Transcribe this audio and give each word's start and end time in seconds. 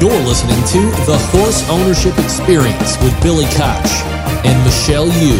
You're 0.00 0.22
listening 0.22 0.56
to 0.56 0.96
The 1.04 1.18
Horse 1.30 1.68
Ownership 1.68 2.18
Experience 2.18 2.96
with 3.02 3.22
Billy 3.22 3.44
Koch 3.48 3.84
and 4.46 4.64
Michelle 4.64 5.08
Yu. 5.08 5.36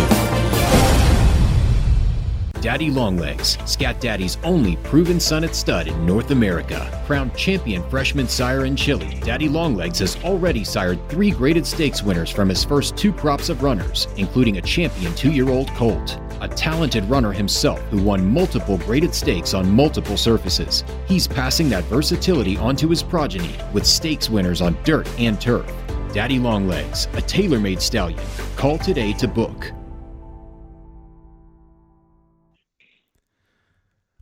Daddy 2.60 2.90
Longlegs, 2.90 3.56
Scat 3.64 4.02
Daddy's 4.02 4.36
only 4.44 4.76
proven 4.76 5.18
son 5.18 5.44
at 5.44 5.54
stud 5.54 5.88
in 5.88 6.04
North 6.04 6.30
America. 6.30 7.02
Crowned 7.06 7.34
champion 7.34 7.88
freshman 7.88 8.28
sire 8.28 8.66
in 8.66 8.76
Chile, 8.76 9.18
Daddy 9.22 9.48
Longlegs 9.48 10.00
has 10.00 10.22
already 10.24 10.62
sired 10.62 10.98
three 11.08 11.30
graded 11.30 11.66
stakes 11.66 12.02
winners 12.02 12.28
from 12.28 12.50
his 12.50 12.62
first 12.62 12.98
two 12.98 13.14
crops 13.14 13.48
of 13.48 13.62
runners, 13.62 14.08
including 14.18 14.58
a 14.58 14.60
champion 14.60 15.14
two 15.14 15.32
year 15.32 15.48
old 15.48 15.68
colt. 15.68 16.18
A 16.42 16.48
talented 16.48 17.04
runner 17.04 17.32
himself 17.32 17.78
who 17.90 18.02
won 18.02 18.26
multiple 18.26 18.78
graded 18.78 19.14
stakes 19.14 19.52
on 19.52 19.70
multiple 19.70 20.16
surfaces. 20.16 20.84
He's 21.06 21.28
passing 21.28 21.68
that 21.68 21.84
versatility 21.84 22.56
onto 22.56 22.88
his 22.88 23.02
progeny 23.02 23.54
with 23.74 23.84
stakes 23.84 24.30
winners 24.30 24.62
on 24.62 24.74
dirt 24.82 25.06
and 25.18 25.38
turf. 25.38 25.70
Daddy 26.14 26.38
Longlegs, 26.38 27.08
a 27.12 27.20
tailor 27.20 27.60
made 27.60 27.82
stallion. 27.82 28.18
Call 28.56 28.78
today 28.78 29.12
to 29.12 29.28
book. 29.28 29.70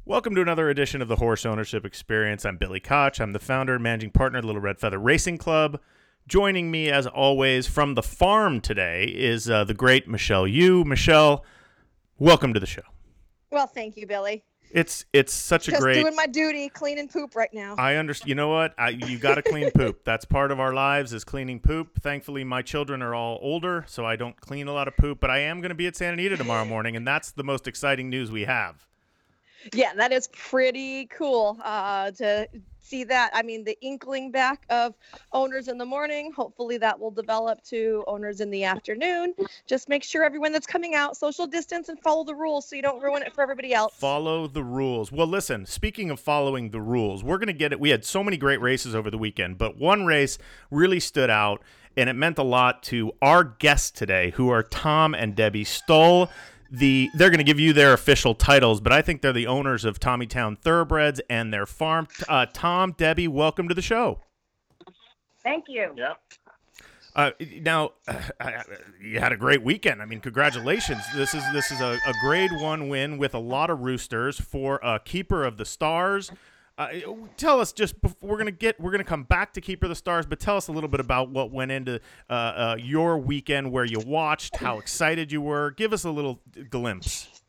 Welcome 0.05 0.35
to 0.35 0.43
another 0.43 0.71
edition 0.71 1.01
of 1.01 1.07
the 1.07 1.17
Horse 1.17 1.47
Ownership 1.47 1.85
Experience. 1.85 2.45
I'm 2.45 2.57
Billy 2.57 2.81
Koch. 2.81 3.21
I'm 3.21 3.33
the 3.33 3.39
founder 3.39 3.75
and 3.75 3.83
managing 3.85 4.11
partner 4.11 4.41
of 4.41 4.45
Little 4.45 4.61
Red 4.61 4.81
Feather 4.81 4.99
Racing 4.99 5.39
Club. 5.39 5.79
Joining 6.27 6.69
me, 6.71 6.91
as 6.91 7.07
always, 7.07 7.69
from 7.69 7.95
the 7.95 8.03
farm 8.03 8.61
today 8.61 9.05
is 9.05 9.49
uh, 9.49 9.63
the 9.63 9.73
great 9.73 10.09
Michelle 10.09 10.49
Yu. 10.49 10.83
Michelle, 10.85 11.45
welcome 12.19 12.55
to 12.55 12.61
the 12.61 12.67
show. 12.67 12.83
Well, 13.51 13.67
thank 13.67 13.97
you, 13.97 14.07
Billy. 14.07 14.45
It's 14.71 15.07
it's 15.15 15.33
such 15.33 15.65
Just 15.67 15.79
a 15.79 15.81
great. 15.81 16.03
doing 16.03 16.15
my 16.15 16.27
duty, 16.27 16.69
cleaning 16.69 17.09
poop 17.09 17.35
right 17.35 17.53
now. 17.55 17.75
I 17.79 17.95
understand. 17.95 18.29
You 18.29 18.35
know 18.35 18.49
what? 18.49 18.75
I, 18.77 18.91
you 18.91 19.19
got 19.19 19.37
to 19.37 19.43
clean 19.43 19.71
poop. 19.71 20.01
That's 20.05 20.27
part 20.27 20.51
of 20.51 20.61
our 20.61 20.75
lives 20.75 21.15
is 21.15 21.25
cleaning 21.25 21.61
poop. 21.61 22.03
Thankfully, 22.03 22.45
my 22.45 22.61
children 22.61 23.01
are 23.01 23.15
all 23.15 23.39
older, 23.41 23.85
so 23.89 24.05
I 24.05 24.17
don't 24.17 24.39
clean 24.39 24.69
a 24.69 24.73
lot 24.73 24.87
of 24.87 24.97
poop. 24.97 25.21
But 25.21 25.31
I 25.31 25.39
am 25.39 25.63
going 25.63 25.71
to 25.71 25.75
be 25.75 25.87
at 25.87 25.97
Santa 25.97 26.15
Anita 26.15 26.37
tomorrow 26.37 26.65
morning, 26.67 26.97
and 26.97 27.07
that's 27.07 27.31
the 27.31 27.45
most 27.45 27.67
exciting 27.67 28.11
news 28.11 28.31
we 28.31 28.45
have. 28.45 28.88
Yeah, 29.73 29.95
that 29.95 30.13
is 30.13 30.29
pretty 30.29 31.07
cool 31.07 31.59
uh, 31.63 32.11
to 32.13 32.49
see 32.89 33.05
that. 33.05 33.31
I 33.35 33.43
mean, 33.43 33.65
the 33.65 33.79
inkling 33.83 34.31
back 34.31 34.65
of 34.71 34.95
owners 35.33 35.69
in 35.69 35.79
the 35.79 35.85
morning. 35.85 36.33
Hopefully, 36.33 36.79
that 36.79 36.99
will 36.99 37.11
develop 37.11 37.63
to 37.65 38.03
owners 38.07 38.41
in 38.41 38.51
the 38.51 38.65
afternoon. 38.65 39.35
Just 39.67 39.89
make 39.89 40.03
sure 40.03 40.25
everyone 40.25 40.53
that's 40.53 40.67
coming 40.67 40.95
out 40.95 41.17
social 41.17 41.47
distance 41.47 41.89
and 41.89 42.01
follow 42.01 42.25
the 42.25 42.35
rules 42.35 42.69
so 42.69 42.77
you 42.77 42.83
don't 42.83 43.03
ruin 43.03 43.23
it 43.23 43.35
for 43.35 43.43
everybody 43.43 43.75
else. 43.75 43.95
Follow 43.95 44.47
the 44.47 44.65
rules. 44.65 45.13
Well, 45.13 45.27
listen, 45.27 45.67
speaking 45.67 46.11
of 46.11 46.19
following 46.19 46.71
the 46.71 46.81
rules, 46.81 47.23
we're 47.23 47.39
going 47.39 47.49
to 47.49 47.53
get 47.53 47.73
it. 47.73 47.81
We 47.81 47.91
had 47.91 48.05
so 48.05 48.25
many 48.25 48.37
great 48.37 48.61
races 48.61 48.95
over 48.95 49.11
the 49.11 49.19
weekend, 49.19 49.59
but 49.59 49.77
one 49.77 50.07
race 50.07 50.39
really 50.71 51.01
stood 51.01 51.31
out, 51.31 51.63
and 51.97 52.09
it 52.09 52.15
meant 52.15 52.39
a 52.39 52.43
lot 52.43 52.83
to 52.85 53.13
our 53.21 53.45
guests 53.45 53.91
today, 53.91 54.31
who 54.31 54.49
are 54.49 54.63
Tom 54.63 55.15
and 55.15 55.35
Debby 55.35 55.65
Stull. 55.65 56.31
The 56.71 57.11
they're 57.15 57.31
going 57.31 57.39
to 57.39 57.45
give 57.45 57.61
you 57.61 57.73
their 57.73 57.93
official 57.93 58.35
titles, 58.35 58.81
but 58.81 58.93
I 58.93 59.01
think 59.03 59.23
they're 59.23 59.33
the 59.33 59.47
owners 59.47 59.85
of 59.85 59.99
Tommytown 59.99 60.59
Thoroughbreds 60.59 61.21
and 61.31 61.53
their 61.53 61.67
farm. 61.67 62.09
Uh, 62.29 62.47
Tom, 62.53 62.93
Debby, 62.93 63.27
welcome 63.29 63.69
to 63.69 63.75
the 63.75 63.83
show. 63.83 64.21
Thank 65.43 65.65
you. 65.69 65.95
Yeah. 65.97 66.15
Uh, 67.17 67.31
now, 67.63 67.93
you 69.03 69.19
had 69.19 69.33
a 69.33 69.37
great 69.37 69.63
weekend. 69.63 70.01
I 70.01 70.05
mean, 70.05 70.21
congratulations. 70.21 71.03
This 71.15 71.35
is 71.35 71.43
this 71.53 71.71
is 71.71 71.81
a, 71.81 71.99
a 72.07 72.13
grade 72.23 72.53
one 72.61 72.89
win 72.89 73.19
with 73.19 73.35
a 73.35 73.39
lot 73.39 73.71
of 73.71 73.81
roosters 73.81 74.41
for 74.41 74.79
a 74.83 75.01
keeper 75.01 75.45
of 75.45 75.57
the 75.57 75.65
stars. 75.65 76.31
Uh, 76.79 76.91
tell 77.37 77.61
us 77.61 77.73
just 77.73 78.01
before, 78.01 78.31
we're 78.31 78.39
gonna 78.39 78.53
get 78.53 78.81
we're 78.81 78.93
gonna 78.93 79.03
come 79.03 79.25
back 79.25 79.53
to 79.53 79.61
keeper 79.61 79.87
of 79.87 79.91
the 79.91 79.97
stars, 79.97 80.27
but 80.27 80.39
tell 80.39 80.57
us 80.57 80.69
a 80.69 80.73
little 80.73 80.89
bit 80.89 81.01
about 81.01 81.29
what 81.29 81.51
went 81.51 81.73
into 81.73 82.01
uh, 82.31 82.33
uh, 82.33 82.77
your 82.79 83.19
weekend, 83.19 83.73
where 83.73 83.85
you 83.85 83.99
watched, 83.99 84.57
how 84.57 84.79
excited 84.79 85.33
you 85.33 85.41
were. 85.41 85.73
Give 85.73 85.93
us 85.93 86.05
a 86.05 86.11
little 86.11 86.41
glimpse. 86.71 87.43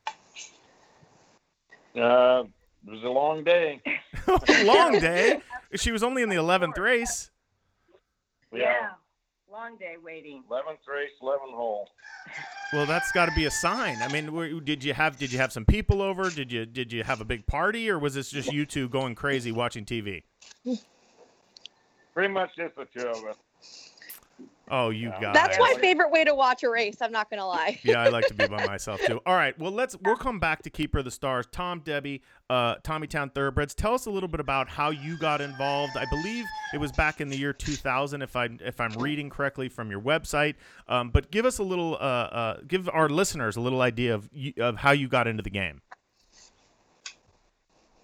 Uh, 1.95 2.43
it 2.87 2.91
was 2.91 3.03
a 3.03 3.09
long 3.09 3.43
day. 3.43 3.81
Long 4.63 4.99
day. 4.99 5.41
She 5.75 5.91
was 5.91 6.03
only 6.03 6.21
in 6.21 6.29
the 6.29 6.35
eleventh 6.35 6.77
race. 6.77 7.31
Yeah. 8.51 8.89
Long 9.51 9.77
day 9.77 9.95
waiting. 10.03 10.43
11th 10.49 10.87
race, 10.87 11.09
11 11.21 11.47
hole. 11.49 11.89
Well, 12.71 12.85
that's 12.85 13.11
got 13.11 13.25
to 13.27 13.31
be 13.35 13.45
a 13.45 13.51
sign. 13.51 13.97
I 14.01 14.07
mean, 14.07 14.31
were- 14.31 14.59
did 14.59 14.83
you 14.83 14.93
have 14.93 15.17
did 15.17 15.31
you 15.31 15.39
have 15.39 15.51
some 15.51 15.65
people 15.65 16.03
over? 16.03 16.29
Did 16.29 16.51
you 16.51 16.67
did 16.67 16.93
you 16.93 17.03
have 17.03 17.19
a 17.19 17.25
big 17.25 17.47
party, 17.47 17.89
or 17.89 17.97
was 17.97 18.13
this 18.13 18.29
just 18.29 18.51
you 18.53 18.65
two 18.67 18.87
going 18.89 19.15
crazy 19.15 19.51
watching 19.51 19.85
TV? 19.85 20.21
Pretty 22.13 22.31
much 22.31 22.51
just 22.55 22.75
the 22.75 22.85
two 22.95 23.07
of 23.07 23.25
us. 23.25 23.37
Oh, 24.71 24.91
you 24.91 25.09
guys. 25.19 25.33
That's 25.33 25.57
my 25.57 25.73
favorite 25.79 26.11
way 26.11 26.23
to 26.23 26.35
watch 26.35 26.61
a 26.61 26.69
race. 26.69 26.97
I'm 27.01 27.11
not 27.11 27.29
gonna 27.31 27.47
lie. 27.47 27.79
yeah, 27.81 28.01
I 28.01 28.09
like 28.09 28.27
to 28.27 28.35
be 28.35 28.47
by 28.47 28.65
myself 28.67 29.01
too. 29.01 29.19
All 29.25 29.33
right, 29.33 29.57
well 29.57 29.71
let's 29.71 29.95
we'll 30.03 30.15
come 30.15 30.39
back 30.39 30.61
to 30.61 30.69
Keeper 30.69 30.99
of 30.99 31.05
the 31.05 31.11
Stars. 31.11 31.47
Tom, 31.51 31.81
Debby, 31.83 32.21
uh, 32.51 32.75
Tommytown 32.77 33.33
Thoroughbreds. 33.33 33.73
Tell 33.73 33.95
us 33.95 34.05
a 34.05 34.11
little 34.11 34.29
bit 34.29 34.39
about 34.39 34.69
how 34.69 34.91
you 34.91 35.17
got 35.17 35.41
involved. 35.41 35.97
I 35.97 36.05
believe 36.11 36.45
it 36.73 36.77
was 36.77 36.91
back 36.91 37.19
in 37.19 37.29
the 37.29 37.37
year 37.37 37.51
2000, 37.51 38.21
if 38.21 38.35
I'm 38.35 38.59
if 38.63 38.79
I'm 38.79 38.91
reading 38.93 39.31
correctly 39.31 39.69
from 39.69 39.89
your 39.89 40.01
website. 40.01 40.53
Um, 40.87 41.09
but 41.09 41.31
give 41.31 41.45
us 41.45 41.57
a 41.57 41.63
little, 41.63 41.95
uh, 41.95 41.97
uh, 41.97 42.57
give 42.67 42.87
our 42.89 43.09
listeners 43.09 43.55
a 43.55 43.61
little 43.61 43.81
idea 43.81 44.13
of 44.13 44.29
of 44.59 44.77
how 44.77 44.91
you 44.91 45.07
got 45.07 45.27
into 45.27 45.41
the 45.41 45.49
game. 45.49 45.81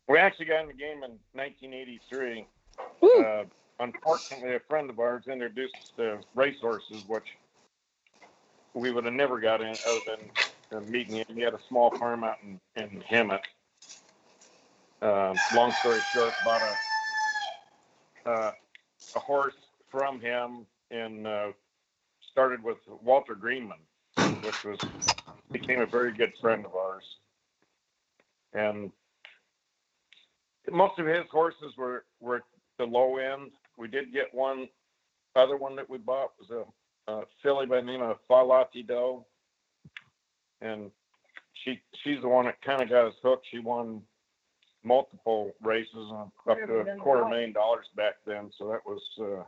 We 0.07 0.17
actually 0.17 0.45
got 0.45 0.61
in 0.61 0.67
the 0.67 0.73
game 0.73 1.03
in 1.03 1.19
1983. 1.33 2.47
Unfortunately, 3.79 4.55
a 4.55 4.59
friend 4.69 4.89
of 4.89 4.99
ours 4.99 5.25
introduced 5.27 5.75
to 5.97 6.19
racehorses, 6.33 7.03
which 7.07 7.27
we 8.73 8.91
would 8.91 9.05
have 9.05 9.13
never 9.13 9.39
got 9.39 9.61
in 9.61 9.77
other 9.85 10.01
than 10.71 10.91
meeting 10.91 11.15
him. 11.15 11.25
He 11.35 11.41
had 11.41 11.53
a 11.53 11.59
small 11.67 11.91
farm 11.97 12.23
out 12.23 12.37
in, 12.43 12.59
in 12.75 13.01
Hemet. 13.09 13.41
Uh, 15.01 15.35
long 15.53 15.73
story 15.73 16.01
short, 16.13 16.33
bought 16.43 16.61
a, 18.25 18.29
uh, 18.29 18.51
a 19.15 19.19
horse 19.19 19.55
from 19.91 20.19
him 20.21 20.65
and 20.91 21.27
uh, 21.27 21.51
started 22.31 22.63
with 22.63 22.77
Walter 23.03 23.35
Greenman, 23.35 23.79
which 24.41 24.63
was 24.63 24.79
became 25.51 25.81
a 25.81 25.85
very 25.85 26.13
good 26.13 26.33
friend 26.41 26.65
of 26.65 26.75
ours. 26.75 27.03
And 28.53 28.91
most 30.71 30.99
of 30.99 31.05
his 31.05 31.25
horses 31.31 31.73
were, 31.77 32.05
were 32.19 32.43
the 32.77 32.85
low 32.85 33.17
end. 33.17 33.51
We 33.77 33.87
did 33.87 34.13
get 34.13 34.33
one 34.33 34.67
other 35.35 35.57
one 35.57 35.75
that 35.75 35.89
we 35.89 35.97
bought 35.97 36.31
was 36.39 36.49
a, 37.07 37.11
a 37.11 37.23
filly 37.43 37.65
by 37.65 37.77
the 37.77 37.81
name 37.81 38.01
of 38.01 38.17
Falati 38.29 38.85
Doe. 38.87 39.25
And 40.61 40.89
she 41.63 41.79
she's 42.03 42.21
the 42.21 42.27
one 42.29 42.45
that 42.45 42.61
kind 42.61 42.81
of 42.81 42.89
got 42.89 43.07
us 43.07 43.13
hooked. 43.21 43.45
She 43.51 43.59
won 43.59 44.01
multiple 44.83 45.51
races 45.61 46.11
up 46.49 46.57
to 46.67 46.79
a 46.79 46.97
quarter 46.97 47.27
million 47.27 47.51
dollars 47.53 47.85
back 47.95 48.15
then. 48.25 48.49
So 48.57 48.67
that 48.69 48.81
was 48.85 49.01
uh, 49.19 49.43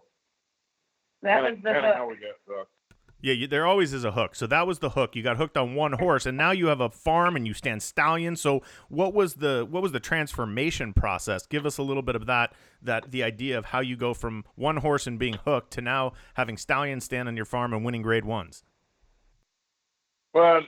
That 1.22 1.42
kind 1.42 1.56
was 1.56 1.64
the 1.64 1.72
kind 1.72 1.78
of 1.78 1.84
hook. 1.86 1.96
how 1.96 2.10
we 2.10 2.16
got 2.16 2.36
hooked. 2.48 2.72
Yeah, 3.20 3.34
you, 3.34 3.48
there 3.48 3.66
always 3.66 3.94
is 3.94 4.04
a 4.04 4.12
hook. 4.12 4.36
So 4.36 4.46
that 4.48 4.68
was 4.68 4.80
the 4.80 4.92
hook. 4.92 5.16
You 5.16 5.24
got 5.24 5.38
hooked 5.38 5.58
on 5.58 5.74
one 5.74 5.94
horse, 5.94 6.26
and 6.26 6.38
now 6.38 6.52
you 6.52 6.68
have 6.68 6.82
a 6.82 6.90
farm 6.90 7.36
and 7.36 7.48
you 7.48 7.54
stand 7.54 7.82
stallion. 7.82 8.36
So 8.36 8.62
what 8.90 9.14
was 9.14 9.36
the 9.36 9.66
what 9.70 9.82
was 9.82 9.92
the 9.92 10.00
transformation 10.00 10.94
process? 10.94 11.48
Give 11.48 11.66
us 11.66 11.78
a 11.78 11.84
little 11.84 12.04
bit 12.04 12.16
of 12.16 12.28
that 12.28 12.54
that 12.82 13.12
the 13.12 13.24
idea 13.24 13.58
of 13.58 13.66
how 13.66 13.80
you 13.80 13.96
go 13.96 14.14
from 14.14 14.46
one 14.56 14.78
horse 14.78 15.08
and 15.08 15.18
being 15.18 15.34
hooked 15.34 15.72
to 15.74 15.82
now 15.82 16.14
having 16.36 16.58
stallions 16.58 17.06
stand 17.06 17.28
on 17.28 17.36
your 17.36 17.46
farm 17.46 17.74
and 17.74 17.84
winning 17.84 18.04
grade 18.04 18.26
ones. 18.26 18.64
Well, 20.34 20.62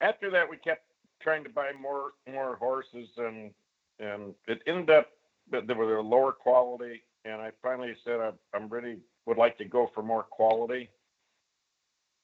after 0.00 0.30
that, 0.32 0.50
we 0.50 0.56
kept 0.56 0.82
trying 1.22 1.44
to 1.44 1.50
buy 1.50 1.70
more 1.80 2.12
more 2.30 2.56
horses, 2.56 3.08
and 3.16 3.52
and 4.00 4.34
it 4.48 4.62
ended 4.66 4.90
up 4.90 5.10
that 5.52 5.68
they 5.68 5.74
were 5.74 6.02
lower 6.02 6.32
quality. 6.32 7.02
And 7.24 7.40
I 7.40 7.52
finally 7.62 7.94
said 8.04 8.18
I, 8.18 8.30
I'm 8.52 8.68
really 8.68 8.96
would 9.26 9.36
like 9.36 9.56
to 9.58 9.64
go 9.64 9.88
for 9.94 10.02
more 10.02 10.24
quality. 10.24 10.90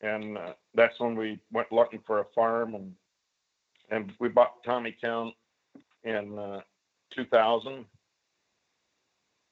And 0.01 0.39
uh, 0.39 0.53
that's 0.75 0.99
when 1.01 1.17
we 1.17 1.41
went 1.53 1.73
looking 1.73 2.01
for 2.07 2.21
a 2.21 2.25
farm, 2.35 2.75
and 2.75 2.95
and 3.91 4.13
we 4.21 4.29
bought 4.29 4.63
Tommytown 4.65 5.33
in 6.05 6.39
uh, 6.39 6.61
2000. 7.15 7.85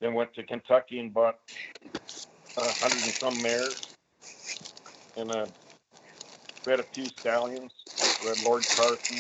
Then 0.00 0.14
went 0.14 0.34
to 0.34 0.42
Kentucky 0.42 1.00
and 1.00 1.12
bought 1.12 1.38
a 2.56 2.60
hundred 2.60 3.02
and 3.02 3.12
some 3.14 3.42
mares, 3.42 3.82
and 5.16 5.32
uh, 5.32 5.46
we 6.64 6.70
had 6.72 6.80
a 6.80 6.84
few 6.84 7.06
stallions. 7.06 7.72
We 8.22 8.28
had 8.28 8.42
Lord 8.44 8.64
Carson, 8.66 9.18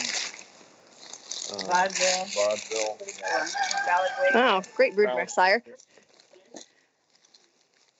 uh, 1.50 1.62
Vaudeville. 1.66 2.26
vaudeville. 2.34 2.98
Oh, 4.34 4.62
great 4.76 4.94
broodmare 4.94 5.28
sire. 5.30 5.62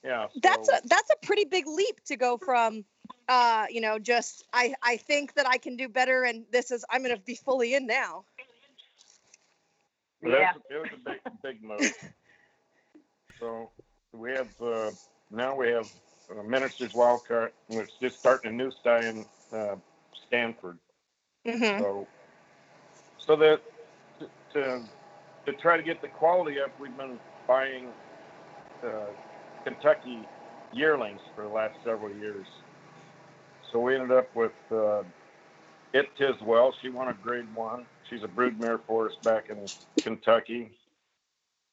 Yeah. 0.05 0.29
So, 0.29 0.41
That's 0.43 0.69
a 0.69 0.81
that's 0.85 1.11
a 1.11 1.27
pretty 1.27 1.45
big 1.45 1.67
leap 1.67 2.05
to 2.05 2.17
go 2.17 2.37
from 2.37 2.85
uh, 3.29 3.67
you 3.71 3.81
know, 3.81 3.99
just 3.99 4.45
I 4.53 4.75
I 4.83 4.97
think 4.97 5.35
that 5.35 5.47
I 5.49 5.59
can 5.59 5.77
do 5.77 5.89
better 5.89 6.25
and 6.25 6.45
this 6.53 6.71
is 6.71 6.85
I'm 6.91 7.03
gonna 7.03 7.19
be 7.19 7.35
fully 7.35 7.75
in 7.75 7.87
now. 7.87 8.25
but 10.23 10.33
it 10.33 10.41
Yeah. 10.41 10.53
it 10.71 10.79
was 10.79 10.89
a 10.93 11.11
big, 11.11 11.21
big 11.43 11.63
move. 11.63 11.81
So 13.39 13.71
we 14.15 14.33
have 14.33 14.49
uh, 14.63 14.91
now 15.31 15.55
we 15.55 15.69
have 15.69 15.87
uh, 16.31 16.43
Minister's 16.43 16.95
Wildcat, 16.95 17.53
and 17.69 17.81
it's 17.81 17.93
just 18.01 18.19
starting 18.19 18.51
a 18.51 18.55
new 18.55 18.71
style 18.71 19.03
in 19.05 19.27
uh, 19.53 19.77
Stanford. 20.27 20.79
hmm 21.47 21.79
So, 21.79 22.09
so 23.19 23.37
that 23.37 23.61
to, 24.21 24.29
to 24.55 24.83
to 25.45 25.53
try 25.53 25.77
to 25.77 25.83
get 25.83 26.01
the 26.01 26.09
quality 26.09 26.61
up, 26.61 26.71
we've 26.81 26.97
been 26.97 27.19
buying 27.47 27.89
uh, 28.83 29.07
Kentucky 29.65 30.27
yearlings 30.73 31.21
for 31.35 31.43
the 31.43 31.51
last 31.51 31.75
several 31.85 32.11
years. 32.17 32.47
So 33.73 33.81
we 33.81 33.95
ended 33.95 34.13
up 34.13 34.35
with 34.35 34.53
uh, 34.71 35.03
it 35.93 36.09
Tiswell. 36.19 36.73
She 36.81 36.89
won 36.89 37.09
a 37.09 37.15
Grade 37.15 37.53
One. 37.55 37.87
She's 38.09 38.23
a 38.23 38.29
broodmare 38.29 38.81
for 38.87 39.09
us 39.09 39.17
back 39.25 39.51
in 39.51 39.67
Kentucky. 40.03 40.71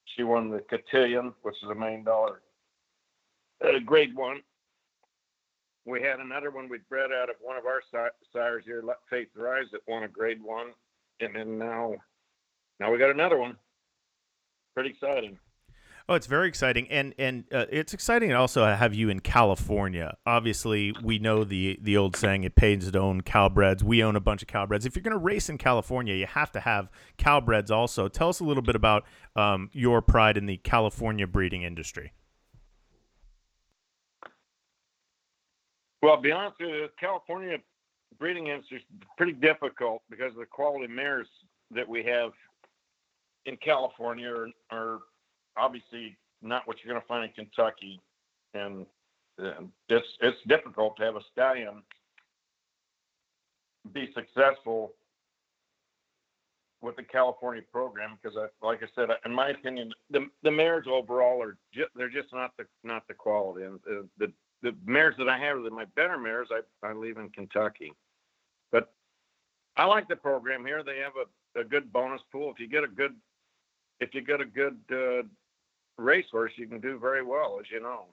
She 0.05 0.23
won 0.23 0.49
the 0.49 0.59
Cotillion, 0.59 1.33
which 1.41 1.55
is 1.63 1.69
a 1.69 1.75
million 1.75 2.03
dollar 2.03 2.41
uh, 3.63 3.79
Grade 3.85 4.15
One. 4.15 4.41
We 5.85 6.01
had 6.01 6.19
another 6.19 6.49
one 6.49 6.69
we 6.69 6.79
bred 6.89 7.11
out 7.11 7.29
of 7.29 7.35
one 7.41 7.57
of 7.57 7.65
our 7.65 7.81
sires 8.31 8.63
here, 8.65 8.81
Let 8.83 8.97
Faith 9.09 9.27
Rise, 9.35 9.65
that 9.73 9.81
won 9.87 10.03
a 10.03 10.07
Grade 10.07 10.41
One, 10.41 10.67
and 11.19 11.35
then 11.35 11.57
now, 11.57 11.95
now 12.79 12.91
we 12.91 12.97
got 12.97 13.09
another 13.09 13.37
one. 13.37 13.57
Pretty 14.73 14.91
exciting. 14.91 15.37
Oh, 16.09 16.15
it's 16.15 16.27
very 16.27 16.49
exciting, 16.49 16.89
and 16.89 17.13
and 17.17 17.45
uh, 17.53 17.65
it's 17.69 17.93
exciting 17.93 18.29
to 18.29 18.35
also 18.35 18.65
have 18.65 18.93
you 18.93 19.07
in 19.09 19.21
California. 19.21 20.17
Obviously, 20.25 20.93
we 21.01 21.17
know 21.17 21.45
the 21.45 21.79
the 21.81 21.95
old 21.95 22.17
saying: 22.17 22.43
"It 22.43 22.55
pays 22.55 22.91
to 22.91 22.99
own 22.99 23.21
Cal-breds." 23.21 23.85
We 23.85 24.03
own 24.03 24.17
a 24.17 24.19
bunch 24.19 24.41
of 24.41 24.49
Cal-breds. 24.49 24.85
If 24.85 24.97
you're 24.97 25.03
going 25.03 25.13
to 25.13 25.17
race 25.17 25.47
in 25.47 25.57
California, 25.57 26.13
you 26.13 26.25
have 26.25 26.51
to 26.51 26.59
have 26.59 26.89
Cal-breds. 27.15 27.71
Also, 27.71 28.09
tell 28.09 28.27
us 28.27 28.41
a 28.41 28.43
little 28.43 28.63
bit 28.63 28.75
about 28.75 29.05
um, 29.37 29.69
your 29.71 30.01
pride 30.01 30.35
in 30.35 30.45
the 30.45 30.57
California 30.57 31.25
breeding 31.25 31.63
industry. 31.63 32.11
Well, 36.01 36.17
to 36.17 36.21
be 36.21 36.33
honest 36.33 36.57
with 36.59 36.69
you, 36.69 36.87
California 36.99 37.59
breeding 38.19 38.47
industry 38.47 38.79
is 38.79 38.83
pretty 39.15 39.31
difficult 39.31 40.01
because 40.09 40.33
of 40.33 40.39
the 40.39 40.45
quality 40.45 40.87
mares 40.93 41.29
that 41.71 41.87
we 41.87 42.03
have 42.03 42.31
in 43.45 43.55
California 43.55 44.27
are, 44.27 44.47
are 44.69 44.99
obviously 45.57 46.17
not 46.41 46.67
what 46.67 46.77
you're 46.83 46.93
going 46.93 47.01
to 47.01 47.07
find 47.07 47.23
in 47.23 47.31
Kentucky, 47.31 47.99
and 48.53 48.85
uh, 49.41 49.63
it's 49.89 50.07
it's 50.21 50.37
difficult 50.47 50.97
to 50.97 51.03
have 51.03 51.15
a 51.15 51.21
stallion 51.31 51.83
be 53.91 54.09
successful 54.13 54.93
with 56.81 56.95
the 56.95 57.03
California 57.03 57.61
program 57.71 58.17
because, 58.21 58.37
I, 58.37 58.65
like 58.65 58.81
I 58.83 58.87
said, 58.95 59.09
in 59.25 59.33
my 59.33 59.49
opinion, 59.49 59.93
the 60.09 60.27
the 60.43 60.51
mares 60.51 60.85
overall 60.89 61.41
are 61.41 61.57
ju- 61.73 61.87
they're 61.95 62.09
just 62.09 62.33
not 62.33 62.51
the 62.57 62.65
not 62.83 63.07
the 63.07 63.13
quality, 63.13 63.65
and 63.65 63.79
uh, 63.89 64.03
the 64.17 64.31
the 64.61 64.75
mares 64.85 65.15
that 65.17 65.29
I 65.29 65.37
have, 65.39 65.57
my 65.71 65.85
better 65.95 66.17
mares, 66.17 66.49
I, 66.51 66.87
I 66.87 66.93
leave 66.93 67.17
in 67.17 67.29
Kentucky. 67.29 67.91
But 68.71 68.93
I 69.75 69.85
like 69.85 70.07
the 70.07 70.15
program 70.15 70.65
here. 70.65 70.83
They 70.83 70.99
have 70.99 71.13
a, 71.17 71.59
a 71.59 71.63
good 71.63 71.91
bonus 71.91 72.21
pool. 72.31 72.51
If 72.51 72.59
you 72.59 72.67
get 72.67 72.83
a 72.83 72.87
good, 72.87 73.15
if 73.99 74.13
you 74.13 74.21
get 74.21 74.41
a 74.41 74.45
good 74.45 74.77
uh, 74.91 75.23
racehorse, 75.97 76.53
you 76.57 76.67
can 76.67 76.79
do 76.79 76.97
very 76.99 77.23
well, 77.23 77.57
as 77.59 77.65
you 77.71 77.79
know. 77.81 78.05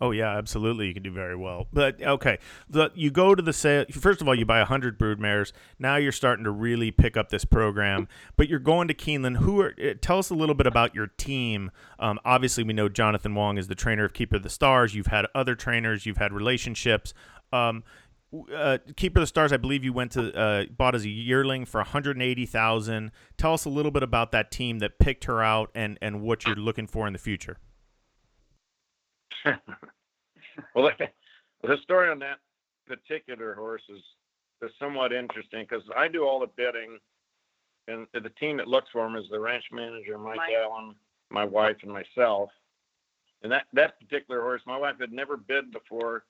Oh 0.00 0.10
yeah, 0.10 0.36
absolutely. 0.36 0.88
You 0.88 0.92
can 0.94 1.04
do 1.04 1.12
very 1.12 1.36
well. 1.36 1.68
But 1.72 2.02
okay, 2.02 2.38
the, 2.68 2.90
you 2.96 3.12
go 3.12 3.34
to 3.34 3.40
the 3.42 3.52
sale. 3.52 3.84
First 3.92 4.20
of 4.20 4.26
all, 4.26 4.34
you 4.34 4.44
buy 4.44 4.62
hundred 4.64 4.98
brood 4.98 5.20
mares. 5.20 5.52
Now 5.78 5.96
you're 5.96 6.10
starting 6.12 6.44
to 6.44 6.50
really 6.50 6.90
pick 6.90 7.16
up 7.16 7.28
this 7.28 7.44
program. 7.44 8.08
But 8.36 8.48
you're 8.48 8.58
going 8.58 8.88
to 8.88 8.94
Keeneland. 8.94 9.36
Who 9.38 9.60
are? 9.60 9.72
eh, 9.78 9.94
Tell 10.00 10.18
us 10.18 10.30
a 10.30 10.34
little 10.34 10.56
bit 10.56 10.66
about 10.66 10.96
your 10.96 11.06
team. 11.06 11.70
Um, 12.00 12.18
obviously, 12.24 12.64
we 12.64 12.72
know 12.72 12.88
Jonathan 12.88 13.36
Wong 13.36 13.56
is 13.56 13.68
the 13.68 13.76
trainer 13.76 14.04
of 14.04 14.12
Keeper 14.12 14.36
of 14.36 14.42
the 14.42 14.50
Stars. 14.50 14.96
You've 14.96 15.06
had 15.06 15.26
other 15.32 15.54
trainers. 15.54 16.04
You've 16.06 16.18
had 16.18 16.32
relationships. 16.32 17.14
Um, 17.52 17.84
uh, 18.54 18.78
Keeper 18.96 19.20
of 19.20 19.22
the 19.22 19.26
Stars, 19.26 19.52
I 19.52 19.56
believe 19.56 19.84
you 19.84 19.92
went 19.92 20.12
to 20.12 20.32
uh, 20.36 20.64
bought 20.76 20.94
as 20.94 21.04
a 21.04 21.08
yearling 21.08 21.64
for 21.64 21.78
180,000. 21.78 23.10
Tell 23.36 23.54
us 23.54 23.64
a 23.64 23.68
little 23.68 23.90
bit 23.90 24.02
about 24.02 24.32
that 24.32 24.50
team 24.50 24.78
that 24.80 24.98
picked 24.98 25.24
her 25.24 25.42
out 25.42 25.70
and 25.74 25.98
and 26.00 26.22
what 26.22 26.44
you're 26.46 26.56
looking 26.56 26.86
for 26.86 27.06
in 27.06 27.12
the 27.12 27.18
future. 27.18 27.58
well, 30.74 30.90
the 31.62 31.76
story 31.82 32.10
on 32.10 32.18
that 32.20 32.38
particular 32.86 33.54
horse 33.54 33.82
is, 33.88 34.02
is 34.62 34.70
somewhat 34.78 35.12
interesting 35.12 35.66
because 35.68 35.84
I 35.96 36.08
do 36.08 36.24
all 36.24 36.40
the 36.40 36.50
bidding, 36.56 36.98
and 37.88 38.06
the 38.12 38.30
team 38.40 38.56
that 38.58 38.68
looks 38.68 38.88
for 38.92 39.06
him 39.06 39.16
is 39.16 39.24
the 39.30 39.40
ranch 39.40 39.64
manager, 39.72 40.18
Mike, 40.18 40.36
Mike. 40.36 40.50
Allen, 40.62 40.94
my 41.30 41.44
wife, 41.44 41.76
and 41.82 41.92
myself. 41.92 42.50
And 43.42 43.52
that, 43.52 43.66
that 43.74 44.00
particular 44.00 44.40
horse, 44.40 44.62
my 44.66 44.78
wife 44.78 44.96
had 44.98 45.12
never 45.12 45.36
bid 45.36 45.70
before, 45.70 46.24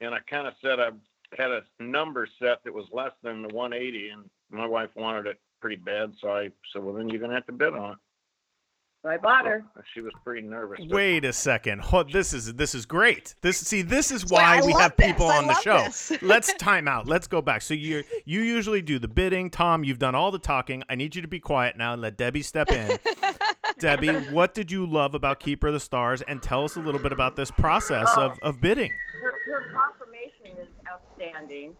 and 0.00 0.14
I 0.14 0.18
kind 0.28 0.46
of 0.46 0.54
said 0.62 0.78
I 0.80 0.90
had 1.36 1.50
a 1.50 1.62
number 1.80 2.26
set 2.38 2.62
that 2.64 2.72
was 2.74 2.86
less 2.92 3.12
than 3.22 3.42
the 3.42 3.54
180, 3.54 4.08
and 4.10 4.24
my 4.50 4.66
wife 4.66 4.90
wanted 4.96 5.26
it 5.26 5.40
pretty 5.60 5.76
bad, 5.76 6.12
so 6.20 6.28
I 6.30 6.48
said, 6.72 6.82
"Well, 6.82 6.94
then 6.94 7.08
you're 7.08 7.20
gonna 7.20 7.34
have 7.34 7.46
to 7.46 7.52
bid 7.52 7.74
on 7.74 7.92
it." 7.92 7.98
So 9.02 9.08
I 9.08 9.16
bought 9.16 9.46
her. 9.46 9.64
She 9.94 10.02
was 10.02 10.12
pretty 10.24 10.46
nervous. 10.46 10.78
Wait 10.90 11.24
a 11.24 11.32
second. 11.32 11.80
Ho- 11.80 12.02
This 12.02 12.34
is 12.34 12.52
this 12.54 12.74
is 12.74 12.84
great. 12.84 13.34
This 13.40 13.56
see 13.58 13.80
this 13.80 14.10
is 14.10 14.26
Why 14.26 14.60
why 14.60 14.66
we 14.66 14.72
love 14.74 14.82
have 14.82 14.96
people 14.98 15.28
this. 15.28 15.36
I 15.36 15.38
on 15.38 15.46
the 15.46 15.54
show. 15.54 16.16
Let's 16.26 16.52
time 16.54 16.86
out. 16.86 17.06
Let's 17.06 17.26
go 17.26 17.40
back. 17.40 17.62
So 17.62 17.72
you 17.72 18.04
you 18.26 18.40
usually 18.42 18.82
do 18.82 18.98
the 18.98 19.08
bidding. 19.08 19.48
Tom, 19.48 19.84
you've 19.84 19.98
done 19.98 20.14
all 20.14 20.30
the 20.30 20.38
talking. 20.38 20.82
I 20.90 20.96
need 20.96 21.16
you 21.16 21.22
to 21.22 21.28
be 21.28 21.40
quiet 21.40 21.78
now 21.78 21.94
and 21.94 22.02
let 22.02 22.18
Debby 22.18 22.42
step 22.42 22.70
in. 22.70 22.98
Debby, 23.78 24.08
what 24.32 24.52
did 24.52 24.70
you 24.70 24.84
love 24.84 25.14
about 25.14 25.40
Keeper 25.40 25.68
of 25.68 25.72
the 25.72 25.80
Stars? 25.80 26.20
And 26.20 26.42
tell 26.42 26.64
us 26.64 26.76
a 26.76 26.80
little 26.80 27.00
bit 27.00 27.12
about 27.12 27.36
this 27.36 27.50
process 27.50 28.08
of, 28.18 28.38
of 28.42 28.60
bidding. 28.60 28.92
Her, 29.50 29.62
her 29.62 29.72
conformation 29.72 30.58
is 30.60 30.68
outstanding. 30.88 31.74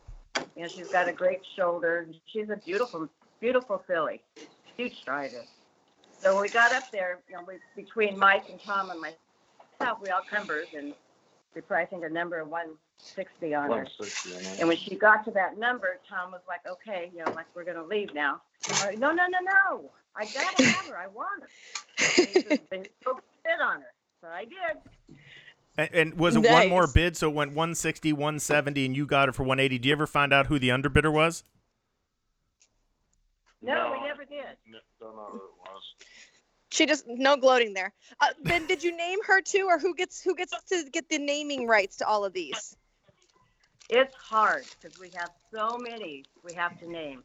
You 0.56 0.62
know, 0.62 0.68
she's 0.68 0.88
got 0.88 1.08
a 1.08 1.12
great 1.12 1.40
shoulder. 1.56 2.06
She's 2.26 2.50
a 2.50 2.56
beautiful, 2.56 3.08
beautiful 3.40 3.82
filly. 3.86 4.22
Huge 4.76 4.96
strider. 4.96 5.42
So 6.20 6.34
when 6.34 6.42
we 6.42 6.48
got 6.48 6.72
up 6.72 6.90
there, 6.90 7.20
you 7.28 7.36
know, 7.36 7.44
we, 7.46 7.54
between 7.82 8.18
Mike 8.18 8.44
and 8.50 8.60
Tom 8.60 8.90
and 8.90 9.00
myself, 9.00 9.98
we 10.02 10.10
all 10.10 10.22
numbers 10.32 10.66
and 10.76 10.94
we 11.54 11.60
probably 11.60 11.86
think 11.86 12.04
a 12.04 12.08
number 12.08 12.38
of 12.38 12.48
160 12.48 13.54
on 13.54 13.64
her. 13.64 13.68
160, 13.70 14.36
I 14.36 14.42
know. 14.42 14.56
And 14.60 14.68
when 14.68 14.76
she 14.76 14.96
got 14.96 15.24
to 15.24 15.30
that 15.32 15.58
number, 15.58 15.98
Tom 16.08 16.32
was 16.32 16.42
like, 16.46 16.60
okay, 16.66 17.10
you 17.12 17.24
know, 17.24 17.32
like 17.32 17.46
we're 17.54 17.64
gonna 17.64 17.84
leave 17.84 18.14
now. 18.14 18.42
Like, 18.84 18.98
no, 18.98 19.10
no, 19.10 19.26
no, 19.26 19.38
no. 19.40 19.90
I 20.14 20.24
gotta 20.26 20.64
have 20.64 20.86
her. 20.86 20.96
I 20.96 21.06
want 21.06 21.42
her. 21.42 21.48
And 22.30 22.46
he 22.52 22.66
then 22.70 22.86
go 23.04 23.18
on 23.62 23.80
her. 23.80 23.92
So 24.20 24.28
I 24.28 24.44
did. 24.44 25.18
And, 25.78 25.90
and 25.92 26.14
was 26.14 26.36
it 26.36 26.42
one 26.42 26.68
more 26.68 26.86
bid? 26.86 27.16
So 27.16 27.28
it 27.28 27.34
went 27.34 27.50
160, 27.50 28.12
170, 28.12 28.86
and 28.86 28.96
you 28.96 29.06
got 29.06 29.28
it 29.28 29.34
for 29.34 29.42
180. 29.42 29.78
Do 29.78 29.88
you 29.88 29.92
ever 29.92 30.06
find 30.06 30.32
out 30.32 30.46
who 30.46 30.58
the 30.58 30.68
underbidder 30.70 31.12
was? 31.12 31.44
No, 33.62 33.92
we 33.92 34.06
never 34.06 34.24
did. 34.24 34.56
No, 34.66 34.78
Don't 34.98 35.16
know 35.16 35.28
who 35.30 35.36
it 35.36 35.70
was. 35.72 35.82
She 36.70 36.86
just 36.86 37.04
no 37.06 37.36
gloating 37.36 37.74
there. 37.74 37.92
Uh, 38.20 38.28
ben, 38.44 38.66
did 38.66 38.82
you 38.82 38.96
name 38.96 39.18
her 39.26 39.40
too, 39.40 39.66
or 39.68 39.78
who 39.78 39.94
gets 39.94 40.22
who 40.22 40.36
gets 40.36 40.52
to 40.68 40.84
get 40.90 41.08
the 41.08 41.18
naming 41.18 41.66
rights 41.66 41.96
to 41.96 42.06
all 42.06 42.24
of 42.24 42.32
these? 42.32 42.76
It's 43.88 44.14
hard 44.14 44.64
because 44.80 44.98
we 45.00 45.10
have 45.16 45.30
so 45.52 45.76
many 45.78 46.24
we 46.44 46.52
have 46.54 46.78
to 46.78 46.88
name. 46.88 47.24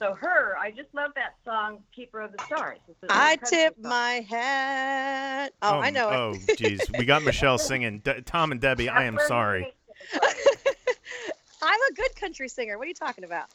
So 0.00 0.14
her, 0.14 0.56
I 0.58 0.70
just 0.70 0.88
love 0.94 1.10
that 1.16 1.34
song, 1.44 1.80
Keeper 1.94 2.22
of 2.22 2.32
the 2.32 2.42
Stars. 2.44 2.78
I 3.10 3.32
a 3.32 3.32
I 3.32 3.36
tip 3.36 3.74
song. 3.82 3.90
my 3.90 4.26
hat. 4.28 5.52
Oh, 5.60 5.78
I 5.80 5.90
know 5.90 6.08
it. 6.08 6.14
Oh, 6.48 6.54
geez. 6.56 6.80
We 6.98 7.04
got 7.04 7.22
Michelle 7.22 7.58
singing. 7.58 7.98
De- 7.98 8.22
Tom 8.22 8.50
and 8.50 8.60
Debby, 8.60 8.88
I 8.88 9.04
am 9.04 9.18
sorry. 9.26 9.60
we 10.12 10.18
came 10.20 10.22
from. 10.64 10.72
I'm 11.62 11.80
a 11.90 11.94
good 11.94 12.16
country 12.16 12.48
singer. 12.48 12.78
What 12.78 12.84
are 12.84 12.88
you 12.88 12.94
talking 12.94 13.24
about? 13.24 13.46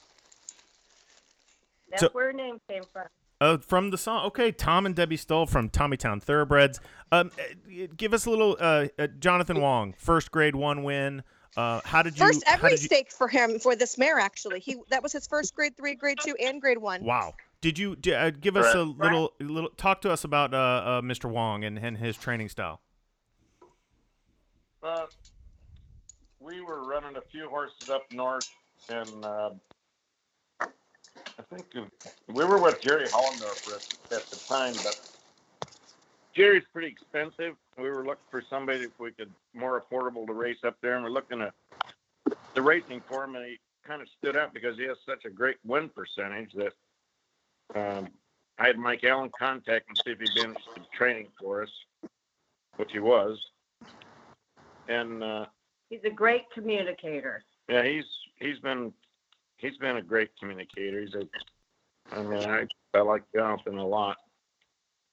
That's 1.90 2.02
So- 2.04 2.10
where 2.12 2.28
her 2.28 2.34
name 2.34 2.60
came 2.70 2.84
from. 2.94 3.08
Uh, 3.42 3.58
from 3.58 3.90
the 3.90 3.98
song, 3.98 4.26
okay. 4.28 4.50
Tom 4.52 4.86
and 4.86 4.96
Debby 4.96 5.18
Stull 5.18 5.46
from 5.46 5.70
Tommytown 5.70 6.22
Thoroughbreds. 6.24 6.80
Um, 7.12 7.32
uh, 7.38 7.88
give 7.98 8.14
us 8.14 8.26
a 8.26 8.30
little. 8.30 8.56
Uh, 8.60 8.88
uh, 8.98 9.08
Jonathan 9.20 9.60
Wong, 9.60 9.94
first 9.98 10.32
grade 10.32 10.56
one 10.56 10.84
win. 10.84 11.22
Uh, 11.58 11.80
how 11.86 12.02
did 12.04 12.20
you? 12.20 12.26
First 12.26 12.44
every 12.48 12.72
you- 12.72 12.78
stake 12.78 13.12
for 13.12 13.28
him 13.28 13.60
for 13.60 13.76
this 13.76 13.98
mare 13.98 14.20
actually. 14.20 14.60
He 14.60 14.78
that 14.90 15.02
was 15.02 15.14
his 15.14 15.26
first 15.28 15.56
grade 15.56 15.78
three, 15.78 15.96
grade 15.96 16.18
two, 16.22 16.36
and 16.42 16.60
grade 16.62 16.78
one. 16.78 17.04
Wow. 17.04 17.34
Did 17.62 17.80
you 17.80 17.96
d- 17.96 18.14
uh, 18.14 18.30
give 18.30 18.58
us 18.58 18.76
a 18.76 18.84
little, 18.84 19.34
little? 19.40 19.70
Talk 19.72 20.02
to 20.02 20.12
us 20.12 20.24
about 20.24 20.54
uh, 20.54 20.58
uh, 20.58 21.02
Mr. 21.02 21.28
Wong 21.30 21.64
and, 21.64 21.80
and 21.80 21.98
his 21.98 22.16
training 22.16 22.50
style. 22.50 22.80
Uh, 24.84 25.08
we 26.40 26.62
were 26.62 26.84
running 26.84 27.16
a 27.16 27.22
few 27.22 27.50
horses 27.50 27.90
up 27.90 28.04
north, 28.12 28.48
and 28.90 29.10
uh, 29.26 29.50
I 30.62 31.42
think 31.52 31.66
uh, 31.76 31.86
we 32.28 32.46
were 32.46 32.60
with 32.60 32.82
Jerry 32.82 33.08
Hollendorfer 33.08 33.78
at, 34.12 34.18
at 34.20 34.26
the 34.28 34.36
time, 34.48 34.74
but 34.84 35.00
Jerry's 36.36 36.64
pretty 36.74 36.88
expensive. 36.90 37.56
We 37.78 37.90
were 37.90 38.06
looking 38.06 38.26
for 38.30 38.44
somebody 38.50 38.80
if 38.84 39.00
we 39.00 39.12
could 39.12 39.32
more 39.54 39.82
affordable 39.82 40.26
to 40.28 40.34
race 40.34 40.58
up 40.66 40.76
there, 40.82 40.96
and 40.96 41.04
we're 41.04 41.10
looking 41.12 41.42
at 41.42 41.54
the 42.54 42.62
racing 42.62 43.02
for 43.08 43.24
him, 43.24 43.36
and 43.36 43.46
he 43.46 43.60
kind 43.88 44.02
of 44.02 44.08
stood 44.18 44.36
out 44.36 44.54
because 44.54 44.78
he 44.78 44.84
has 44.84 44.98
such 45.06 45.26
a 45.26 45.30
great 45.30 45.58
win 45.66 45.90
percentage 45.90 46.52
that 46.54 46.74
um, 47.76 48.10
I 48.60 48.68
had 48.68 48.78
Mike 48.78 49.04
Allen 49.04 49.32
contact 49.38 49.88
and 49.90 49.98
see 50.04 50.12
if 50.12 50.20
he'd 50.20 50.34
be 50.34 50.42
interested 50.42 50.78
in 50.78 50.84
training 50.94 51.28
for 51.40 51.64
us. 51.64 51.70
which 52.78 52.92
he 52.92 53.00
was. 53.00 53.40
And 54.88 55.24
uh, 55.24 55.46
He's 55.90 56.04
a 56.04 56.10
great 56.10 56.44
communicator. 56.54 57.44
yeah, 57.70 57.84
he's 57.84 58.06
he's 58.40 58.60
been 58.60 58.92
he's 59.58 59.78
been 59.78 59.98
a 59.98 60.02
great 60.02 60.30
communicator. 60.40 61.02
He's 61.02 61.14
a 61.16 61.28
I 62.12 62.22
mean 62.24 62.44
I 62.50 62.68
I 62.94 63.02
like 63.02 63.24
Jonathan 63.36 63.78
a 63.78 63.88
lot. 63.88 64.18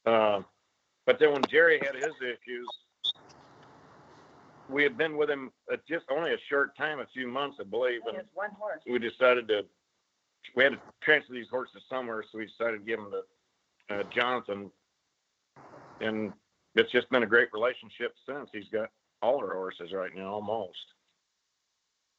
Uh, 0.04 0.40
but 1.06 1.18
then 1.18 1.32
when 1.32 1.42
Jerry 1.50 1.80
had 1.84 1.94
his 1.94 2.14
issues, 2.20 2.68
we 4.68 4.82
had 4.82 4.96
been 4.96 5.16
with 5.16 5.30
him 5.30 5.50
uh, 5.72 5.76
just 5.88 6.04
only 6.10 6.32
a 6.32 6.38
short 6.48 6.76
time, 6.76 7.00
a 7.00 7.06
few 7.12 7.26
months, 7.26 7.58
I 7.60 7.64
believe, 7.64 8.00
and 8.06 8.22
one 8.34 8.50
horse. 8.58 8.80
we 8.88 8.98
decided 8.98 9.48
to 9.48 9.62
we 10.56 10.64
had 10.64 10.72
to 10.72 10.78
transfer 11.02 11.32
these 11.32 11.48
horses 11.50 11.82
somewhere, 11.88 12.24
so 12.30 12.38
we 12.38 12.46
decided 12.46 12.78
to 12.78 12.84
give 12.84 12.98
them 12.98 13.12
to 13.88 13.94
uh, 13.94 14.02
Jonathan, 14.14 14.70
and 16.00 16.32
it's 16.74 16.90
just 16.90 17.08
been 17.10 17.22
a 17.22 17.26
great 17.26 17.48
relationship 17.52 18.14
since. 18.26 18.48
He's 18.52 18.68
got 18.72 18.90
all 19.22 19.38
our 19.38 19.54
horses 19.54 19.92
right 19.92 20.14
now, 20.14 20.34
almost. 20.34 20.78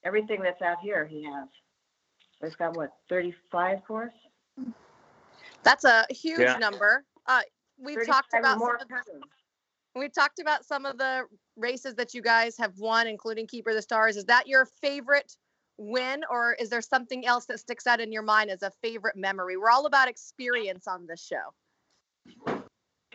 Everything 0.06 0.42
that's 0.42 0.62
out 0.62 0.78
here, 0.82 1.06
he 1.06 1.24
has. 1.24 1.48
He's 2.42 2.56
got 2.56 2.76
what, 2.76 2.92
35 3.10 3.80
horse? 3.88 4.14
That's 5.64 5.86
a 5.86 6.06
huge 6.10 6.40
Yeah. 6.40 6.58
number. 6.58 7.06
Uh, 7.26 7.42
we've 7.84 8.06
talked 8.06 8.34
about 8.38 8.58
more 8.58 8.80
some 8.80 8.98
of, 8.98 9.06
coming. 9.06 9.22
we've 9.96 10.14
talked 10.14 10.40
about 10.40 10.66
some 10.66 10.86
of 10.86 10.98
the 10.98 11.26
races 11.56 11.96
that 11.96 12.14
you 12.14 12.22
guys 12.22 12.58
have 12.58 12.78
won, 12.78 13.08
including 13.08 13.48
Keeper 13.48 13.72
of 13.72 13.76
the 13.76 13.82
Stars. 13.82 14.18
Is 14.18 14.26
that 14.26 14.48
your 14.48 14.66
favorite 14.82 15.36
win, 15.78 16.24
or 16.30 16.54
is 16.54 16.70
there 16.70 16.82
something 16.82 17.26
else 17.26 17.46
that 17.46 17.60
sticks 17.60 17.88
out 17.88 18.00
in 18.00 18.12
your 18.12 18.22
mind 18.22 18.50
as 18.50 18.64
a 18.64 18.72
favorite 18.82 19.16
memory? 19.16 19.58
We're 19.58 19.72
all 19.72 19.86
about 19.86 20.08
experience 20.08 20.88
on 20.88 21.06
this 21.08 21.26
show. 21.26 21.54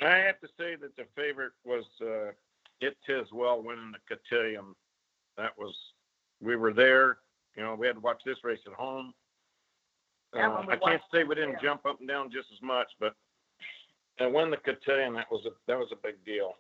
I 0.01 0.17
have 0.17 0.41
to 0.41 0.49
say 0.59 0.77
that 0.77 0.97
the 0.97 1.05
favorite 1.17 1.53
was 1.65 1.85
uh, 2.01 2.33
It 2.81 2.97
Tiswell 3.09 3.65
winning 3.65 3.93
the 3.93 4.17
Cotillion. 4.17 4.75
That 5.37 5.53
was, 5.57 5.75
we 6.41 6.57
were 6.57 6.73
there. 6.73 7.19
You 7.57 7.65
know, 7.65 7.75
we 7.75 7.87
had 7.87 7.95
to 7.95 8.01
watch 8.01 8.23
this 8.25 8.39
race 8.45 8.61
at 8.67 8.73
home. 8.75 9.13
Uh, 10.37 10.63
I 10.69 10.77
can't 10.77 11.03
say 11.13 11.25
we 11.25 11.35
didn't 11.35 11.61
jump 11.63 11.87
up 11.87 12.01
and 12.01 12.09
down 12.09 12.31
just 12.31 12.49
as 12.53 12.61
much, 12.63 12.89
but 13.01 13.15
and 14.19 14.33
win 14.35 14.51
the 14.51 14.57
Cotillion, 14.57 15.15
that 15.15 15.31
was 15.31 15.45
a 15.47 15.51
that 15.67 15.79
was 15.79 15.89
a 15.93 15.97
big 16.03 16.23
deal. 16.25 16.55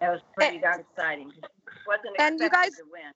That 0.00 0.10
was 0.12 0.20
pretty 0.36 0.58
darn 0.58 0.80
exciting. 0.80 1.32
Wasn't 1.86 2.20
And 2.20 2.38
you 2.40 2.50
guys- 2.50 2.76
to 2.76 2.84
win. 2.90 3.12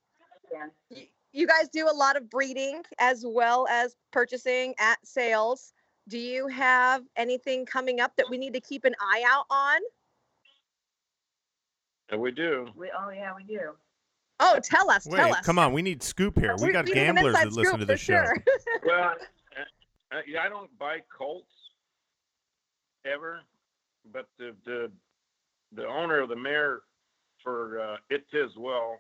Yeah. 0.53 0.67
Y- 0.91 1.09
You 1.35 1.47
guys 1.47 1.69
do 1.71 1.89
a 1.89 1.93
lot 1.95 2.17
of 2.17 2.29
breeding 2.29 2.83
as 2.99 3.25
well 3.27 3.67
as 3.69 3.97
purchasing 4.13 4.75
at 4.79 4.99
sales. 5.07 5.73
Do 6.09 6.19
you 6.19 6.47
have 6.49 7.05
anything 7.17 7.65
coming 7.65 8.01
up 8.01 8.13
that 8.17 8.27
we 8.29 8.37
need 8.37 8.53
to 8.53 8.61
keep 8.61 8.85
an 8.85 8.95
eye 9.01 9.25
out 9.27 9.47
on? 9.49 9.81
And 12.11 12.21
we 12.21 12.33
do. 12.33 12.69
We, 12.77 12.91
oh, 12.95 13.09
yeah, 13.11 13.33
we 13.35 13.45
do. 13.45 13.73
Oh, 14.41 14.59
tell 14.63 14.91
us, 14.91 15.05
tell 15.05 15.33
us. 15.35 15.41
come 15.47 15.59
on. 15.59 15.73
We 15.73 15.81
need 15.83 16.03
scoop 16.03 16.39
here. 16.39 16.55
We 16.57 16.65
We're- 16.65 16.73
got 16.75 16.87
gamblers 16.87 17.35
that 17.35 17.53
listen 17.53 17.73
to 17.75 17.79
for 17.79 17.85
the 17.87 17.97
show. 17.97 18.25
sure. 18.25 18.37
Well, 18.85 19.15
uh, 19.15 20.17
uh, 20.17 20.21
yeah, 20.27 20.43
I 20.43 20.49
don't 20.51 20.77
buy 20.79 20.99
Colts 21.17 21.47
ever, 23.05 23.41
but 24.13 24.29
the 24.39 24.55
the 24.65 24.91
the 25.75 25.87
owner 25.87 26.21
of 26.21 26.29
the 26.29 26.37
mare 26.37 26.81
for 27.43 27.81
uh, 27.81 27.97
It 28.11 28.25
Tiswell 28.33 28.97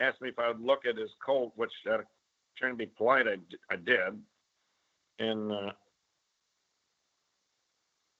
asked 0.00 0.20
me 0.20 0.28
if 0.28 0.38
I 0.38 0.48
would 0.48 0.60
look 0.60 0.86
at 0.86 0.96
his 0.96 1.10
colt, 1.24 1.52
which 1.56 1.70
out 1.90 2.00
of 2.00 2.06
trying 2.58 2.72
to 2.72 2.76
be 2.78 2.86
polite, 2.86 3.26
I, 3.28 3.36
I 3.72 3.76
did, 3.76 4.20
and 5.18 5.52
uh, 5.52 5.70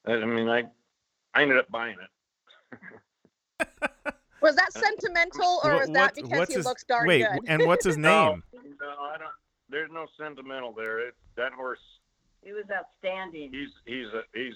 I 0.06 0.24
mean 0.24 0.48
I 0.48 0.64
I 1.34 1.42
ended 1.42 1.58
up 1.58 1.70
buying 1.70 1.96
it. 2.00 2.78
Was 4.40 4.56
that 4.56 4.72
sentimental 4.74 5.60
or 5.64 5.70
What- 5.72 5.80
was 5.80 5.90
that 5.94 6.14
because 6.14 6.48
he 6.48 6.54
his- 6.56 6.66
looks 6.66 6.84
darn 6.84 7.06
Wait, 7.06 7.24
good? 7.26 7.40
and 7.48 7.64
what's 7.66 7.84
his 7.86 7.96
No, 7.98 8.32
name? 8.32 8.42
no, 8.52 8.88
I 9.00 9.16
don't. 9.16 9.30
There's 9.70 9.90
no 9.90 10.04
sentimental 10.20 10.72
there. 10.72 10.98
It, 11.08 11.14
that 11.36 11.52
horse 11.54 11.78
He 12.44 12.52
was 12.52 12.64
outstanding. 12.70 13.50
he's 13.52 13.70
he's 13.86 14.06
a 14.12 14.22
he's 14.34 14.54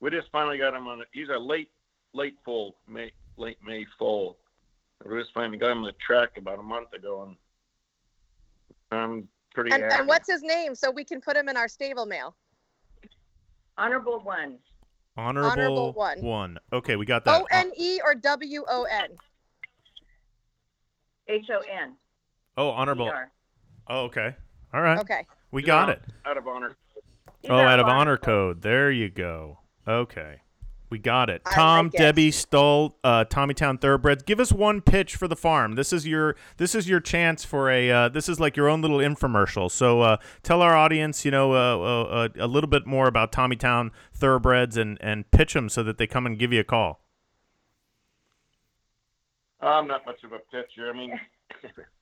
we 0.00 0.10
just 0.10 0.28
finally 0.32 0.58
got 0.58 0.74
him 0.74 0.88
on 0.88 1.00
a, 1.00 1.04
he's 1.12 1.28
a 1.34 1.38
late 1.38 1.70
late 2.14 2.36
full 2.44 2.76
May 2.88 3.12
late 3.36 3.58
May 3.64 3.86
full. 3.98 4.38
We 5.04 5.20
just 5.20 5.32
finally 5.32 5.56
got 5.56 5.70
him 5.70 5.78
on 5.78 5.84
the 5.84 5.94
track 6.04 6.30
about 6.36 6.58
a 6.58 6.62
month 6.62 6.92
ago 6.92 7.22
and 7.22 7.36
I'm 8.90 9.28
pretty 9.54 9.70
And, 9.70 9.84
and 9.84 10.08
what's 10.08 10.28
his 10.28 10.42
name 10.42 10.74
so 10.74 10.90
we 10.90 11.04
can 11.04 11.20
put 11.20 11.36
him 11.36 11.48
in 11.48 11.56
our 11.56 11.68
stable 11.68 12.06
mail? 12.06 12.34
Honorable 13.76 14.18
one. 14.20 14.58
Honorable, 15.16 15.50
Honorable 15.50 15.92
one. 15.92 16.20
one. 16.20 16.58
Okay, 16.72 16.96
we 16.96 17.06
got 17.06 17.24
that. 17.24 17.40
O 17.40 17.46
N 17.50 17.70
E 17.76 18.00
or 18.04 18.14
W 18.14 18.64
O 18.68 18.84
N? 18.84 19.10
H 21.28 21.46
O 21.50 21.60
N. 21.82 21.94
oh, 22.56 22.70
honorable. 22.70 23.06
E-R. 23.06 23.30
Oh, 23.88 24.00
okay. 24.04 24.34
All 24.72 24.80
right. 24.80 24.98
Okay. 24.98 25.26
We 25.50 25.62
got 25.62 25.88
it. 25.88 26.02
out 26.24 26.36
of 26.36 26.46
honor. 26.46 26.76
He's 27.40 27.50
Oh, 27.50 27.54
our 27.54 27.66
out 27.66 27.80
of 27.80 27.86
honor 27.86 27.96
honor 27.98 28.16
code. 28.16 28.56
code. 28.56 28.62
There 28.62 28.90
you 28.90 29.08
go. 29.08 29.58
Okay. 29.86 30.40
We 30.90 30.98
got 30.98 31.28
it. 31.28 31.42
I 31.44 31.52
Tom, 31.54 31.86
like 31.86 31.94
it. 31.94 31.98
Debby, 31.98 32.30
Stull, 32.30 32.96
uh, 33.04 33.26
Tommytown 33.26 33.78
Thoroughbreds. 33.78 34.22
Give 34.22 34.40
us 34.40 34.52
one 34.52 34.80
pitch 34.80 35.16
for 35.16 35.28
the 35.28 35.36
farm. 35.36 35.74
This 35.74 35.92
is 35.92 36.06
your 36.06 36.34
this 36.56 36.74
is 36.74 36.88
your 36.88 36.98
chance 37.00 37.44
for 37.44 37.70
a 37.70 37.90
uh, 37.90 38.08
this 38.08 38.26
is 38.26 38.40
like 38.40 38.56
your 38.56 38.68
own 38.70 38.80
little 38.80 38.96
infomercial. 38.98 39.70
So 39.70 40.00
uh, 40.00 40.16
tell 40.42 40.62
our 40.62 40.74
audience, 40.74 41.26
you 41.26 41.30
know, 41.30 41.52
uh, 41.52 41.76
uh, 41.78 42.02
uh, 42.04 42.28
a 42.38 42.46
little 42.46 42.70
bit 42.70 42.86
more 42.86 43.06
about 43.06 43.32
Tommytown 43.32 43.90
Thoroughbreds 44.14 44.78
and 44.78 44.96
and 45.02 45.30
pitch 45.30 45.52
them 45.52 45.68
so 45.68 45.82
that 45.82 45.98
they 45.98 46.06
come 46.06 46.24
and 46.24 46.38
give 46.38 46.54
you 46.54 46.60
a 46.60 46.64
call. 46.64 47.02
I'm 49.60 49.86
not 49.88 50.06
much 50.06 50.22
of 50.24 50.32
a 50.32 50.38
pitcher. 50.38 50.88
I 50.88 50.96
mean 50.96 51.20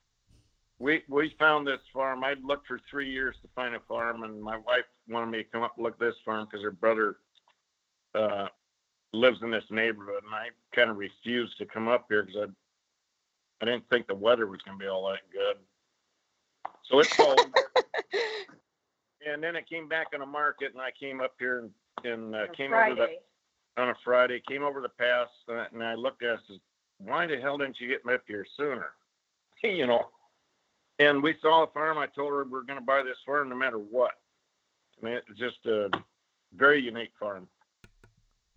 we 0.79 1.03
we 1.07 1.35
found 1.39 1.65
this 1.65 1.79
farm. 1.93 2.23
I'd 2.23 2.43
looked 2.43 2.67
for 2.67 2.79
three 2.89 3.09
years 3.09 3.35
to 3.41 3.49
find 3.55 3.75
a 3.75 3.79
farm 3.87 4.23
and 4.23 4.41
my 4.41 4.57
wife 4.57 4.85
wanted 5.09 5.27
me 5.27 5.39
to 5.39 5.43
come 5.43 5.63
up 5.63 5.73
and 5.77 5.83
look 5.83 5.93
at 5.93 5.99
this 5.99 6.15
farm 6.23 6.45
because 6.45 6.63
her 6.63 6.71
brother 6.71 7.17
uh, 8.13 8.47
lives 9.13 9.39
in 9.41 9.51
this 9.51 9.63
neighborhood, 9.69 10.23
and 10.23 10.33
I 10.33 10.47
kind 10.75 10.89
of 10.89 10.97
refused 10.97 11.57
to 11.57 11.65
come 11.65 11.87
up 11.87 12.05
here 12.09 12.23
because 12.23 12.41
I 12.41 12.51
I 13.61 13.65
didn't 13.65 13.89
think 13.89 14.07
the 14.07 14.15
weather 14.15 14.47
was 14.47 14.61
going 14.61 14.77
to 14.77 14.83
be 14.83 14.87
all 14.87 15.09
that 15.09 15.21
good. 15.31 15.57
So 16.83 16.99
it 16.99 17.07
sold, 17.07 17.39
and 19.27 19.41
then 19.43 19.55
it 19.55 19.67
came 19.67 19.87
back 19.87 20.07
on 20.13 20.19
the 20.19 20.25
market, 20.25 20.73
and 20.73 20.81
I 20.81 20.91
came 20.91 21.21
up 21.21 21.33
here 21.39 21.59
and, 21.59 21.71
and 22.11 22.35
uh, 22.35 22.47
came 22.55 22.73
over 22.73 22.95
the 22.95 23.81
on 23.81 23.89
a 23.89 23.95
Friday, 24.03 24.41
came 24.47 24.63
over 24.63 24.81
the 24.81 24.89
pass, 24.89 25.27
uh, 25.49 25.65
and 25.73 25.83
I 25.83 25.95
looked 25.95 26.23
at 26.23 26.29
it 26.29 26.31
and 26.33 26.41
said, 26.47 26.59
"Why 26.99 27.25
the 27.25 27.37
hell 27.37 27.57
didn't 27.57 27.79
you 27.79 27.87
get 27.87 28.05
me 28.05 28.13
up 28.13 28.23
here 28.27 28.45
sooner?" 28.55 28.91
you 29.63 29.87
know. 29.87 30.09
And 30.99 31.21
we 31.21 31.35
saw 31.41 31.65
the 31.65 31.71
farm. 31.71 31.97
I 31.97 32.07
told 32.07 32.31
her 32.31 32.43
we 32.43 32.57
are 32.57 32.63
going 32.63 32.79
to 32.79 32.85
buy 32.85 33.03
this 33.03 33.17
farm 33.25 33.49
no 33.49 33.55
matter 33.55 33.77
what. 33.77 34.11
I 35.01 35.05
mean, 35.05 35.15
it's 35.15 35.39
just 35.39 35.65
a 35.65 35.89
very 36.55 36.81
unique 36.81 37.11
farm. 37.19 37.47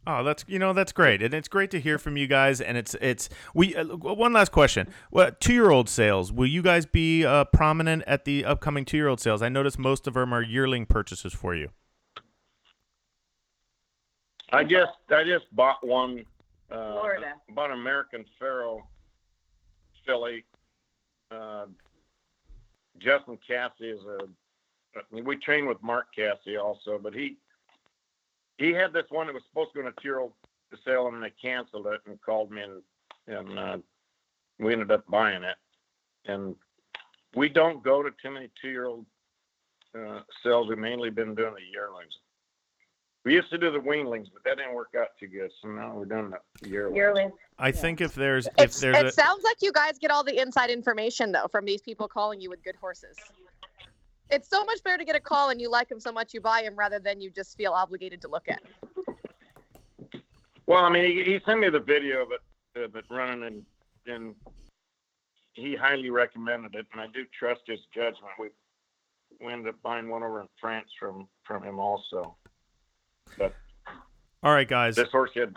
Oh, 0.07 0.25
that's 0.25 0.47
you 0.49 0.59
know 0.59 0.73
that's 0.73 0.93
great, 0.93 1.23
and 1.23 1.35
it's 1.35 1.47
great 1.47 1.71
to 1.73 1.81
hear 1.81 1.99
from 1.99 2.17
you 2.17 2.27
guys. 2.27 2.63
And 2.63 2.79
it's 2.79 2.97
it's 3.03 3.29
we 3.55 3.77
uh, 3.77 3.85
one 3.85 4.33
last 4.33 4.51
question: 4.51 4.89
what 5.11 5.41
two 5.41 5.53
year 5.53 5.71
old 5.71 5.91
sales? 5.91 6.33
Will 6.33 6.47
you 6.47 6.63
guys 6.63 6.87
be 6.87 7.27
uh, 7.27 7.45
prominent 7.45 8.05
at 8.07 8.25
the 8.25 8.47
upcoming 8.47 8.87
two 8.87 8.97
year 8.97 9.09
old 9.09 9.21
sales? 9.21 9.43
I 9.43 9.51
noticed 9.51 9.79
most 9.79 10.07
of 10.07 10.15
them 10.15 10.33
are 10.33 10.43
yearling 10.43 10.87
purchases 10.87 11.35
for 11.35 11.55
you. 11.55 11.69
I 14.53 14.65
just 14.65 14.93
I 15.11 15.23
just 15.25 15.55
bought 15.55 15.87
one. 15.87 16.25
Uh, 16.71 16.93
Florida. 16.93 17.35
Bought 17.55 17.71
an 17.71 17.81
American 17.81 18.25
Pharoah 18.39 18.81
filly. 20.07 20.45
Justin 23.01 23.39
Casse 23.47 23.73
is 23.81 24.01
a. 24.05 24.25
I 24.97 25.03
mean, 25.13 25.25
we 25.25 25.37
trained 25.37 25.69
with 25.69 25.83
Mark 25.83 26.07
Casse 26.17 26.59
also, 26.61 26.99
but 26.99 27.15
he 27.15 27.37
he 28.59 28.73
had 28.73 28.93
this 28.93 29.07
one 29.09 29.27
that 29.27 29.33
was 29.33 29.43
supposed 29.49 29.71
to 29.73 29.83
go 29.83 29.87
in 29.87 29.93
a 29.93 30.01
two-year-old 30.01 30.33
sale, 30.85 31.09
and 31.09 31.23
they 31.23 31.33
canceled 31.43 31.87
it 31.87 32.01
and 32.07 32.21
called 32.21 32.51
me, 32.51 32.63
and 32.63 32.83
and 33.27 33.59
uh, 33.59 33.79
we 34.59 34.73
ended 34.73 34.91
up 34.91 35.07
buying 35.09 35.43
it. 35.43 35.57
And 36.27 36.55
we 37.35 37.49
don't 37.49 37.83
go 37.83 38.03
to 38.03 38.11
too 38.23 38.31
many 38.31 38.51
two-year-old 38.61 39.07
uh, 39.99 40.21
sales. 40.43 40.69
We've 40.69 40.79
mainly 40.79 41.11
been 41.11 41.35
doing 41.35 41.55
the 41.55 41.73
yearlings. 41.73 42.13
We 43.31 43.37
used 43.37 43.51
to 43.51 43.59
do 43.59 43.71
the 43.71 43.79
weanlings, 43.79 44.27
but 44.33 44.43
that 44.43 44.57
didn't 44.57 44.75
work 44.75 44.97
out 44.99 45.11
too 45.21 45.29
good. 45.29 45.53
So 45.63 45.69
now 45.69 45.93
we're 45.95 46.05
doing 46.05 46.33
the 46.61 46.69
yearlings. 46.69 46.97
Yearling. 46.97 47.31
I 47.61 47.71
think 47.71 48.01
if 48.01 48.13
there's 48.13 48.49
if 48.49 48.53
It's, 48.59 48.81
there's 48.81 48.97
it 48.97 49.07
a 49.07 49.13
sounds 49.13 49.45
like 49.45 49.59
you 49.61 49.71
guys 49.71 49.99
get 49.99 50.11
all 50.11 50.25
the 50.25 50.37
inside 50.43 50.69
information 50.69 51.31
though 51.31 51.47
from 51.47 51.65
these 51.65 51.81
people 51.81 52.09
calling 52.09 52.41
you 52.41 52.51
with 52.51 52.61
good 52.65 52.75
horses. 52.75 53.17
It's 54.31 54.49
so 54.49 54.65
much 54.65 54.83
better 54.83 54.99
to 54.99 55.05
get 55.05 55.15
a 55.15 55.21
call 55.21 55.51
and 55.51 55.61
you 55.61 55.71
like 55.71 55.89
them 55.89 56.01
so 56.01 56.11
much 56.11 56.35
you 56.35 56.41
buy 56.41 56.63
them 56.63 56.75
rather 56.75 56.99
than 56.99 57.21
you 57.21 57.31
just 57.31 57.57
feel 57.57 57.71
obligated 57.71 58.21
to 58.23 58.29
look 58.29 58.49
at. 58.49 58.63
Well, 60.67 60.85
I 60.85 60.91
mean, 60.91 61.05
he, 61.05 61.23
he 61.23 61.41
sent 61.47 61.61
me 61.61 61.69
the 61.71 61.79
video 61.79 62.23
of 62.23 62.33
it, 62.33 62.83
of 62.83 62.97
it 62.97 63.05
running, 63.09 63.45
and 63.45 63.65
and 64.09 64.35
he 65.53 65.77
highly 65.77 66.11
recommended 66.11 66.75
it, 66.75 66.87
and 66.91 67.01
I 67.01 67.07
do 67.15 67.25
trust 67.39 67.61
his 67.69 67.79
judgment. 67.95 68.33
We 68.41 68.49
we 69.41 69.53
ended 69.53 69.69
up 69.69 69.83
buying 69.85 70.09
one 70.09 70.25
over 70.25 70.41
in 70.41 70.49
France 70.61 70.89
from 70.99 71.29
from 71.45 71.63
him 71.63 71.79
also, 71.79 72.35
but 73.39 73.55
All 74.43 74.53
right, 74.53 74.69
guys. 74.69 74.97
This 74.97 75.11
horse 75.11 75.31
had 75.35 75.55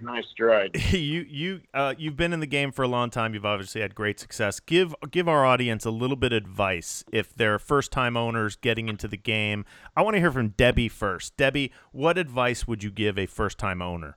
nice 0.00 0.24
stride. 0.32 0.76
you 0.92 1.26
you 1.28 1.60
uh, 1.72 1.94
you've 1.96 2.16
been 2.16 2.32
in 2.32 2.40
the 2.40 2.46
game 2.46 2.72
for 2.72 2.82
a 2.82 2.88
long 2.88 3.10
time. 3.10 3.34
You've 3.34 3.44
obviously 3.44 3.80
had 3.80 3.94
great 3.94 4.20
success. 4.20 4.60
Give 4.60 4.94
give 5.10 5.28
our 5.28 5.44
audience 5.44 5.84
a 5.84 5.90
little 5.90 6.16
bit 6.16 6.32
of 6.32 6.38
advice 6.38 7.04
if 7.12 7.34
they're 7.34 7.58
first 7.58 7.90
time 7.92 8.16
owners 8.16 8.56
getting 8.56 8.88
into 8.88 9.08
the 9.08 9.16
game. 9.16 9.64
I 9.96 10.02
want 10.02 10.14
to 10.14 10.20
hear 10.20 10.32
from 10.32 10.50
Debby 10.50 10.88
first. 10.88 11.36
Debby, 11.36 11.72
what 11.92 12.18
advice 12.18 12.66
would 12.66 12.82
you 12.82 12.90
give 12.90 13.18
a 13.18 13.26
first 13.26 13.58
time 13.58 13.80
owner? 13.82 14.16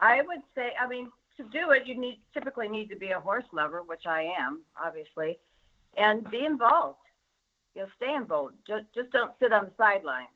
I 0.00 0.22
would 0.22 0.40
say, 0.54 0.70
I 0.82 0.88
mean, 0.88 1.10
to 1.36 1.42
do 1.44 1.70
it, 1.72 1.86
you 1.86 1.98
need 1.98 2.20
typically 2.32 2.68
need 2.68 2.88
to 2.88 2.96
be 2.96 3.10
a 3.10 3.20
horse 3.20 3.44
lover, 3.52 3.82
which 3.82 4.06
I 4.06 4.22
am, 4.38 4.62
obviously, 4.82 5.38
and 5.96 6.28
be 6.30 6.44
involved. 6.44 6.98
You 7.74 7.82
know, 7.82 7.88
stay 7.96 8.14
involved. 8.14 8.54
Just 8.66 8.84
just 8.94 9.10
don't 9.10 9.32
sit 9.40 9.52
on 9.52 9.66
the 9.66 9.70
sideline. 9.76 10.26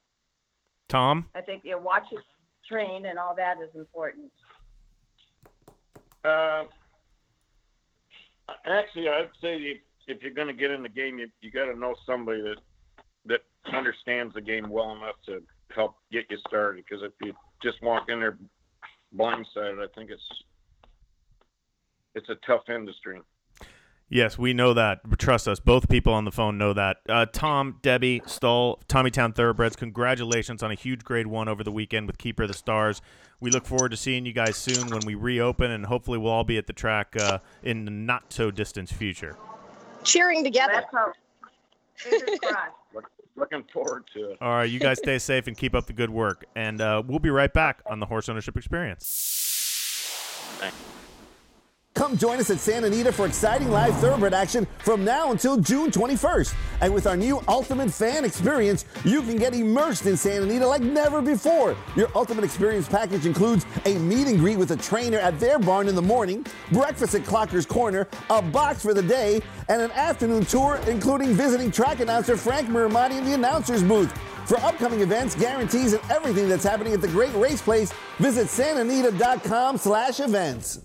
Tom, 0.88 1.26
I 1.34 1.40
think 1.40 1.64
you 1.64 1.72
know, 1.72 1.78
watch 1.78 2.04
it 2.12 2.20
train 2.68 3.06
and 3.06 3.18
all 3.18 3.34
that 3.34 3.56
is 3.62 3.74
important. 3.74 4.30
Uh, 6.24 6.64
actually, 8.66 9.08
I'd 9.08 9.28
say 9.40 9.56
if, 9.56 9.78
if 10.06 10.22
you're 10.22 10.32
going 10.32 10.48
to 10.48 10.54
get 10.54 10.70
in 10.70 10.82
the 10.82 10.88
game, 10.88 11.18
you, 11.18 11.28
you 11.40 11.50
got 11.50 11.66
to 11.66 11.78
know 11.78 11.94
somebody 12.06 12.42
that 12.42 12.56
that 13.26 13.40
understands 13.74 14.34
the 14.34 14.40
game 14.40 14.68
well 14.68 14.92
enough 14.92 15.16
to 15.26 15.42
help 15.74 15.96
get 16.12 16.24
you 16.30 16.38
started. 16.46 16.84
Because 16.88 17.02
if 17.02 17.12
you 17.22 17.32
just 17.62 17.82
walk 17.82 18.08
in 18.08 18.20
there 18.20 18.38
blindsided, 19.16 19.82
I 19.82 19.86
think 19.94 20.10
it's 20.10 20.22
it's 22.14 22.28
a 22.28 22.36
tough 22.46 22.68
industry. 22.68 23.20
Yes, 24.08 24.38
we 24.38 24.52
know 24.52 24.74
that. 24.74 25.00
Trust 25.18 25.48
us. 25.48 25.58
Both 25.58 25.88
people 25.88 26.12
on 26.12 26.24
the 26.24 26.30
phone 26.30 26.58
know 26.58 26.72
that. 26.72 26.98
Uh, 27.08 27.26
Tom, 27.26 27.78
Debby, 27.82 28.22
Stull, 28.26 28.80
Tommytown 28.88 29.34
Thoroughbreds, 29.34 29.76
congratulations 29.76 30.62
on 30.62 30.70
a 30.70 30.74
huge 30.74 31.04
grade 31.04 31.26
one 31.26 31.48
over 31.48 31.64
the 31.64 31.72
weekend 31.72 32.06
with 32.06 32.18
Keeper 32.18 32.42
of 32.42 32.48
the 32.48 32.54
Stars. 32.54 33.00
We 33.40 33.50
look 33.50 33.66
forward 33.66 33.90
to 33.90 33.96
seeing 33.96 34.26
you 34.26 34.32
guys 34.32 34.56
soon 34.56 34.88
when 34.88 35.00
we 35.06 35.14
reopen, 35.14 35.70
and 35.70 35.86
hopefully 35.86 36.18
we'll 36.18 36.32
all 36.32 36.44
be 36.44 36.58
at 36.58 36.66
the 36.66 36.72
track 36.72 37.16
uh, 37.18 37.38
in 37.62 37.84
the 37.86 37.90
not 37.90 38.32
so 38.32 38.50
distant 38.50 38.88
future. 38.88 39.36
Cheering 40.04 40.44
together. 40.44 40.74
That's 40.74 40.92
how. 40.92 41.12
Fingers. 41.96 42.38
Look, 42.94 43.10
looking 43.36 43.64
forward 43.72 44.04
to 44.14 44.30
it. 44.30 44.38
All 44.40 44.50
right, 44.50 44.70
you 44.70 44.78
guys 44.78 44.98
stay 44.98 45.18
safe 45.18 45.46
and 45.46 45.56
keep 45.56 45.74
up 45.74 45.86
the 45.86 45.92
good 45.92 46.10
work. 46.10 46.44
And 46.54 46.80
uh, 46.80 47.02
we'll 47.06 47.18
be 47.18 47.30
right 47.30 47.52
back 47.52 47.82
on 47.86 48.00
the 48.00 48.06
Horse 48.06 48.28
Ownership 48.28 48.56
Experience. 48.56 49.40
Come 51.94 52.18
join 52.18 52.40
us 52.40 52.50
at 52.50 52.58
Santa 52.58 52.88
Anita 52.88 53.12
for 53.12 53.24
exciting 53.24 53.70
live 53.70 53.96
thoroughbred 53.98 54.34
action 54.34 54.66
from 54.78 55.04
now 55.04 55.30
until 55.30 55.56
June 55.56 55.92
21st. 55.92 56.52
And 56.80 56.92
with 56.92 57.06
our 57.06 57.16
new 57.16 57.40
Ultimate 57.46 57.88
Fan 57.88 58.24
Experience, 58.24 58.84
you 59.04 59.22
can 59.22 59.36
get 59.36 59.54
immersed 59.54 60.04
in 60.06 60.16
Santa 60.16 60.42
Anita 60.42 60.66
like 60.66 60.82
never 60.82 61.22
before. 61.22 61.76
Your 61.94 62.08
Ultimate 62.16 62.42
Experience 62.42 62.88
package 62.88 63.26
includes 63.26 63.64
a 63.84 63.96
meet 63.98 64.26
and 64.26 64.40
greet 64.40 64.58
with 64.58 64.72
a 64.72 64.76
trainer 64.76 65.18
at 65.18 65.38
their 65.38 65.60
barn 65.60 65.86
in 65.86 65.94
the 65.94 66.02
morning, 66.02 66.44
breakfast 66.72 67.14
at 67.14 67.22
Clocker's 67.22 67.64
Corner, 67.64 68.08
a 68.28 68.42
box 68.42 68.82
for 68.82 68.92
the 68.92 69.02
day, 69.02 69.40
and 69.68 69.80
an 69.80 69.92
afternoon 69.92 70.44
tour 70.44 70.80
including 70.88 71.32
visiting 71.32 71.70
track 71.70 72.00
announcer 72.00 72.36
Frank 72.36 72.68
Mirahmadi 72.68 73.18
in 73.18 73.24
the 73.24 73.34
announcer's 73.34 73.84
booth. 73.84 74.12
For 74.48 74.58
upcoming 74.58 75.00
events, 75.00 75.36
guarantees, 75.36 75.92
and 75.92 76.02
everything 76.10 76.48
that's 76.48 76.64
happening 76.64 76.92
at 76.92 77.00
the 77.00 77.08
Great 77.08 77.34
Race 77.34 77.62
Place, 77.62 77.92
visit 78.18 78.48
santanita.com 78.48 79.78
slash 79.78 80.18
events. 80.18 80.80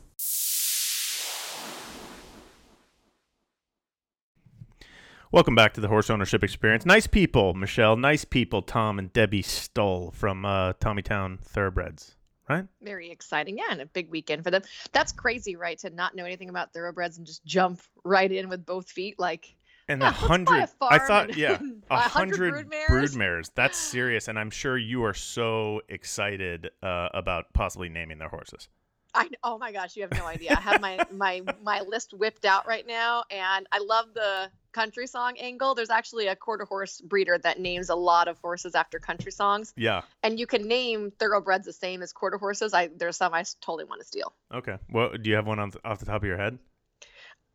Welcome 5.31 5.53
back 5.53 5.75
to 5.75 5.81
the 5.81 5.87
Horse 5.87 6.09
Ownership 6.09 6.43
Experience. 6.43 6.87
Nice 6.87 7.05
people, 7.05 7.53
Michelle. 7.53 7.95
Nice 7.95 8.25
people, 8.25 8.63
Tom 8.63 8.97
and 8.97 9.13
Debby 9.13 9.43
Stull 9.43 10.09
from 10.09 10.43
uh, 10.43 10.73
Tommytown 10.73 11.39
Thoroughbreds. 11.41 12.15
Right? 12.49 12.65
Very 12.81 13.11
exciting. 13.11 13.55
Yeah, 13.55 13.65
and 13.69 13.79
a 13.79 13.85
big 13.85 14.09
weekend 14.09 14.43
for 14.43 14.49
them. 14.49 14.63
That's 14.91 15.11
crazy, 15.11 15.55
right? 15.55 15.77
To 15.79 15.91
not 15.91 16.15
know 16.15 16.25
anything 16.25 16.49
about 16.49 16.73
thoroughbreds 16.73 17.19
and 17.19 17.27
just 17.27 17.45
jump 17.45 17.79
right 18.03 18.31
in 18.31 18.49
with 18.49 18.65
both 18.65 18.89
feet. 18.89 19.19
Like, 19.19 19.55
And 19.87 20.01
Yeah, 20.01 20.07
a 20.07 20.09
let's 20.09 20.19
buy 20.19 20.25
a 20.25 20.27
hundred, 20.27 20.69
I 20.81 20.97
thought, 20.97 21.37
yeah, 21.37 21.59
a 21.91 21.99
hundred 21.99 22.67
broodmares. 22.67 22.87
broodmares. 22.89 23.51
That's 23.53 23.77
serious, 23.77 24.29
and 24.29 24.39
I'm 24.39 24.49
sure 24.49 24.79
you 24.79 25.03
are 25.03 25.13
so 25.13 25.81
excited 25.89 26.71
uh, 26.81 27.09
about 27.13 27.53
possibly 27.53 27.87
naming 27.87 28.17
their 28.17 28.29
horses. 28.29 28.67
I 29.13 29.29
oh 29.43 29.59
my 29.59 29.71
gosh, 29.71 29.95
you 29.95 30.01
have 30.03 30.13
no 30.13 30.25
idea. 30.25 30.55
I 30.57 30.61
have 30.61 30.81
my 30.81 30.99
my 31.11 31.43
my 31.63 31.81
list 31.81 32.13
whipped 32.13 32.45
out 32.45 32.67
right 32.67 32.85
now, 32.87 33.25
and 33.29 33.67
I 33.71 33.79
love 33.79 34.07
the 34.15 34.49
country 34.71 35.07
song 35.07 35.37
angle. 35.39 35.75
There's 35.75 35.89
actually 35.89 36.27
a 36.27 36.35
quarter 36.35 36.65
horse 36.65 37.01
breeder 37.01 37.37
that 37.39 37.59
names 37.59 37.89
a 37.89 37.95
lot 37.95 38.27
of 38.27 38.37
horses 38.39 38.75
after 38.75 38.99
country 38.99 39.31
songs, 39.31 39.73
Yeah. 39.75 40.01
and 40.23 40.39
you 40.39 40.47
can 40.47 40.67
name 40.67 41.11
thoroughbreds 41.19 41.65
the 41.65 41.73
same 41.73 42.01
as 42.01 42.13
quarter 42.13 42.37
horses. 42.37 42.73
I 42.73 42.87
there's 42.95 43.17
some 43.17 43.33
I 43.33 43.43
totally 43.61 43.85
want 43.85 44.01
to 44.01 44.07
steal. 44.07 44.33
Okay. 44.53 44.77
Well, 44.91 45.11
do 45.21 45.29
you 45.29 45.35
have 45.35 45.47
one 45.47 45.59
on 45.59 45.71
off 45.83 45.99
the 45.99 46.05
top 46.05 46.21
of 46.21 46.27
your 46.27 46.37
head? 46.37 46.59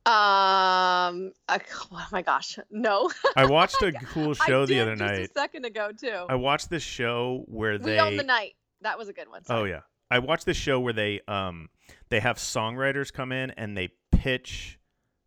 Um, 0.07 1.33
uh, 1.48 1.59
oh 1.92 2.07
my 2.12 2.20
gosh, 2.20 2.59
no. 2.70 3.11
I 3.37 3.46
watched 3.46 3.81
a 3.81 3.90
cool 4.12 4.35
show 4.35 4.66
the 4.66 4.81
other 4.81 4.96
night. 4.96 5.31
a 5.31 5.33
second 5.33 5.64
ago 5.64 5.92
too. 5.98 6.27
I 6.29 6.35
watched 6.35 6.68
this 6.68 6.83
show 6.83 7.44
where 7.48 7.72
we 7.79 7.79
they. 7.92 7.98
own 7.98 8.16
the 8.16 8.22
night. 8.22 8.53
That 8.83 8.98
was 8.98 9.09
a 9.09 9.14
good 9.14 9.29
one. 9.31 9.40
Oh 9.48 9.61
sorry. 9.61 9.70
yeah, 9.70 9.81
I 10.11 10.18
watched 10.18 10.44
this 10.44 10.59
show 10.59 10.79
where 10.79 10.92
they 10.92 11.22
um 11.27 11.70
they 12.11 12.20
have 12.20 12.37
songwriters 12.37 13.11
come 13.11 13.33
in 13.33 13.53
and 13.53 13.74
they 13.77 13.92
pitch 14.12 14.79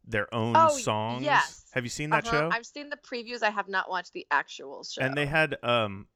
their 0.06 0.32
own 0.34 0.54
Oh, 0.56 0.70
songs. 0.70 1.24
yes. 1.24 1.66
Have 1.78 1.84
you 1.86 1.92
seen 1.92 2.10
that 2.10 2.26
Uh-huh. 2.28 2.50
show? 2.50 2.50
I've 2.52 2.66
seen 2.66 2.90
the 2.90 2.98
previews. 2.98 3.44
I 3.44 3.52
have 3.52 3.68
not 3.70 3.88
watched 3.88 4.14
the 4.14 4.26
actual 4.32 4.84
show. 4.84 5.00
And 5.04 5.16
they 5.16 5.28
had 5.28 5.58
um, 5.64 6.08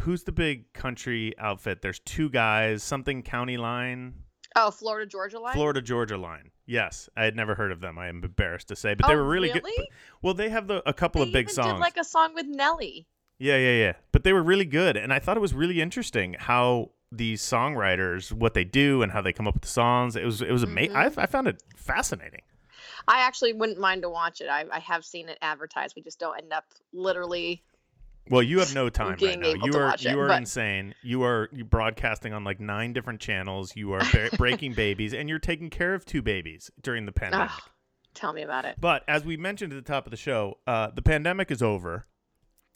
who's 0.00 0.24
the 0.24 0.32
big 0.32 0.70
country 0.74 1.32
outfit? 1.38 1.80
There's 1.80 1.98
two 2.00 2.28
guys, 2.28 2.82
something 2.82 3.22
County 3.22 3.56
Line, 3.56 4.12
oh, 4.54 4.70
Florida 4.70 5.06
Georgia 5.08 5.40
line. 5.40 5.54
Florida 5.54 5.80
Georgia 5.80 6.18
Line. 6.18 6.50
Yes, 6.66 7.08
I 7.16 7.24
had 7.24 7.34
never 7.34 7.54
heard 7.54 7.72
of 7.72 7.80
them. 7.80 7.98
I 7.98 8.08
am 8.08 8.22
embarrassed 8.22 8.68
to 8.68 8.76
say, 8.76 8.92
but 8.94 9.06
they 9.06 9.14
Oh, 9.14 9.16
were 9.16 9.28
really, 9.28 9.48
good. 9.50 9.64
really? 9.64 9.88
Well, 10.20 10.34
they 10.34 10.50
have 10.50 10.66
the, 10.66 10.86
a 10.86 10.92
couple 10.92 11.22
They 11.22 11.28
of 11.28 11.32
big 11.32 11.48
songs. 11.48 11.72
Did 11.72 11.78
like 11.80 11.96
a 11.96 12.04
song 12.04 12.34
with 12.34 12.46
Nelly. 12.46 13.06
Yeah, 13.38 13.56
yeah, 13.56 13.72
yeah. 13.72 13.92
But 14.12 14.24
they 14.24 14.34
were 14.34 14.42
really 14.42 14.66
good, 14.66 14.98
and 14.98 15.10
I 15.10 15.18
thought 15.20 15.38
it 15.38 15.40
was 15.40 15.54
really 15.54 15.80
interesting 15.80 16.36
how 16.38 16.90
these 17.10 17.40
songwriters, 17.42 18.30
what 18.30 18.52
they 18.52 18.64
do, 18.64 19.00
and 19.02 19.10
how 19.12 19.22
they 19.22 19.32
come 19.32 19.48
up 19.48 19.54
with 19.54 19.62
the 19.62 19.68
songs. 19.68 20.16
It 20.16 20.24
was, 20.26 20.42
it 20.42 20.52
was 20.52 20.62
amazing. 20.62 20.92
Mhm. 20.96 21.18
I, 21.18 21.22
I 21.22 21.26
found 21.26 21.48
it 21.48 21.62
fascinating. 21.76 22.42
I 23.08 23.20
actually 23.20 23.52
wouldn't 23.52 23.78
mind 23.78 24.02
to 24.02 24.08
watch 24.10 24.40
it. 24.40 24.48
I, 24.48 24.64
I 24.72 24.78
have 24.80 25.04
seen 25.04 25.28
it 25.28 25.38
advertised. 25.42 25.94
We 25.96 26.02
just 26.02 26.18
don't 26.18 26.36
end 26.38 26.52
up 26.52 26.64
literally. 26.92 27.62
Well, 28.30 28.42
you 28.42 28.60
have 28.60 28.72
no 28.74 28.88
time 28.88 29.16
right 29.20 29.38
now. 29.38 29.54
You 29.64 29.72
are 29.74 29.94
it, 29.94 30.04
you 30.04 30.18
are 30.20 30.28
but- 30.28 30.38
insane. 30.38 30.94
You 31.02 31.24
are 31.24 31.48
broadcasting 31.68 32.32
on 32.32 32.44
like 32.44 32.60
nine 32.60 32.92
different 32.92 33.20
channels. 33.20 33.74
You 33.74 33.92
are 33.94 34.02
ba- 34.12 34.30
breaking 34.36 34.74
babies, 34.74 35.12
and 35.12 35.28
you're 35.28 35.40
taking 35.40 35.70
care 35.70 35.94
of 35.94 36.04
two 36.04 36.22
babies 36.22 36.70
during 36.82 37.04
the 37.06 37.12
pandemic. 37.12 37.50
Tell 38.14 38.32
me 38.32 38.42
about 38.42 38.64
it. 38.64 38.76
But 38.80 39.02
as 39.08 39.24
we 39.24 39.36
mentioned 39.36 39.72
at 39.72 39.76
the 39.84 39.92
top 39.92 40.06
of 40.06 40.10
the 40.12 40.16
show, 40.16 40.58
uh, 40.66 40.90
the 40.94 41.02
pandemic 41.02 41.50
is 41.50 41.62
over. 41.62 42.06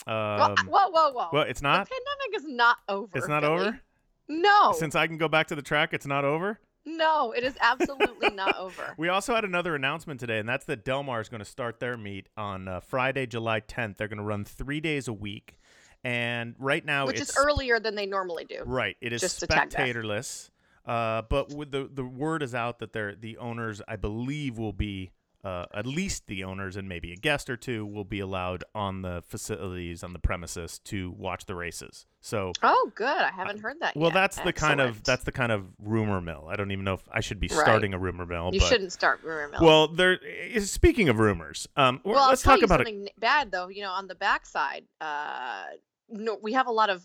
Well, 0.07 0.55
Um, 0.59 0.67
whoa, 0.67 0.89
whoa, 0.89 1.13
whoa! 1.13 1.29
well, 1.33 1.43
it's 1.43 1.63
not. 1.63 1.89
The 1.89 1.95
pandemic 1.95 2.41
is 2.41 2.57
not 2.57 2.79
over. 2.89 3.11
It's 3.19 3.29
not 3.29 3.43
Billy. 3.43 3.55
over. 3.55 3.81
No, 4.29 4.73
Since 4.77 4.97
I 4.97 5.07
can 5.07 5.19
go 5.19 5.29
back 5.29 5.47
to 5.49 5.55
the 5.55 5.63
track, 5.63 5.93
it's 5.95 6.07
not 6.07 6.25
over. 6.25 6.59
No, 6.87 7.33
it 7.33 7.43
is 7.43 7.57
absolutely 7.61 8.31
not 8.31 8.57
over. 8.57 8.95
We 8.97 9.09
also 9.09 9.35
had 9.35 9.45
another 9.45 9.75
announcement 9.75 10.21
today, 10.21 10.39
and 10.39 10.49
that's 10.49 10.65
that 10.67 10.85
Del 10.85 11.03
Mar 11.03 11.21
is 11.21 11.29
going 11.29 11.41
to 11.41 11.45
start 11.45 11.81
their 11.81 11.97
meet 11.97 12.29
on 12.37 12.69
uh, 12.69 12.81
Friday, 12.81 13.27
July 13.27 13.61
10th. 13.61 13.97
They're 13.97 14.09
going 14.09 14.19
to 14.19 14.25
run 14.25 14.45
three 14.45 14.81
days 14.81 15.09
a 15.09 15.13
week, 15.13 15.59
and 16.05 16.55
right 16.59 16.85
now 16.85 17.07
Which 17.07 17.21
it's 17.21 17.31
is 17.31 17.37
earlier 17.37 17.81
than 17.81 17.97
they 17.97 18.07
normally 18.07 18.45
do. 18.45 18.63
Right. 18.65 18.97
It 19.01 19.13
is 19.13 19.21
Just 19.21 19.41
to 19.41 19.47
tag 19.49 19.71
that. 19.71 19.79
spectatorless. 19.79 20.51
Uh, 20.87 21.23
but 21.29 21.53
with 21.53 21.73
the 21.73 21.91
the 21.93 22.05
word 22.05 22.45
is 22.45 22.55
out 22.55 22.79
that 22.79 22.93
they're 22.93 23.17
the 23.17 23.39
owners, 23.39 23.83
I 23.89 23.97
believe, 23.97 24.57
will 24.57 24.73
be 24.73 25.11
uh, 25.47 25.67
at 25.73 25.87
least 25.87 26.27
the 26.27 26.43
owners 26.43 26.77
and 26.77 26.89
maybe 26.89 27.13
a 27.13 27.17
guest 27.17 27.49
or 27.49 27.57
two 27.57 27.87
will 27.87 28.05
be 28.05 28.19
allowed 28.19 28.65
on 28.75 29.03
the 29.03 29.23
facilities 29.29 30.03
on 30.03 30.13
the 30.13 30.19
premises 30.19 30.81
to 30.81 31.13
watch 31.13 31.47
the 31.47 31.55
races. 31.55 32.05
So, 32.21 32.53
Oh, 32.65 32.91
good. 32.97 33.07
I 33.07 33.31
haven't 33.31 33.61
heard 33.61 33.77
that 33.81 33.95
well, 33.95 34.09
yet. 34.11 34.15
that's 34.15 34.41
the 34.41 34.53
kind 34.53 34.81
of 34.81 35.05
that's 35.05 35.23
the 35.23 35.31
kind 35.31 35.53
of 35.53 35.67
rumor 35.79 36.21
mill. 36.21 36.49
I 36.51 36.57
don't 36.57 36.73
even 36.73 36.85
know 36.85 36.95
if 36.95 37.09
I 37.13 37.21
should 37.21 37.39
be 37.39 37.47
Right. 37.47 37.61
starting 37.61 37.95
a 37.95 37.99
rumor 37.99 38.27
mill. 38.27 38.51
You 38.53 38.59
but, 38.59 38.69
shouldn't 38.69 38.93
start 38.93 39.21
rumor 39.23 39.49
mill. 39.51 39.61
Well, 39.63 39.89
there. 39.89 40.15
is- 40.15 40.73
Speaking 40.73 41.09
of 41.09 41.21
rumors, 41.21 41.69
um, 41.77 42.01
well, 42.05 42.29
let's 42.29 42.43
talk 42.43 42.63
about 42.63 42.81
it. 42.81 42.87
something 42.89 43.09
bad 43.19 43.53
though. 43.53 43.69
You 43.69 43.83
know, 43.83 43.93
on 43.93 44.09
the 44.09 44.17
backside, 44.17 44.85
uh, 45.01 45.65
no, 46.09 46.37
we 46.43 46.55
have 46.55 46.67
a 46.67 46.73
lot 46.73 46.91
of 46.91 47.05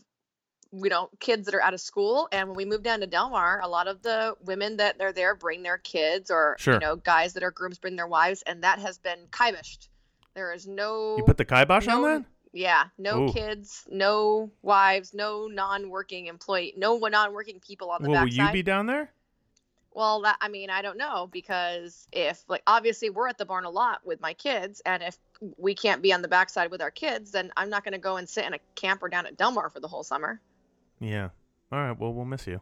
you 0.73 0.89
know 0.89 1.09
kids 1.19 1.45
that 1.45 1.55
are 1.55 1.61
out 1.61 1.73
of 1.73 1.81
school, 1.81 2.27
and 2.31 2.49
when 2.49 2.57
we 2.57 2.65
move 2.65 2.83
down 2.83 3.01
to 3.01 3.07
Del 3.07 3.29
Mar, 3.29 3.59
a 3.61 3.67
lot 3.67 3.87
of 3.87 4.01
the 4.01 4.35
women 4.43 4.77
that 4.77 5.01
are 5.01 5.11
there 5.11 5.35
bring 5.35 5.63
their 5.63 5.77
kids, 5.77 6.31
or 6.31 6.55
Sure. 6.59 6.75
you 6.75 6.79
know, 6.79 6.95
guys 6.95 7.33
that 7.33 7.43
are 7.43 7.51
grooms 7.51 7.77
bring 7.77 7.95
their 7.95 8.07
wives, 8.07 8.41
and 8.43 8.63
that 8.63 8.79
has 8.79 8.97
been 8.97 9.19
kiboshed. 9.31 9.89
There 10.33 10.53
is 10.53 10.67
no. 10.67 11.17
You 11.17 11.23
put 11.23 11.37
the 11.37 11.45
kibosh 11.45 11.87
on 11.87 12.03
that? 12.03 12.25
Yeah, 12.53 12.85
no 12.97 13.23
Ooh. 13.23 13.33
kids, 13.33 13.85
no 13.89 14.51
wives, 14.61 15.13
no 15.13 15.47
non-working 15.47 16.27
employee, 16.27 16.73
no 16.77 16.97
non-working 16.97 17.59
people 17.59 17.89
on 17.89 18.03
the 18.03 18.09
Well, 18.09 18.23
will 18.23 18.29
you 18.29 18.51
be 18.51 18.61
down 18.61 18.87
there? 18.87 19.11
Well, 19.93 20.21
that 20.21 20.37
I 20.39 20.47
mean, 20.47 20.69
I 20.69 20.81
don't 20.81 20.97
know 20.97 21.27
because 21.31 22.07
if 22.11 22.43
like 22.47 22.63
obviously 22.65 23.09
we're 23.09 23.27
at 23.27 23.37
the 23.37 23.45
barn 23.45 23.65
a 23.65 23.69
lot 23.69 24.05
with 24.05 24.21
my 24.21 24.33
kids, 24.33 24.81
and 24.85 25.03
if 25.03 25.17
we 25.57 25.75
can't 25.75 26.01
be 26.01 26.13
on 26.13 26.21
the 26.21 26.27
backside 26.27 26.71
with 26.71 26.81
our 26.81 26.91
kids, 26.91 27.31
then 27.31 27.51
I'm 27.57 27.69
not 27.69 27.83
going 27.83 27.93
to 27.93 27.99
go 27.99 28.17
and 28.17 28.27
sit 28.27 28.45
in 28.45 28.53
a 28.53 28.59
camper 28.75 29.09
down 29.09 29.25
at 29.25 29.37
Del 29.37 29.51
Mar 29.51 29.69
for 29.69 29.79
the 29.79 29.87
whole 29.87 30.03
summer. 30.03 30.39
Yeah. 31.01 31.29
All 31.71 31.79
right. 31.79 31.99
Well, 31.99 32.13
we'll 32.13 32.25
miss 32.25 32.47
you. 32.47 32.61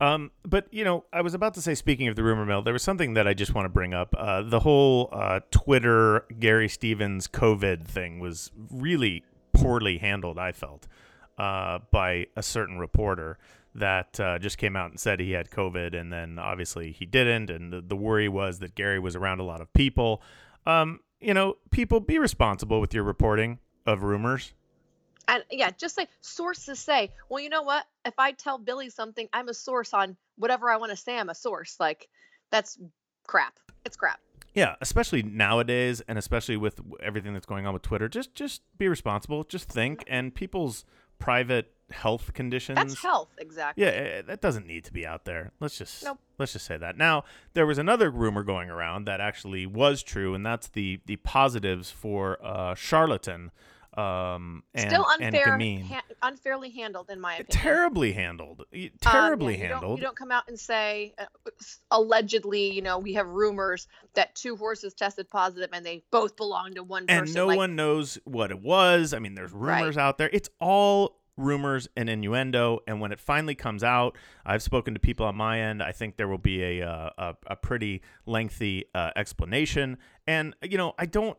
Um, 0.00 0.30
but 0.44 0.66
you 0.72 0.82
know, 0.82 1.04
I 1.12 1.20
was 1.20 1.34
about 1.34 1.54
to 1.54 1.62
say, 1.62 1.74
speaking 1.74 2.08
of 2.08 2.16
the 2.16 2.22
rumor 2.22 2.46
mill, 2.46 2.62
there 2.62 2.72
was 2.72 2.82
something 2.82 3.14
that 3.14 3.28
I 3.28 3.34
just 3.34 3.54
want 3.54 3.66
to 3.66 3.70
bring 3.70 3.94
up. 3.94 4.14
Uh, 4.16 4.42
the 4.42 4.60
whole 4.60 5.10
uh, 5.12 5.40
Twitter 5.50 6.26
Gary 6.38 6.68
Stevens 6.68 7.28
COVID 7.28 7.86
thing 7.86 8.18
was 8.18 8.50
really 8.70 9.24
poorly 9.52 9.98
handled. 9.98 10.38
I 10.38 10.52
felt 10.52 10.86
uh, 11.38 11.80
by 11.90 12.26
a 12.34 12.42
certain 12.42 12.78
reporter 12.78 13.38
that 13.74 14.18
uh, 14.18 14.38
just 14.38 14.58
came 14.58 14.74
out 14.74 14.90
and 14.90 14.98
said 14.98 15.20
he 15.20 15.32
had 15.32 15.50
COVID, 15.50 15.98
and 15.98 16.12
then 16.12 16.38
obviously 16.38 16.92
he 16.92 17.04
didn't. 17.04 17.50
And 17.50 17.72
the, 17.72 17.80
the 17.82 17.96
worry 17.96 18.28
was 18.28 18.58
that 18.60 18.74
Gary 18.74 18.98
was 18.98 19.14
around 19.14 19.40
a 19.40 19.44
lot 19.44 19.60
of 19.60 19.72
people. 19.74 20.22
Um, 20.66 21.00
you 21.20 21.34
know, 21.34 21.58
people 21.70 22.00
be 22.00 22.18
responsible 22.18 22.80
with 22.80 22.94
your 22.94 23.04
reporting 23.04 23.58
of 23.86 24.02
rumors. 24.02 24.54
And 25.30 25.44
yeah, 25.50 25.70
just 25.70 25.94
say 25.94 26.08
sources 26.20 26.80
say, 26.80 27.12
well, 27.28 27.40
you 27.40 27.48
know 27.48 27.62
what? 27.62 27.86
If 28.04 28.14
I 28.18 28.32
tell 28.32 28.58
Billy 28.58 28.90
something, 28.90 29.28
I'm 29.32 29.48
a 29.48 29.54
source 29.54 29.94
on 29.94 30.16
whatever 30.36 30.68
I 30.68 30.76
want 30.76 30.90
to 30.90 30.96
say. 30.96 31.16
I'm 31.16 31.28
a 31.28 31.34
source. 31.34 31.76
Like 31.78 32.08
that's 32.50 32.78
crap. 33.26 33.58
It's 33.84 33.96
crap. 33.96 34.20
Yeah, 34.54 34.74
especially 34.80 35.22
nowadays, 35.22 36.02
and 36.08 36.18
especially 36.18 36.56
with 36.56 36.80
everything 37.00 37.32
that's 37.32 37.46
going 37.46 37.66
on 37.66 37.72
with 37.72 37.82
Twitter. 37.82 38.08
Just, 38.08 38.34
just 38.34 38.62
be 38.76 38.88
responsible. 38.88 39.44
Just 39.44 39.68
think, 39.68 40.02
and 40.08 40.34
people's 40.34 40.84
private 41.20 41.72
health 41.92 42.32
conditions. 42.34 42.76
That's 42.76 43.00
health, 43.00 43.28
exactly. 43.38 43.84
Yeah, 43.84 43.90
eh, 43.90 44.22
that 44.22 44.40
doesn't 44.40 44.66
need 44.66 44.84
to 44.84 44.92
be 44.92 45.06
out 45.06 45.24
there. 45.24 45.52
Let's 45.60 45.78
just 45.78 46.02
Nope. 46.04 46.18
let's 46.38 46.52
just 46.52 46.66
say 46.66 46.76
that. 46.78 46.96
Now, 46.96 47.24
there 47.52 47.66
was 47.66 47.78
another 47.78 48.10
rumor 48.10 48.42
going 48.42 48.70
around 48.70 49.04
that 49.04 49.20
actually 49.20 49.66
was 49.66 50.02
true, 50.02 50.34
and 50.34 50.44
that's 50.44 50.68
the 50.68 51.00
the 51.06 51.16
positives 51.16 51.90
for 51.90 52.38
uh, 52.44 52.74
charlatan 52.74 53.52
um, 53.96 54.62
and 54.74 54.90
Still 54.90 55.06
and 55.08 55.24
unfair, 55.24 55.46
Gamine. 55.58 55.84
ha- 55.86 56.02
unfairly 56.22 56.70
handled, 56.70 57.10
in 57.10 57.20
my 57.20 57.34
opinion. 57.34 57.50
Terribly 57.50 58.12
handled. 58.12 58.62
Y- 58.72 58.84
Um, 58.84 58.90
yeah, 59.02 59.10
Terribly 59.12 59.54
you 59.54 59.62
don't- 59.62 59.70
handled. 59.72 59.98
You 59.98 60.04
don't 60.04 60.16
come 60.16 60.30
out 60.30 60.44
and 60.48 60.58
say, 60.58 61.14
uh, 61.18 61.24
allegedly, 61.90 62.72
you 62.72 62.82
know, 62.82 62.98
we 62.98 63.14
have 63.14 63.26
rumors 63.28 63.88
that 64.14 64.34
two 64.34 64.56
horses 64.56 64.94
tested 64.94 65.28
positive 65.28 65.70
and 65.72 65.84
they 65.84 66.02
both 66.10 66.36
belong 66.36 66.74
to 66.74 66.82
one 66.82 67.06
person. 67.06 67.18
and 67.18 67.22
person. 67.26 67.34
no 67.34 67.46
like, 67.46 67.56
one 67.56 67.76
knows 67.76 68.18
what 68.24 68.50
it 68.50 68.60
was. 68.60 69.12
I 69.14 69.18
mean, 69.18 69.34
there's 69.34 69.52
Right. 69.52 69.80
rumors 69.80 69.96
out 69.96 70.18
there. 70.18 70.30
It's 70.32 70.48
all 70.60 71.16
rumors 71.36 71.88
and 71.96 72.10
innuendo. 72.10 72.80
And 72.86 73.00
when 73.00 73.12
it 73.12 73.18
finally 73.20 73.54
comes 73.54 73.82
out, 73.82 74.16
I've 74.44 74.62
spoken 74.62 74.94
to 74.94 75.00
people 75.00 75.24
on 75.26 75.36
my 75.36 75.60
end. 75.60 75.82
I 75.82 75.92
think 75.92 76.16
there 76.16 76.28
will 76.28 76.38
be 76.38 76.62
a 76.80 76.86
uh, 76.86 77.10
a, 77.16 77.34
a 77.48 77.56
pretty 77.56 78.02
lengthy 78.26 78.84
uh, 78.94 79.10
explanation. 79.16 79.96
And 80.26 80.54
you 80.62 80.76
know, 80.76 80.94
I 80.98 81.06
don't. 81.06 81.38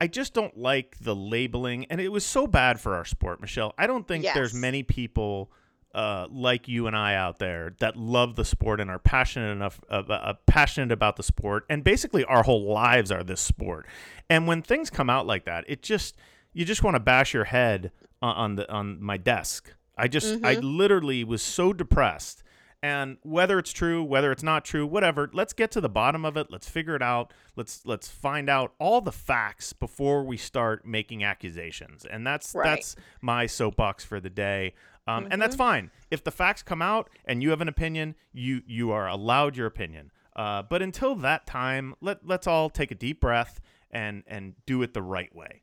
I 0.00 0.06
just 0.06 0.34
don't 0.34 0.56
like 0.56 0.96
the 1.00 1.14
labeling, 1.14 1.86
and 1.86 2.00
it 2.00 2.08
was 2.08 2.24
so 2.24 2.46
bad 2.46 2.80
for 2.80 2.94
our 2.94 3.04
sport, 3.04 3.40
Michelle. 3.40 3.74
I 3.76 3.86
don't 3.86 4.06
think 4.06 4.24
there's 4.34 4.54
many 4.54 4.82
people 4.82 5.50
uh, 5.94 6.26
like 6.30 6.68
you 6.68 6.86
and 6.86 6.96
I 6.96 7.14
out 7.14 7.38
there 7.38 7.74
that 7.80 7.96
love 7.96 8.36
the 8.36 8.44
sport 8.44 8.80
and 8.80 8.90
are 8.90 8.98
passionate 8.98 9.50
enough, 9.50 9.80
uh, 9.90 10.02
uh, 10.08 10.34
passionate 10.46 10.92
about 10.92 11.16
the 11.16 11.22
sport, 11.22 11.64
and 11.68 11.82
basically 11.82 12.24
our 12.24 12.42
whole 12.42 12.72
lives 12.72 13.10
are 13.10 13.24
this 13.24 13.40
sport. 13.40 13.86
And 14.30 14.46
when 14.46 14.62
things 14.62 14.90
come 14.90 15.10
out 15.10 15.26
like 15.26 15.44
that, 15.46 15.64
it 15.66 15.82
just 15.82 16.16
you 16.52 16.64
just 16.64 16.82
want 16.82 16.94
to 16.94 17.00
bash 17.00 17.34
your 17.34 17.44
head 17.44 17.90
on, 18.22 18.36
on 18.36 18.54
the 18.56 18.72
on 18.72 19.02
my 19.02 19.16
desk. 19.16 19.74
I 19.96 20.06
just 20.08 20.44
I 20.44 20.54
literally 20.54 21.24
was 21.24 21.42
so 21.42 21.72
depressed. 21.72 22.42
And 22.82 23.18
whether 23.22 23.58
it's 23.58 23.72
true, 23.72 24.04
whether 24.04 24.30
it's 24.30 24.42
not 24.42 24.64
true, 24.64 24.86
whatever, 24.86 25.28
let's 25.32 25.52
get 25.52 25.72
to 25.72 25.80
the 25.80 25.88
bottom 25.88 26.24
of 26.24 26.36
it. 26.36 26.46
Let's 26.48 26.68
figure 26.68 26.94
it 26.94 27.02
out. 27.02 27.32
Let's 27.56 27.84
let's 27.84 28.06
find 28.08 28.48
out 28.48 28.72
all 28.78 29.00
the 29.00 29.10
facts 29.10 29.72
before 29.72 30.22
we 30.22 30.36
start 30.36 30.86
making 30.86 31.24
accusations. 31.24 32.04
And 32.04 32.24
that's 32.24 32.54
Right. 32.54 32.64
that's 32.64 32.94
my 33.20 33.46
soapbox 33.46 34.04
for 34.04 34.20
the 34.20 34.30
day. 34.30 34.74
Um, 35.08 35.26
And 35.30 35.42
that's 35.42 35.56
fine. 35.56 35.90
If 36.10 36.22
the 36.22 36.30
facts 36.30 36.62
come 36.62 36.82
out 36.82 37.10
and 37.24 37.42
you 37.42 37.50
have 37.50 37.60
an 37.60 37.68
opinion, 37.68 38.14
you 38.32 38.62
you 38.66 38.92
are 38.92 39.08
allowed 39.08 39.56
your 39.56 39.66
opinion. 39.66 40.12
Uh, 40.36 40.62
but 40.62 40.80
until 40.80 41.16
that 41.16 41.46
time, 41.46 41.96
let 42.00 42.24
let's 42.24 42.46
all 42.46 42.70
take 42.70 42.92
a 42.92 42.94
deep 42.94 43.20
breath 43.20 43.58
and 43.90 44.22
and 44.28 44.54
do 44.66 44.82
it 44.82 44.94
the 44.94 45.02
right 45.02 45.34
way. 45.34 45.62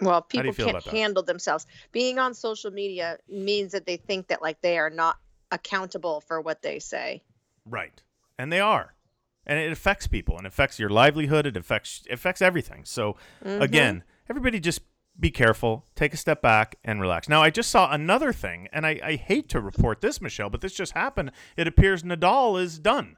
Well, 0.00 0.22
people 0.22 0.52
can't 0.52 0.84
handle 0.88 1.22
themselves. 1.22 1.66
Being 1.92 2.18
on 2.18 2.34
social 2.34 2.72
media 2.72 3.18
means 3.28 3.70
that 3.72 3.86
they 3.86 3.96
think 3.96 4.26
that 4.28 4.42
like 4.42 4.60
they 4.60 4.78
are 4.78 4.90
not 4.90 5.18
accountable 5.52 6.20
for 6.20 6.40
what 6.40 6.62
they 6.62 6.80
say. 6.80 7.22
Right. 7.64 8.02
And 8.36 8.52
they 8.52 8.58
are. 8.58 8.94
And 9.46 9.58
it 9.58 9.70
affects 9.70 10.06
people 10.08 10.36
and 10.36 10.46
affects 10.46 10.78
your 10.78 10.88
livelihood. 10.88 11.46
It 11.46 11.56
affects 11.56 12.04
affects 12.10 12.42
everything. 12.42 12.84
So 12.84 13.16
again, 13.44 14.02
everybody 14.28 14.58
just 14.58 14.80
be 15.18 15.30
careful, 15.30 15.84
take 15.94 16.14
a 16.14 16.16
step 16.16 16.40
back 16.40 16.76
and 16.84 17.00
relax. 17.00 17.28
Now 17.28 17.42
I 17.42 17.50
just 17.50 17.70
saw 17.70 17.92
another 17.92 18.32
thing, 18.32 18.68
and 18.72 18.86
I, 18.86 19.00
I 19.04 19.16
hate 19.16 19.48
to 19.50 19.60
report 19.60 20.00
this, 20.00 20.20
Michelle, 20.20 20.48
but 20.48 20.60
this 20.60 20.72
just 20.72 20.92
happened. 20.92 21.32
It 21.56 21.68
appears 21.68 22.02
Nadal 22.02 22.60
is 22.60 22.78
done. 22.78 23.16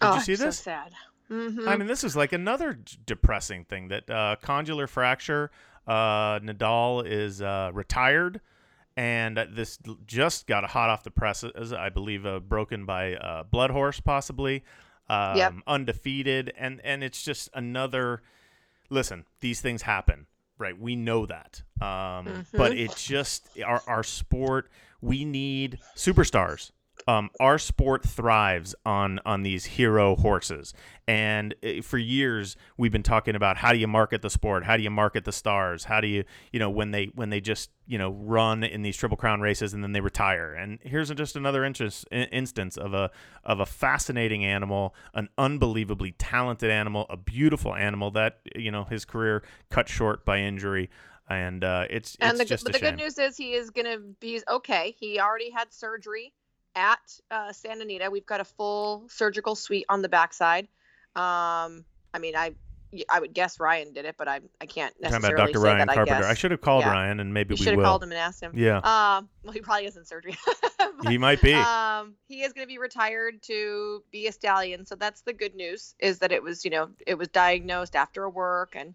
Did 0.00 0.08
oh, 0.08 0.14
you 0.14 0.20
see 0.20 0.32
I'm 0.34 0.38
this? 0.38 0.58
So 0.58 0.62
sad. 0.62 0.92
hmm 1.28 1.68
I 1.68 1.76
mean, 1.76 1.88
this 1.88 2.04
is 2.04 2.16
like 2.16 2.32
another 2.32 2.74
d- 2.74 2.98
depressing 3.06 3.64
thing 3.64 3.88
that 3.88 4.08
uh, 4.08 4.36
condylar 4.42 4.88
fracture. 4.88 5.50
Uh, 5.86 6.38
Nadal 6.40 7.06
is 7.06 7.40
uh, 7.40 7.70
retired, 7.72 8.40
and 8.96 9.36
this 9.52 9.78
just 10.06 10.46
got 10.46 10.64
hot 10.64 10.88
off 10.90 11.02
the 11.04 11.10
presses. 11.10 11.72
I 11.72 11.88
believe 11.90 12.24
uh, 12.26 12.40
broken 12.40 12.86
by 12.86 13.14
uh, 13.14 13.42
Blood 13.44 13.70
Horse, 13.70 14.00
possibly. 14.00 14.64
Um, 15.08 15.36
Yep. 15.36 15.54
Undefeated, 15.66 16.52
and 16.58 16.80
and 16.82 17.04
it's 17.04 17.22
just 17.22 17.48
another. 17.54 18.22
Listen, 18.90 19.24
these 19.40 19.60
things 19.60 19.82
happen, 19.82 20.26
right? 20.58 20.78
We 20.78 20.96
know 20.96 21.26
that, 21.26 21.62
um, 21.80 22.46
but 22.52 22.72
Mm-hmm. 22.72 22.78
it 22.78 22.96
just 22.96 23.48
our 23.64 23.82
our 23.86 24.02
sport. 24.02 24.70
We 25.00 25.24
need 25.24 25.78
superstars 25.94 26.70
um, 27.08 27.30
our 27.38 27.58
sport 27.58 28.04
thrives 28.04 28.74
on 28.84 29.20
on 29.24 29.42
these 29.42 29.64
hero 29.64 30.16
horses. 30.16 30.74
And 31.08 31.54
uh, 31.64 31.82
for 31.82 31.98
years 31.98 32.56
we've 32.76 32.90
been 32.90 33.02
talking 33.02 33.36
about 33.36 33.58
how 33.58 33.72
do 33.72 33.78
you 33.78 33.86
market 33.86 34.22
the 34.22 34.30
sport? 34.30 34.64
How 34.64 34.76
do 34.76 34.82
you 34.82 34.90
market 34.90 35.24
the 35.24 35.32
stars? 35.32 35.84
How 35.84 36.00
do 36.00 36.08
you 36.08 36.24
you 36.52 36.58
know 36.58 36.70
when 36.70 36.90
they 36.90 37.06
when 37.14 37.30
they 37.30 37.40
just 37.40 37.70
you 37.86 37.98
know 37.98 38.10
run 38.10 38.64
in 38.64 38.82
these 38.82 38.96
triple 38.96 39.16
crown 39.16 39.40
races 39.40 39.72
and 39.72 39.82
then 39.84 39.92
they 39.92 40.00
retire. 40.00 40.52
And 40.52 40.78
here's 40.82 41.10
just 41.10 41.36
another 41.36 41.64
interest, 41.64 42.06
instance 42.10 42.76
of 42.76 42.92
a 42.92 43.10
of 43.44 43.60
a 43.60 43.66
fascinating 43.66 44.44
animal 44.44 44.94
an 45.14 45.28
unbelievably 45.38 46.12
talented 46.18 46.70
animal 46.70 47.06
a 47.08 47.16
beautiful 47.16 47.74
animal 47.74 48.10
that 48.12 48.40
you 48.54 48.70
know 48.70 48.84
his 48.84 49.04
career 49.04 49.42
cut 49.70 49.88
short 49.88 50.24
by 50.24 50.38
injury. 50.38 50.90
And 51.28 51.64
uh, 51.64 51.86
it's 51.90 52.16
and 52.20 52.38
the, 52.38 52.60
but 52.62 52.72
the 52.72 52.78
good 52.78 52.96
news 52.96 53.18
is 53.18 53.36
he 53.36 53.54
is 53.54 53.70
going 53.70 53.86
to 53.86 53.98
be 54.20 54.40
okay. 54.48 54.94
He 54.96 55.18
already 55.18 55.50
had 55.50 55.72
surgery 55.72 56.32
at 56.76 57.00
uh, 57.30 57.52
Santa 57.52 57.82
Anita. 57.82 58.10
We've 58.10 58.26
got 58.26 58.40
a 58.40 58.44
full 58.44 59.04
surgical 59.08 59.56
suite 59.56 59.86
on 59.88 60.02
the 60.02 60.08
backside. 60.08 60.68
Um, 61.16 61.84
I 62.14 62.18
mean, 62.20 62.36
I 62.36 62.54
I 63.10 63.18
would 63.18 63.34
guess 63.34 63.58
Ryan 63.58 63.92
did 63.92 64.04
it, 64.04 64.14
but 64.16 64.28
I 64.28 64.40
I 64.60 64.66
can't 64.66 64.94
necessarily 65.00 65.34
about 65.34 65.46
Dr. 65.48 65.58
say 65.58 65.64
Ryan 65.64 65.86
that. 65.88 65.94
Carpenter. 65.94 66.24
I, 66.24 66.30
I, 66.30 66.34
should 66.34 66.50
have 66.52 66.60
called 66.60 66.84
Yeah. 66.84 66.92
Ryan, 66.92 67.20
and 67.20 67.34
maybe 67.34 67.54
You 67.54 67.58
we 67.60 67.64
should 67.64 67.74
have 67.74 67.82
called 67.82 68.02
him 68.02 68.10
and 68.12 68.18
asked 68.18 68.40
him. 68.42 68.52
Yeah, 68.54 68.76
Um, 68.78 69.28
well, 69.42 69.52
he 69.52 69.60
probably 69.60 69.86
is 69.86 69.96
in 69.96 70.04
surgery. 70.04 70.36
But, 70.98 71.08
he 71.10 71.18
might 71.18 71.42
be. 71.42 71.52
um, 71.52 72.14
he 72.26 72.42
is 72.42 72.54
going 72.54 72.66
to 72.66 72.68
be 72.68 72.78
retired 72.78 73.42
to 73.42 74.02
be 74.10 74.28
a 74.28 74.32
stallion. 74.32 74.86
So 74.86 74.94
that's 74.94 75.20
the 75.22 75.34
good 75.34 75.54
news 75.54 75.94
is 75.98 76.20
that 76.20 76.32
it 76.32 76.42
was, 76.42 76.64
you 76.64 76.70
know, 76.70 76.88
it 77.06 77.16
was 77.18 77.28
diagnosed 77.28 77.94
after 77.94 78.24
a 78.24 78.30
work 78.30 78.74
and 78.76 78.94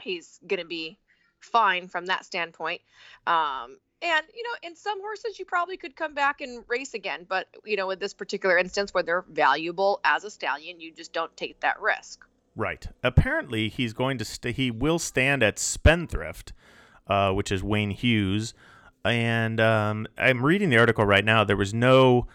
he's 0.00 0.40
going 0.46 0.60
to 0.60 0.66
be 0.66 0.98
fine 1.40 1.88
from 1.88 2.06
that 2.06 2.24
standpoint. 2.24 2.80
Um, 3.26 3.78
and, 4.02 4.26
you 4.34 4.42
know, 4.42 4.68
in 4.68 4.76
some 4.76 5.00
horses, 5.00 5.38
you 5.38 5.44
probably 5.44 5.76
could 5.76 5.96
come 5.96 6.14
back 6.14 6.40
and 6.40 6.64
race 6.68 6.94
again. 6.94 7.26
But, 7.28 7.48
you 7.64 7.76
know, 7.76 7.86
with 7.86 8.00
this 8.00 8.14
particular 8.14 8.58
instance 8.58 8.94
where 8.94 9.02
they're 9.02 9.24
valuable 9.30 10.00
as 10.04 10.24
a 10.24 10.30
stallion, 10.30 10.80
you 10.80 10.92
just 10.92 11.12
don't 11.12 11.36
take 11.36 11.60
that 11.60 11.80
risk. 11.80 12.24
Right. 12.54 12.86
Apparently, 13.04 13.68
he's 13.68 13.92
going 13.92 14.18
to 14.18 14.24
st- 14.24 14.56
he 14.56 14.70
will 14.70 14.98
stand 14.98 15.42
at 15.44 15.58
Spendthrift, 15.58 16.52
uh, 17.06 17.32
which 17.32 17.52
is 17.52 17.62
Wayne 17.62 17.90
Hughes, 17.90 18.52
and 19.04 19.60
um, 19.60 20.06
I'm 20.18 20.44
reading 20.44 20.68
the 20.68 20.78
article 20.78 21.06
right 21.06 21.24
now. 21.24 21.44
There 21.44 21.56
was 21.56 21.72
no 21.72 22.26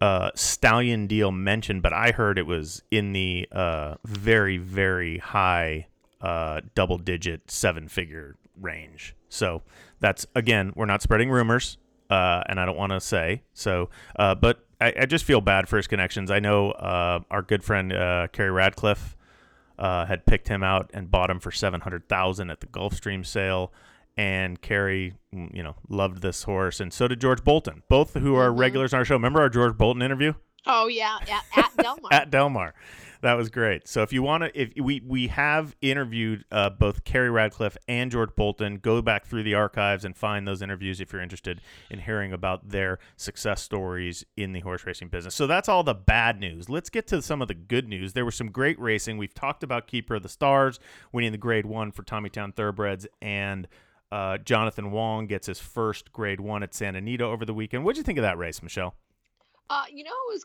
uh, 0.00 0.30
stallion 0.34 1.06
deal 1.06 1.30
mentioned, 1.30 1.82
but 1.82 1.92
I 1.92 2.10
heard 2.10 2.38
it 2.38 2.46
was 2.46 2.82
in 2.90 3.12
the 3.12 3.46
uh, 3.52 3.96
very 4.04 4.56
very 4.56 5.18
high 5.18 5.88
uh, 6.20 6.62
double 6.74 6.96
digit 6.96 7.50
seven 7.50 7.88
figure 7.88 8.36
range. 8.58 9.14
So 9.34 9.62
that's 10.00 10.26
again, 10.34 10.72
we're 10.76 10.86
not 10.86 11.02
spreading 11.02 11.30
rumors, 11.30 11.78
uh, 12.10 12.42
and 12.48 12.58
I 12.60 12.64
don't 12.66 12.76
want 12.76 12.92
to 12.92 13.00
say 13.00 13.42
so, 13.52 13.90
uh, 14.16 14.34
but 14.34 14.64
I, 14.80 14.92
I 15.00 15.06
just 15.06 15.24
feel 15.24 15.40
bad 15.40 15.68
for 15.68 15.76
his 15.76 15.86
connections. 15.86 16.30
I 16.30 16.40
know 16.40 16.70
uh, 16.72 17.20
our 17.30 17.42
good 17.42 17.62
friend 17.64 17.92
uh, 17.92 18.28
Kerri 18.32 18.54
Radcliffe 18.54 19.16
uh, 19.78 20.06
had 20.06 20.24
picked 20.26 20.48
him 20.48 20.62
out 20.62 20.90
and 20.94 21.10
bought 21.10 21.30
him 21.30 21.40
for 21.40 21.50
seven 21.50 21.80
hundred 21.80 22.08
thousand 22.08 22.50
at 22.50 22.60
the 22.60 22.66
Gulfstream 22.66 23.24
sale. 23.26 23.72
And 24.16 24.62
Kerri, 24.62 25.14
mm, 25.34 25.52
you 25.52 25.64
know, 25.64 25.74
loved 25.88 26.22
this 26.22 26.44
horse, 26.44 26.78
and 26.78 26.92
so 26.92 27.08
did 27.08 27.20
George 27.20 27.42
Bolton, 27.42 27.82
both 27.88 28.14
who 28.14 28.36
are 28.36 28.50
Mhm. 28.50 28.58
regulars 28.60 28.94
on 28.94 28.98
our 28.98 29.04
show. 29.04 29.16
Remember 29.16 29.40
our 29.40 29.48
George 29.48 29.76
Bolton 29.76 30.02
interview 30.02 30.34
Oh, 30.66 30.86
yeah. 30.86 31.18
Yeah. 31.28 31.40
At 31.56 31.76
Del 31.76 31.96
Mar. 32.00 32.08
at 32.12 32.30
Del 32.30 32.48
Mar? 32.48 32.74
That 33.24 33.38
was 33.38 33.48
great. 33.48 33.88
So 33.88 34.02
if 34.02 34.12
you 34.12 34.22
want 34.22 34.44
to, 34.44 34.60
if 34.60 34.72
we 34.76 35.00
we 35.02 35.28
have 35.28 35.74
interviewed 35.80 36.44
uh, 36.52 36.68
both 36.68 37.04
Kerri 37.04 37.32
Radcliffe 37.32 37.78
and 37.88 38.10
George 38.10 38.34
Bolton, 38.36 38.76
go 38.76 39.00
back 39.00 39.24
through 39.24 39.44
the 39.44 39.54
archives 39.54 40.04
and 40.04 40.14
find 40.14 40.46
those 40.46 40.60
interviews 40.60 41.00
if 41.00 41.10
you're 41.10 41.22
interested 41.22 41.62
in 41.88 42.00
hearing 42.00 42.34
about 42.34 42.68
their 42.68 42.98
success 43.16 43.62
stories 43.62 44.26
in 44.36 44.52
the 44.52 44.60
horse 44.60 44.84
racing 44.84 45.08
business. 45.08 45.34
So 45.34 45.46
that's 45.46 45.70
all 45.70 45.82
the 45.82 45.94
bad 45.94 46.38
news. 46.38 46.68
Let's 46.68 46.90
get 46.90 47.06
to 47.06 47.22
some 47.22 47.40
of 47.40 47.48
the 47.48 47.54
good 47.54 47.88
news. 47.88 48.12
There 48.12 48.26
was 48.26 48.34
some 48.34 48.50
great 48.50 48.78
racing. 48.78 49.16
We've 49.16 49.32
talked 49.32 49.62
about 49.62 49.86
Keeper 49.86 50.16
of 50.16 50.22
the 50.22 50.28
Stars 50.28 50.78
winning 51.10 51.32
the 51.32 51.38
Grade 51.38 51.64
One 51.64 51.92
for 51.92 52.02
Tommytown 52.02 52.54
Thoroughbreds 52.54 53.06
and. 53.22 53.66
Uh, 54.12 54.38
Jonathan 54.38 54.92
Wong 54.92 55.26
gets 55.26 55.48
his 55.48 55.58
first 55.58 56.12
grade 56.12 56.38
one 56.38 56.62
at 56.62 56.72
Santa 56.72 56.98
Anita 56.98 57.24
over 57.24 57.44
the 57.44 57.54
weekend. 57.54 57.84
What'd 57.84 57.96
you 57.96 58.04
think 58.04 58.18
of 58.18 58.22
that 58.22 58.38
race, 58.38 58.62
Michelle? 58.62 58.94
Uh, 59.70 59.84
you 59.90 60.04
know, 60.04 60.10
it 60.10 60.32
was 60.32 60.44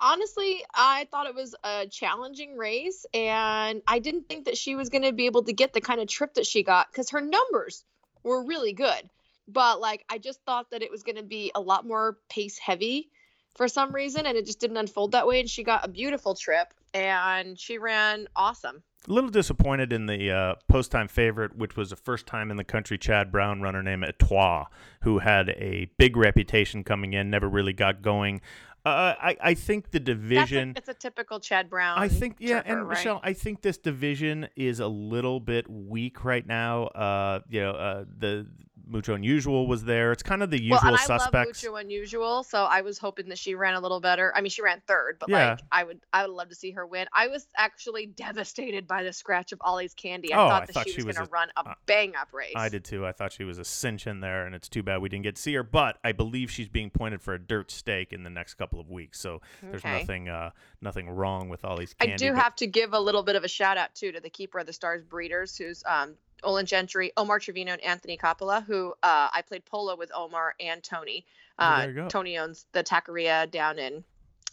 honestly, 0.00 0.64
I 0.74 1.06
thought 1.10 1.26
it 1.26 1.34
was 1.34 1.54
a 1.62 1.86
challenging 1.86 2.56
race, 2.56 3.06
and 3.14 3.80
I 3.86 4.00
didn't 4.00 4.28
think 4.28 4.46
that 4.46 4.56
she 4.58 4.74
was 4.74 4.88
going 4.88 5.02
to 5.02 5.12
be 5.12 5.26
able 5.26 5.44
to 5.44 5.52
get 5.52 5.72
the 5.72 5.80
kind 5.80 6.00
of 6.00 6.08
trip 6.08 6.34
that 6.34 6.46
she 6.46 6.62
got 6.62 6.90
because 6.90 7.10
her 7.10 7.20
numbers 7.20 7.84
were 8.24 8.44
really 8.44 8.72
good. 8.72 9.08
But 9.46 9.80
like, 9.80 10.04
I 10.08 10.18
just 10.18 10.40
thought 10.44 10.70
that 10.70 10.82
it 10.82 10.90
was 10.90 11.04
going 11.04 11.16
to 11.16 11.22
be 11.22 11.52
a 11.54 11.60
lot 11.60 11.86
more 11.86 12.18
pace 12.28 12.58
heavy 12.58 13.08
for 13.54 13.68
some 13.68 13.94
reason, 13.94 14.26
and 14.26 14.36
it 14.36 14.46
just 14.46 14.58
didn't 14.58 14.76
unfold 14.78 15.12
that 15.12 15.26
way. 15.26 15.40
And 15.40 15.48
she 15.48 15.62
got 15.62 15.84
a 15.84 15.88
beautiful 15.88 16.34
trip, 16.34 16.74
and 16.92 17.58
she 17.58 17.78
ran 17.78 18.26
awesome. 18.34 18.82
A 19.08 19.12
little 19.12 19.30
disappointed 19.30 19.92
in 19.92 20.06
the 20.06 20.30
uh, 20.30 20.54
post 20.68 20.90
time 20.90 21.06
favorite, 21.06 21.56
which 21.56 21.76
was 21.76 21.92
a 21.92 21.96
first 21.96 22.26
time 22.26 22.50
in 22.50 22.56
the 22.56 22.64
country 22.64 22.98
Chad 22.98 23.30
Brown 23.30 23.62
runner 23.62 23.82
named 23.82 24.04
Etoile, 24.04 24.66
who 25.02 25.18
had 25.18 25.50
a 25.50 25.88
big 25.96 26.16
reputation 26.16 26.82
coming 26.82 27.12
in, 27.12 27.30
never 27.30 27.48
really 27.48 27.72
got 27.72 28.02
going. 28.02 28.40
Uh, 28.84 29.14
I, 29.20 29.36
I 29.40 29.54
think 29.54 29.90
the 29.90 29.98
division. 29.98 30.72
That's 30.72 30.88
a, 30.88 30.92
it's 30.92 30.98
a 30.98 31.08
typical 31.08 31.40
Chad 31.40 31.68
Brown. 31.68 31.98
I 31.98 32.08
think, 32.08 32.36
yeah, 32.38 32.62
tripper, 32.62 32.78
and 32.78 32.88
right? 32.88 32.98
Michelle, 32.98 33.20
I 33.22 33.32
think 33.32 33.62
this 33.62 33.78
division 33.78 34.48
is 34.54 34.78
a 34.78 34.86
little 34.86 35.40
bit 35.40 35.68
weak 35.68 36.24
right 36.24 36.46
now. 36.46 36.84
Uh, 36.86 37.40
you 37.48 37.62
know, 37.62 37.72
uh, 37.72 38.04
the 38.18 38.46
Mucho 38.88 39.14
Unusual 39.14 39.66
was 39.66 39.84
there. 39.84 40.12
It's 40.12 40.22
kind 40.22 40.42
of 40.42 40.50
the 40.50 40.60
usual 40.62 40.78
well, 40.82 40.86
and 40.94 40.96
I 40.96 41.04
suspects. 41.04 41.62
love 41.64 41.72
Mucho 41.72 41.76
Unusual, 41.76 42.42
so 42.44 42.64
I 42.64 42.82
was 42.82 42.98
hoping 42.98 43.28
that 43.30 43.38
she 43.38 43.54
ran 43.54 43.74
a 43.74 43.80
little 43.80 44.00
better. 44.00 44.32
I 44.34 44.40
mean, 44.40 44.50
she 44.50 44.62
ran 44.62 44.80
third, 44.86 45.16
but 45.18 45.28
Yeah. 45.28 45.50
like 45.50 45.60
I 45.72 45.84
would, 45.84 46.00
I 46.12 46.26
would 46.26 46.32
love 46.34 46.48
to 46.50 46.54
see 46.54 46.70
her 46.70 46.86
win. 46.86 47.06
I 47.12 47.26
was 47.28 47.46
actually 47.56 48.06
devastated 48.16 48.86
by 48.86 49.02
the 49.02 49.12
scratch 49.12 49.52
of 49.52 49.58
Ollie's 49.62 49.94
Candy. 49.94 50.32
I 50.32 50.36
Oh, 50.44 50.48
thought 50.48 50.62
I 50.62 50.66
thought 50.66 50.84
she 50.86 50.92
she 50.92 50.96
was 50.98 51.06
was 51.06 51.16
going 51.16 51.26
to 51.28 51.32
run 51.32 51.48
a 51.56 51.68
uh, 51.70 51.74
bang 51.86 52.14
up 52.14 52.32
race. 52.32 52.52
I 52.54 52.68
did 52.68 52.84
too. 52.84 53.04
I 53.04 53.12
thought 53.12 53.32
she 53.32 53.44
was 53.44 53.58
a 53.58 53.64
cinch 53.64 54.06
in 54.06 54.20
there, 54.20 54.46
and 54.46 54.54
it's 54.54 54.68
too 54.68 54.82
bad 54.82 55.02
we 55.02 55.08
didn't 55.08 55.24
get 55.24 55.36
to 55.36 55.42
see 55.42 55.54
her. 55.54 55.62
But 55.62 55.98
I 56.04 56.12
believe 56.12 56.50
she's 56.50 56.68
being 56.68 56.90
pointed 56.90 57.20
for 57.22 57.34
a 57.34 57.38
dirt 57.38 57.70
stake 57.70 58.12
in 58.12 58.22
the 58.22 58.30
next 58.30 58.54
couple 58.54 58.78
of 58.80 58.88
weeks. 58.88 59.18
So 59.20 59.40
there's 59.62 59.84
nothing, 59.84 60.28
uh, 60.28 60.50
nothing 60.80 61.10
wrong 61.10 61.48
with 61.48 61.64
all 61.64 61.76
these. 61.76 61.94
I 62.00 62.06
do 62.16 62.32
but- 62.32 62.42
have 62.42 62.54
to 62.56 62.66
give 62.66 62.92
a 62.92 63.00
little 63.00 63.22
bit 63.24 63.34
of 63.36 63.42
a 63.44 63.48
shout 63.48 63.76
out 63.78 63.94
too 63.94 64.12
to 64.12 64.20
the 64.20 64.30
keeper 64.30 64.58
of 64.60 64.66
the 64.66 64.72
stars 64.72 65.02
breeders, 65.02 65.56
who's 65.56 65.82
um, 65.86 66.14
Olin 66.42 66.66
Gentry, 66.66 67.12
Omar 67.16 67.38
Trevino, 67.40 67.72
and 67.72 67.82
Anthony 67.82 68.16
Coppola, 68.16 68.64
who 68.64 68.90
uh, 69.02 69.28
I 69.32 69.42
played 69.46 69.64
polo 69.64 69.96
with 69.96 70.10
Omar 70.14 70.54
and 70.60 70.82
Tony. 70.82 71.24
Oh, 71.58 71.64
Uh, 71.64 71.78
there 71.80 71.88
you 71.88 71.94
go. 71.94 72.08
Tony 72.08 72.38
owns 72.38 72.66
the 72.72 72.82
taqueria 72.84 73.50
down 73.50 73.78
in 73.78 74.04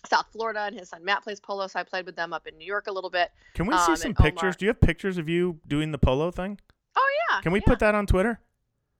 South 0.09 0.27
Florida, 0.31 0.61
and 0.61 0.77
his 0.77 0.89
son 0.89 1.03
Matt 1.03 1.23
plays 1.23 1.39
polo, 1.39 1.67
so 1.67 1.79
I 1.79 1.83
played 1.83 2.05
with 2.05 2.15
them 2.15 2.33
up 2.33 2.47
in 2.47 2.57
New 2.57 2.65
York 2.65 2.87
a 2.87 2.91
little 2.91 3.09
bit. 3.09 3.31
Can 3.53 3.65
we 3.67 3.73
see 3.77 3.91
um, 3.91 3.95
some 3.95 4.09
and 4.11 4.19
Omar- 4.19 4.31
pictures? 4.31 4.55
Do 4.55 4.65
you 4.65 4.69
have 4.69 4.81
pictures 4.81 5.17
of 5.17 5.27
you 5.29 5.59
doing 5.67 5.91
the 5.91 5.97
polo 5.97 6.31
thing? 6.31 6.59
Oh 6.95 7.09
yeah. 7.29 7.41
Can 7.41 7.51
we 7.51 7.59
yeah. 7.59 7.65
put 7.65 7.79
that 7.79 7.95
on 7.95 8.05
Twitter? 8.05 8.39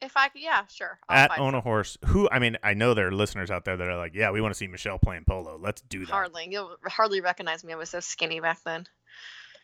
If 0.01 0.17
I 0.17 0.29
yeah, 0.35 0.65
sure. 0.67 0.99
I'll 1.07 1.17
At 1.17 1.39
Own 1.39 1.55
a. 1.55 1.61
Horse. 1.61 1.97
Who? 2.07 2.27
I 2.29 2.39
mean, 2.39 2.57
I 2.61 2.73
know 2.73 2.93
there 2.93 3.07
are 3.07 3.11
listeners 3.13 3.49
out 3.49 3.63
there 3.63 3.77
that 3.77 3.87
are 3.87 3.95
like, 3.95 4.13
"Yeah, 4.13 4.31
we 4.31 4.41
want 4.41 4.53
to 4.53 4.57
see 4.57 4.67
Michelle 4.67 4.99
playing 4.99 5.23
polo. 5.25 5.57
Let's 5.57 5.81
do 5.81 6.05
that." 6.05 6.11
Hardly, 6.11 6.49
you'll 6.51 6.75
hardly 6.85 7.21
recognize 7.21 7.63
me. 7.63 7.71
I 7.71 7.77
was 7.77 7.89
so 7.89 8.01
skinny 8.01 8.41
back 8.41 8.59
then. 8.65 8.85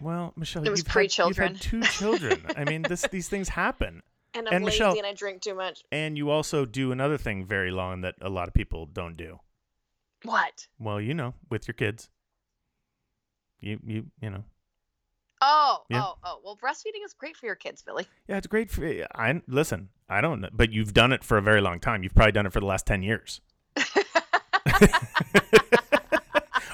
Well, 0.01 0.33
Michelle, 0.35 0.65
It 0.65 0.69
was 0.69 0.79
you've, 0.79 0.87
had, 0.87 0.91
you've 0.91 0.93
pre-children. 0.93 1.53
had 1.55 1.61
two 1.61 1.81
children. 1.81 2.45
I 2.55 2.63
mean, 2.65 2.83
this 2.83 3.01
these 3.11 3.27
things 3.29 3.49
happen. 3.49 4.01
And 4.35 4.47
I'm 4.47 4.53
And 4.57 4.65
lazy 4.65 4.75
Michelle- 4.77 4.95
and 4.97 5.07
I 5.07 5.13
drink 5.13 5.41
too 5.41 5.55
much. 5.55 5.83
And 5.91 6.15
you 6.15 6.29
also 6.29 6.63
do 6.63 6.91
another 6.91 7.17
thing 7.17 7.45
very 7.47 7.71
long 7.71 8.01
that 8.01 8.13
a 8.21 8.29
lot 8.29 8.47
of 8.47 8.53
people 8.53 8.85
don't 8.85 9.17
do. 9.17 9.39
What? 10.23 10.67
Well, 10.77 11.01
you 11.01 11.15
know, 11.15 11.33
with 11.49 11.67
your 11.67 11.73
kids. 11.73 12.09
You 13.59 13.79
you 13.83 14.05
you 14.21 14.29
know. 14.29 14.43
Oh, 15.41 15.79
Yeah. 15.89 16.03
oh, 16.03 16.15
oh. 16.23 16.41
Well, 16.43 16.55
breastfeeding 16.61 17.03
is 17.03 17.13
great 17.13 17.37
for 17.37 17.47
your 17.47 17.55
kids, 17.55 17.81
Billy. 17.81 18.05
Yeah, 18.27 18.37
it's 18.37 18.45
great 18.45 18.69
for 18.69 18.85
I 19.15 19.41
listen. 19.47 19.89
I 20.07 20.21
don't 20.21 20.41
know, 20.41 20.49
but 20.53 20.71
you've 20.71 20.93
done 20.93 21.11
it 21.11 21.23
for 21.23 21.39
a 21.39 21.41
very 21.41 21.61
long 21.61 21.79
time. 21.79 22.03
You've 22.03 22.13
probably 22.13 22.33
done 22.33 22.45
it 22.45 22.53
for 22.53 22.59
the 22.59 22.67
last 22.67 22.85
10 22.85 23.01
years. 23.01 23.41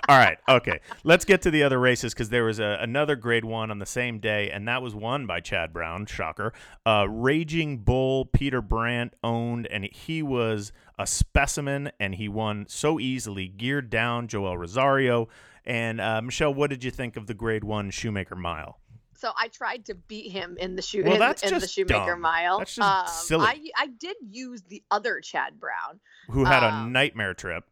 All 0.07 0.17
right, 0.17 0.37
okay. 0.47 0.79
Let's 1.03 1.25
get 1.25 1.41
to 1.43 1.51
the 1.51 1.63
other 1.63 1.79
races 1.79 2.13
because 2.13 2.29
there 2.29 2.43
was 2.43 2.59
a, 2.59 2.77
another 2.79 3.15
grade 3.15 3.43
one 3.43 3.71
on 3.71 3.79
the 3.79 3.85
same 3.87 4.19
day, 4.19 4.51
and 4.51 4.67
that 4.67 4.81
was 4.81 4.93
won 4.93 5.25
by 5.25 5.39
Chad 5.39 5.73
Brown. 5.73 6.05
Shocker. 6.05 6.53
Uh, 6.85 7.07
Raging 7.09 7.79
Bull, 7.79 8.25
Peter 8.25 8.61
Brant 8.61 9.13
owned, 9.23 9.65
and 9.67 9.85
he 9.91 10.21
was 10.21 10.71
a 10.99 11.07
specimen, 11.07 11.91
and 11.99 12.15
he 12.15 12.29
won 12.29 12.65
so 12.69 12.99
easily. 12.99 13.47
Geared 13.47 13.89
down, 13.89 14.27
Joel 14.27 14.57
Rosario. 14.57 15.27
And 15.65 15.99
uh, 15.99 16.21
Michelle, 16.21 16.53
what 16.53 16.69
did 16.69 16.83
you 16.83 16.91
think 16.91 17.17
of 17.17 17.25
the 17.25 17.33
grade 17.33 17.63
one 17.63 17.89
Shoemaker 17.89 18.35
Mile? 18.35 18.79
So 19.17 19.31
I 19.39 19.47
tried 19.47 19.85
to 19.85 19.95
beat 19.95 20.31
him 20.31 20.55
in 20.59 20.75
the 20.75 20.81
shoe 20.83 21.01
Well, 21.03 21.13
in, 21.13 21.19
that's 21.19 21.41
in 21.41 21.53
the 21.53 21.61
just 21.61 21.73
shoemaker 21.73 22.11
dumb. 22.11 22.21
mile. 22.21 22.59
That's 22.59 22.75
just 22.75 22.87
um, 22.87 23.07
silly. 23.07 23.45
I 23.45 23.83
I 23.83 23.87
did 23.87 24.17
use 24.29 24.61
the 24.63 24.83
other 24.91 25.19
Chad 25.21 25.59
Brown, 25.59 25.99
Who 26.29 26.43
had 26.43 26.61
a 26.63 26.67
Um, 26.71 26.91
nightmare 26.91 27.33
trip 27.33 27.63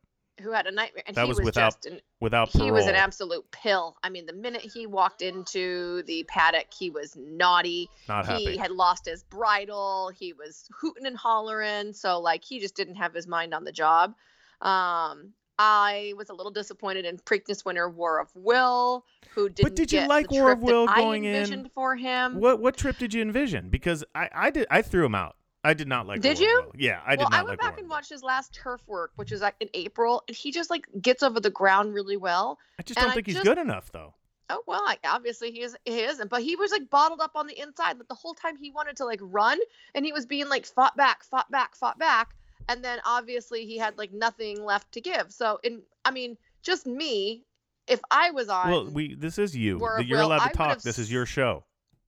who 0.44 0.52
had 0.52 0.68
a 0.68 0.72
nightmare, 0.72 1.04
and 1.08 1.16
That 1.16 1.24
he 1.24 1.30
was 1.30 1.38
was, 1.38 1.46
without 1.46 1.82
just 1.82 1.86
an 1.88 2.00
without 2.20 2.52
parole. 2.52 2.66
he 2.66 2.72
was 2.72 2.86
an 2.86 2.96
absolute 2.96 3.50
pill. 3.52 3.98
I 4.04 4.10
mean, 4.10 4.26
the 4.26 4.34
minute 4.34 4.62
he 4.62 4.86
walked 4.86 5.22
into 5.24 6.04
the 6.04 6.24
paddock, 6.26 6.68
he 6.78 6.90
was 6.90 7.16
naughty. 7.16 7.90
Not 8.08 8.26
happy. 8.26 8.52
he 8.52 8.58
had 8.58 8.72
lost 8.72 9.06
his 9.06 9.24
bridle. 9.24 10.12
He 10.16 10.34
was 10.34 10.68
hooting 10.80 11.06
and 11.06 11.18
hollering. 11.18 11.94
So 11.94 12.20
like 12.20 12.44
he 12.44 12.60
just 12.60 12.76
didn't 12.76 12.96
have 12.96 13.14
his 13.14 13.26
mind 13.28 13.54
on 13.54 13.64
the 13.64 13.72
job. 13.72 14.14
Um, 14.62 15.34
I 15.60 16.14
was 16.18 16.30
a 16.30 16.34
little 16.34 16.52
disappointed 16.52 17.06
in 17.06 17.18
Preakness 17.18 17.64
winner 17.64 17.88
War 17.90 18.20
of 18.20 18.30
Will, 18.36 19.06
who 19.36 19.50
didn't 19.50 19.70
But 19.70 19.76
did 19.76 19.92
you 19.92 20.08
like 20.08 20.32
War 20.32 20.52
of 20.52 20.62
Will 20.64 20.88
I 20.90 21.00
going 21.00 21.26
in? 21.26 21.36
envisioned 21.36 21.72
for 21.74 21.96
him. 21.96 22.40
What 22.40 22.60
what 22.60 22.76
trip 22.76 22.98
did 22.98 23.14
you 23.14 23.22
envision? 23.22 23.70
Because 23.70 24.04
I 24.16 24.30
I 24.34 24.50
did 24.50 24.68
I 24.72 24.82
threw 24.82 25.06
him 25.06 25.16
out. 25.16 25.36
I 25.64 25.74
did 25.74 25.88
not 25.88 26.08
like. 26.08 26.22
Did 26.22 26.40
you? 26.40 26.64
Will. 26.66 26.74
Yeah, 26.78 27.02
I 27.06 27.16
did 27.16 27.24
not 27.24 27.32
like. 27.32 27.32
well, 27.32 27.32
not 27.32 27.40
I 27.40 27.44
went 27.44 27.62
like. 27.62 27.72
back 27.72 27.80
and 27.80 27.90
watched 27.90 28.10
his 28.10 28.24
last 28.24 28.54
turf 28.54 28.82
work, 28.88 29.12
which 29.16 29.32
was 29.32 29.42
like 29.42 29.56
in 29.60 29.70
April, 29.74 30.24
and 30.28 30.36
he 30.36 30.52
just 30.52 30.70
like 30.70 30.88
gets 31.02 31.24
over 31.24 31.40
the 31.40 31.50
ground 31.50 31.94
really 31.94 32.18
well. 32.18 32.60
I 32.80 32.84
just 32.84 33.00
don't 33.00 33.12
I 33.12 33.14
think 33.14 33.28
he's 33.28 33.36
just- 33.36 33.46
good 33.46 33.58
enough 33.58 33.92
though. 33.92 34.14
Oh 34.50 34.62
well, 34.68 34.86
obviously 35.06 35.52
he 35.52 35.62
is 35.62 35.76
he 35.86 36.02
isn't, 36.02 36.30
but 36.30 36.44
he 36.44 36.56
was 36.58 36.72
like 36.72 36.90
bottled 36.90 37.22
up 37.22 37.32
on 37.36 37.48
the 37.48 37.60
inside. 37.60 37.98
Like 37.98 38.10
the 38.10 38.16
whole 38.16 38.34
time 38.34 38.58
he 38.58 38.72
wanted 38.72 38.98
to 38.98 39.06
like 39.06 39.20
run, 39.22 39.58
and 39.96 40.06
he 40.06 40.12
was 40.12 40.26
being 40.26 40.50
like 40.50 40.66
fought 40.66 40.98
back, 40.98 41.24
fought 41.24 41.50
back, 41.50 41.76
fought 41.76 41.98
back, 41.98 42.36
and 42.68 42.84
then 42.84 43.00
obviously 43.06 43.66
he 43.66 43.78
had 43.78 43.98
like 43.98 44.12
nothing 44.12 44.64
left 44.64 44.92
to 44.94 45.02
give. 45.02 45.32
So 45.32 45.60
in 45.64 45.82
I 46.04 46.12
mean, 46.12 46.38
just 46.62 46.86
me, 46.86 47.46
if 47.88 48.02
I 48.12 48.32
was 48.32 48.50
on, 48.50 48.70
Well, 48.70 48.92
we 48.92 49.16
this 49.16 49.40
is 49.40 49.56
you. 49.56 49.80
You're 49.80 50.20
Will, 50.20 50.28
allowed 50.28 50.40
to 50.40 50.44
would 50.50 50.54
talk. 50.54 50.82
This 50.82 51.00
is 51.00 51.12
your 51.12 51.26
show. 51.26 51.64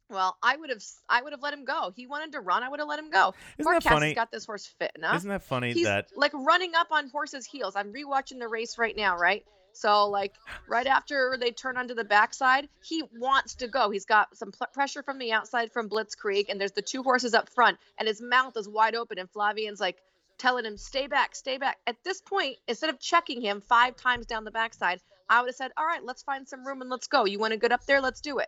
Well, 0.09 0.37
I 0.43 0.55
would 0.55 0.69
have 0.69 0.83
I 1.09 1.21
would 1.21 1.33
have 1.33 1.41
let 1.41 1.53
him 1.53 1.65
go. 1.65 1.91
He 1.95 2.05
wanted 2.05 2.33
to 2.33 2.39
run, 2.39 2.63
I 2.63 2.69
would 2.69 2.79
have 2.79 2.87
let 2.87 2.99
him 2.99 3.09
go. 3.09 3.33
Isn't 3.57 3.65
Poor 3.65 3.73
that 3.73 3.83
Casse's 3.83 3.99
funny? 3.99 4.13
got 4.13 4.31
this 4.31 4.45
horse 4.45 4.67
fit 4.67 4.91
enough. 4.95 5.15
Isn't 5.15 5.29
that 5.29 5.43
funny 5.43 5.73
He's 5.73 5.85
that 5.85 6.09
like 6.15 6.33
running 6.33 6.75
up 6.75 6.91
on 6.91 7.09
horse's 7.09 7.45
heels. 7.45 7.75
I'm 7.75 7.91
rewatching 7.91 8.39
the 8.39 8.47
race 8.47 8.77
right 8.77 8.95
now, 8.95 9.17
right? 9.17 9.43
So 9.73 10.07
like 10.07 10.33
right 10.69 10.87
after 10.87 11.37
they 11.39 11.51
turn 11.51 11.75
onto 11.75 11.95
the 11.95 12.03
backside, 12.03 12.69
he 12.83 13.03
wants 13.17 13.55
to 13.55 13.67
go. 13.67 13.89
He's 13.89 14.05
got 14.05 14.35
some 14.37 14.51
pl- 14.51 14.67
pressure 14.73 15.03
from 15.03 15.17
the 15.17 15.31
outside 15.33 15.71
from 15.73 15.89
Blitzkrieg, 15.89 16.45
and 16.49 16.61
there's 16.61 16.71
the 16.71 16.81
two 16.81 17.03
horses 17.03 17.33
up 17.33 17.49
front, 17.49 17.77
and 17.97 18.07
his 18.07 18.21
mouth 18.21 18.55
is 18.57 18.69
wide 18.69 18.95
open, 18.95 19.19
and 19.19 19.29
Flavien's 19.29 19.81
like 19.81 19.97
telling 20.37 20.65
him, 20.65 20.77
"Stay 20.77 21.07
back, 21.07 21.35
stay 21.35 21.57
back." 21.57 21.77
At 21.87 21.97
this 22.03 22.21
point, 22.21 22.57
instead 22.67 22.89
of 22.89 22.99
checking 22.99 23.41
him 23.41 23.59
five 23.59 23.95
times 23.95 24.27
down 24.27 24.45
the 24.45 24.51
backside, 24.51 25.01
I 25.29 25.41
would 25.41 25.49
have 25.49 25.55
said, 25.55 25.71
"All 25.75 25.85
right, 25.85 26.03
let's 26.03 26.23
find 26.23 26.47
some 26.47 26.65
room 26.65 26.81
and 26.81 26.89
let's 26.89 27.07
go. 27.07 27.25
You 27.25 27.39
want 27.39 27.51
to 27.51 27.59
get 27.59 27.71
up 27.71 27.85
there? 27.85 28.01
Let's 28.01 28.21
do 28.21 28.37
it." 28.39 28.47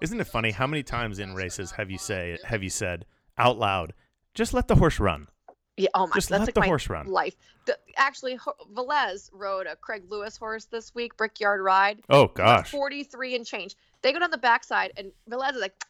Isn't 0.00 0.20
it 0.20 0.26
funny 0.26 0.50
how 0.50 0.66
many 0.66 0.82
times 0.82 1.18
in 1.18 1.34
races 1.34 1.70
have 1.72 1.90
you 1.90 1.98
say 1.98 2.38
have 2.44 2.62
you 2.62 2.70
said 2.70 3.04
out 3.36 3.58
loud, 3.58 3.92
just 4.34 4.52
let 4.54 4.68
the 4.68 4.74
horse 4.74 4.98
run. 4.98 5.28
Yeah. 5.76 5.88
Oh 5.94 6.08
my. 6.08 6.14
Just 6.14 6.28
that's 6.28 6.40
let 6.40 6.48
like 6.48 6.54
the 6.54 6.62
horse 6.62 6.90
run. 6.90 7.06
Life. 7.06 7.36
The, 7.66 7.78
actually, 7.96 8.34
Ho- 8.34 8.54
Velez 8.74 9.30
rode 9.32 9.66
a 9.66 9.76
Craig 9.76 10.02
Lewis 10.08 10.36
horse 10.36 10.64
this 10.64 10.94
week, 10.94 11.16
Brickyard 11.16 11.60
Ride. 11.62 12.00
Oh 12.10 12.26
gosh. 12.26 12.70
43 12.70 13.36
and 13.36 13.46
change. 13.46 13.76
They 14.02 14.12
go 14.12 14.18
down 14.18 14.30
the 14.30 14.38
backside, 14.38 14.92
and 14.96 15.12
Velez 15.30 15.54
is 15.54 15.60
like, 15.60 15.84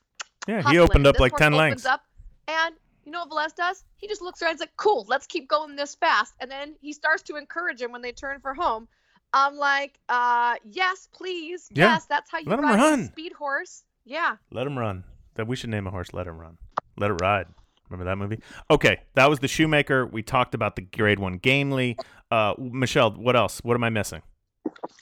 Yeah, 0.47 0.69
he 0.71 0.79
opened 0.79 1.07
up 1.07 1.15
This 1.15 1.21
like 1.21 1.37
10 1.37 1.53
lengths. 1.55 1.87
Up, 1.87 2.03
and 2.47 2.75
you 3.05 3.13
know 3.13 3.25
what 3.25 3.31
Velez 3.31 3.55
does? 3.55 3.85
He 3.97 4.07
just 4.07 4.21
looks 4.21 4.43
around 4.43 4.51
and 4.51 4.57
is 4.57 4.61
like, 4.61 4.77
cool, 4.77 5.07
let's 5.09 5.27
keep 5.27 5.49
going 5.49 5.77
this 5.77 5.95
fast. 5.95 6.35
And 6.41 6.51
then 6.51 6.75
he 6.83 6.93
starts 6.93 7.23
to 7.25 7.37
encourage 7.37 7.81
him 7.81 7.91
when 7.91 8.03
they 8.03 8.13
turn 8.13 8.41
for 8.41 8.53
home. 8.53 8.87
I'm 9.33 9.57
like, 9.57 9.99
uh, 10.09 10.55
yes, 10.71 11.09
please. 11.13 11.69
Yeah, 11.73 11.93
Yes, 11.95 12.07
that's 12.07 12.31
how 12.31 12.39
you 12.39 12.45
let 12.49 12.61
ride 12.61 12.77
run. 12.77 13.01
a 13.01 13.07
speed 13.07 13.33
horse. 13.33 13.85
Yeah. 14.05 14.37
Let 14.51 14.67
him 14.67 14.79
run. 14.79 15.05
That 15.35 15.47
we 15.47 15.55
should 15.57 15.71
name 15.71 15.87
a 15.87 15.91
horse 15.91 16.13
Let 16.13 16.27
him 16.27 16.39
run. 16.39 16.57
Let 16.97 17.11
it 17.11 17.15
ride. 17.21 17.47
Remember 17.91 18.11
that 18.11 18.17
movie? 18.17 18.41
Okay, 18.71 19.01
that 19.15 19.31
was 19.31 19.39
the 19.39 19.49
Shoemaker. 19.49 20.07
We 20.07 20.23
talked 20.23 20.55
about 20.55 20.77
the 20.77 20.83
Grade 20.83 21.19
One 21.19 21.39
Gamely. 21.39 21.97
Uh, 22.31 22.55
Michelle, 22.59 23.13
what 23.13 23.37
else? 23.37 23.61
What 23.65 23.75
am 23.75 23.85
I 23.85 23.89
missing? 23.91 24.21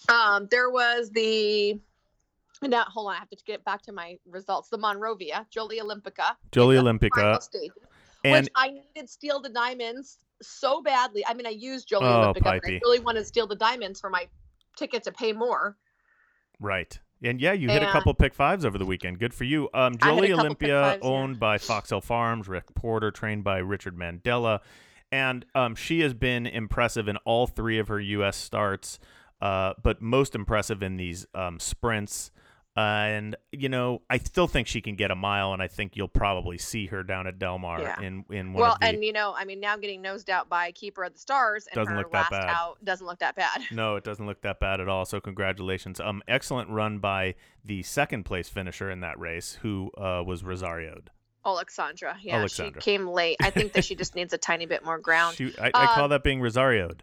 Um, 0.08 0.46
there 0.50 0.70
was 0.70 1.10
the 1.10 1.80
Now, 2.62 2.84
hold 2.84 3.08
on. 3.08 3.14
I 3.14 3.18
have 3.18 3.30
to 3.30 3.36
get 3.44 3.64
back 3.64 3.82
to 3.82 3.92
my 3.92 4.18
results. 4.28 4.68
The 4.68 4.78
Monrovia, 4.78 5.46
Jolie 5.50 5.80
Olympica. 5.80 6.36
Jolie 6.52 6.76
Olympica. 6.76 7.14
final 7.14 7.70
And 8.24 8.44
which 8.44 8.52
I 8.54 8.70
needed 8.70 9.08
Steal 9.10 9.40
the 9.40 9.48
Diamonds 9.50 10.18
so 10.42 10.82
badly. 10.82 11.24
I 11.26 11.34
mean, 11.34 11.46
I 11.46 11.50
used 11.50 11.88
Jolie 11.88 12.06
Oh, 12.06 12.32
I 12.44 12.60
really 12.64 13.00
wanted 13.00 13.20
to 13.20 13.26
Steal 13.26 13.46
the 13.46 13.56
Diamonds 13.56 14.00
for 14.00 14.10
my 14.10 14.26
ticket 14.76 15.02
to 15.04 15.12
pay 15.12 15.32
more. 15.32 15.76
right. 16.60 16.98
And 17.22 17.40
yeah, 17.40 17.54
you 17.54 17.70
hit 17.70 17.82
a 17.82 17.90
couple 17.90 18.12
pick 18.12 18.34
fives 18.34 18.66
over 18.66 18.76
the 18.76 18.84
weekend. 18.84 19.18
Good 19.18 19.32
for 19.32 19.44
you. 19.44 19.70
Um, 19.72 19.96
I 20.02 20.14
hit 20.14 20.24
a 20.24 20.26
Jolie 20.28 20.28
Olimpica, 20.28 20.82
fives, 20.82 21.00
yeah. 21.02 21.08
owned 21.08 21.40
by 21.40 21.56
Foxhill 21.56 22.02
Farms, 22.02 22.46
Rick 22.46 22.74
Porter, 22.74 23.10
trained 23.10 23.42
by 23.42 23.56
Richard 23.56 23.96
Mandella. 23.96 24.60
And 25.10 25.46
um, 25.54 25.74
she 25.74 26.00
has 26.00 26.12
been 26.12 26.46
impressive 26.46 27.08
in 27.08 27.16
all 27.24 27.46
three 27.46 27.78
of 27.78 27.88
her 27.88 27.98
U.S. 27.98 28.36
starts, 28.36 28.98
uh, 29.40 29.72
but 29.82 30.02
most 30.02 30.34
impressive 30.34 30.82
in 30.82 30.98
these 30.98 31.26
um, 31.34 31.58
sprints. 31.58 32.30
And 32.76 33.36
you 33.52 33.68
know, 33.68 34.02
I 34.10 34.18
still 34.18 34.46
think 34.46 34.66
she 34.68 34.80
can 34.80 34.96
get 34.96 35.10
a 35.10 35.14
mile, 35.14 35.52
and 35.52 35.62
I 35.62 35.68
think 35.68 35.96
you'll 35.96 36.08
probably 36.08 36.58
see 36.58 36.86
her 36.86 37.02
down 37.02 37.26
at 37.26 37.38
Del 37.38 37.58
Mar 37.58 37.80
Yeah. 37.80 38.00
in 38.00 38.24
in 38.30 38.52
one 38.52 38.60
Well, 38.62 38.76
the. 38.80 38.86
and 38.88 39.04
you 39.04 39.12
know, 39.12 39.34
I 39.36 39.44
mean, 39.44 39.60
now 39.60 39.76
getting 39.76 40.02
nosed 40.02 40.28
out 40.30 40.48
by 40.48 40.72
Keeper 40.72 41.04
of 41.04 41.14
the 41.14 41.18
Stars 41.18 41.66
and 41.66 41.74
Doesn't 41.74 41.96
look 41.96 42.12
that 42.12 42.18
last 42.18 42.30
bad. 42.30 42.48
out 42.48 42.84
doesn't 42.84 43.06
look 43.06 43.18
that 43.20 43.34
bad. 43.36 43.62
No, 43.72 43.96
it 43.96 44.04
doesn't 44.04 44.26
look 44.26 44.42
that 44.42 44.60
bad 44.60 44.80
at 44.80 44.88
all. 44.88 45.04
So 45.04 45.20
congratulations. 45.20 46.00
Um, 46.00 46.22
excellent 46.28 46.68
run 46.70 46.98
by 46.98 47.34
the 47.64 47.82
second 47.82 48.24
place 48.24 48.48
finisher 48.48 48.90
in 48.90 49.00
that 49.00 49.18
race, 49.18 49.58
who 49.62 49.90
uh, 49.98 50.22
was 50.26 50.42
Rosario'd. 50.42 51.10
Alexandra, 51.44 52.16
yeah, 52.22 52.36
Alexandra. 52.36 52.82
she 52.82 52.84
came 52.90 53.06
late. 53.06 53.36
I 53.40 53.50
think 53.50 53.72
that 53.74 53.84
she 53.84 53.94
just 54.02 54.14
needs 54.16 54.32
a 54.32 54.38
tiny 54.38 54.66
bit 54.66 54.84
more 54.84 54.98
ground. 54.98 55.36
She, 55.36 55.54
I, 55.60 55.68
I 55.72 55.86
call 55.94 56.04
Um, 56.04 56.10
that 56.10 56.24
being 56.24 56.40
Rosario'd. 56.40 57.02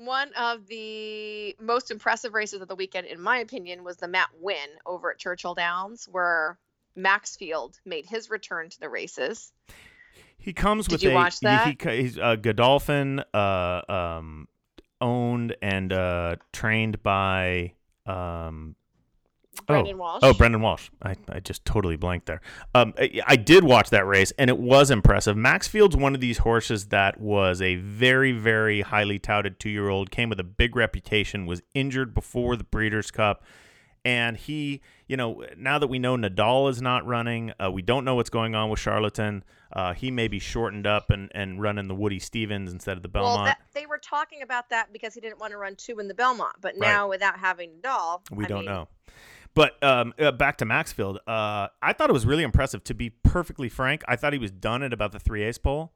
One 0.00 0.32
of 0.32 0.66
the 0.66 1.54
most 1.60 1.90
impressive 1.90 2.32
races 2.32 2.62
of 2.62 2.68
the 2.68 2.74
weekend, 2.74 3.06
in 3.06 3.20
my 3.20 3.36
opinion, 3.36 3.84
was 3.84 3.98
the 3.98 4.08
Matt 4.08 4.30
Winn 4.40 4.56
over 4.86 5.10
at 5.10 5.18
Churchill 5.18 5.54
Downs, 5.54 6.08
where 6.10 6.58
Maxfield 6.96 7.78
made 7.84 8.06
his 8.06 8.30
return 8.30 8.70
to 8.70 8.80
the 8.80 8.88
races. 8.88 9.52
He 10.38 10.54
comes 10.54 10.86
Did 10.86 10.92
with 10.92 11.02
you 11.02 11.10
a 11.10 11.14
watch 11.14 11.40
that? 11.40 11.66
He, 11.66 11.74
co- 11.74 11.94
he's 11.94 12.18
uh, 12.18 12.36
Godolphin, 12.36 13.22
uh, 13.34 13.82
um, 13.90 14.48
owned 15.02 15.54
and 15.60 15.92
uh, 15.92 16.36
trained 16.50 17.02
by 17.02 17.74
um, 18.06 18.76
Brendan 19.66 19.94
oh, 19.94 19.98
Walsh. 19.98 20.20
Oh, 20.22 20.32
Brendan 20.32 20.62
Walsh. 20.62 20.90
I, 21.02 21.16
I 21.28 21.40
just 21.40 21.64
totally 21.64 21.96
blanked 21.96 22.26
there. 22.26 22.40
Um, 22.74 22.94
I, 22.98 23.20
I 23.26 23.36
did 23.36 23.64
watch 23.64 23.90
that 23.90 24.06
race, 24.06 24.32
and 24.38 24.48
it 24.48 24.58
was 24.58 24.90
impressive. 24.90 25.36
Maxfield's 25.36 25.96
one 25.96 26.14
of 26.14 26.20
these 26.20 26.38
horses 26.38 26.86
that 26.86 27.20
was 27.20 27.60
a 27.60 27.76
very, 27.76 28.32
very 28.32 28.80
highly 28.82 29.18
touted 29.18 29.58
two 29.60 29.70
year 29.70 29.88
old, 29.88 30.10
came 30.10 30.28
with 30.28 30.40
a 30.40 30.44
big 30.44 30.76
reputation, 30.76 31.46
was 31.46 31.62
injured 31.74 32.14
before 32.14 32.56
the 32.56 32.64
Breeders' 32.64 33.10
Cup. 33.10 33.44
And 34.02 34.38
he, 34.38 34.80
you 35.08 35.16
know, 35.18 35.44
now 35.58 35.78
that 35.78 35.88
we 35.88 35.98
know 35.98 36.16
Nadal 36.16 36.70
is 36.70 36.80
not 36.80 37.06
running, 37.06 37.52
uh, 37.62 37.70
we 37.70 37.82
don't 37.82 38.04
know 38.04 38.14
what's 38.14 38.30
going 38.30 38.54
on 38.54 38.70
with 38.70 38.80
Charlatan. 38.80 39.44
Uh, 39.72 39.92
he 39.92 40.10
may 40.10 40.26
be 40.26 40.38
shortened 40.38 40.86
up 40.86 41.10
and, 41.10 41.30
and 41.34 41.60
running 41.60 41.86
the 41.86 41.94
Woody 41.94 42.18
Stephens 42.18 42.72
instead 42.72 42.96
of 42.96 43.02
the 43.02 43.08
Belmont. 43.08 43.36
Well, 43.36 43.44
that, 43.44 43.60
they 43.74 43.84
were 43.84 43.98
talking 43.98 44.40
about 44.40 44.70
that 44.70 44.92
because 44.92 45.12
he 45.12 45.20
didn't 45.20 45.38
want 45.38 45.50
to 45.52 45.58
run 45.58 45.76
two 45.76 45.98
in 46.00 46.08
the 46.08 46.14
Belmont, 46.14 46.56
but 46.62 46.74
Right. 46.78 46.88
now 46.88 47.08
without 47.10 47.38
having 47.38 47.72
Nadal, 47.82 48.22
We 48.30 48.46
I 48.46 48.48
don't 48.48 48.58
mean, 48.60 48.66
know. 48.66 48.88
But 49.54 49.82
um, 49.82 50.14
uh, 50.18 50.32
back 50.32 50.58
to 50.58 50.64
Maxfield, 50.64 51.18
uh, 51.26 51.68
I 51.82 51.92
thought 51.92 52.08
it 52.08 52.12
was 52.12 52.26
really 52.26 52.44
impressive. 52.44 52.84
To 52.84 52.94
be 52.94 53.10
perfectly 53.10 53.68
frank, 53.68 54.02
I 54.06 54.16
thought 54.16 54.32
he 54.32 54.38
was 54.38 54.52
done 54.52 54.82
at 54.82 54.92
about 54.92 55.12
the 55.12 55.18
three 55.18 55.42
eighths 55.42 55.58
pole. 55.58 55.92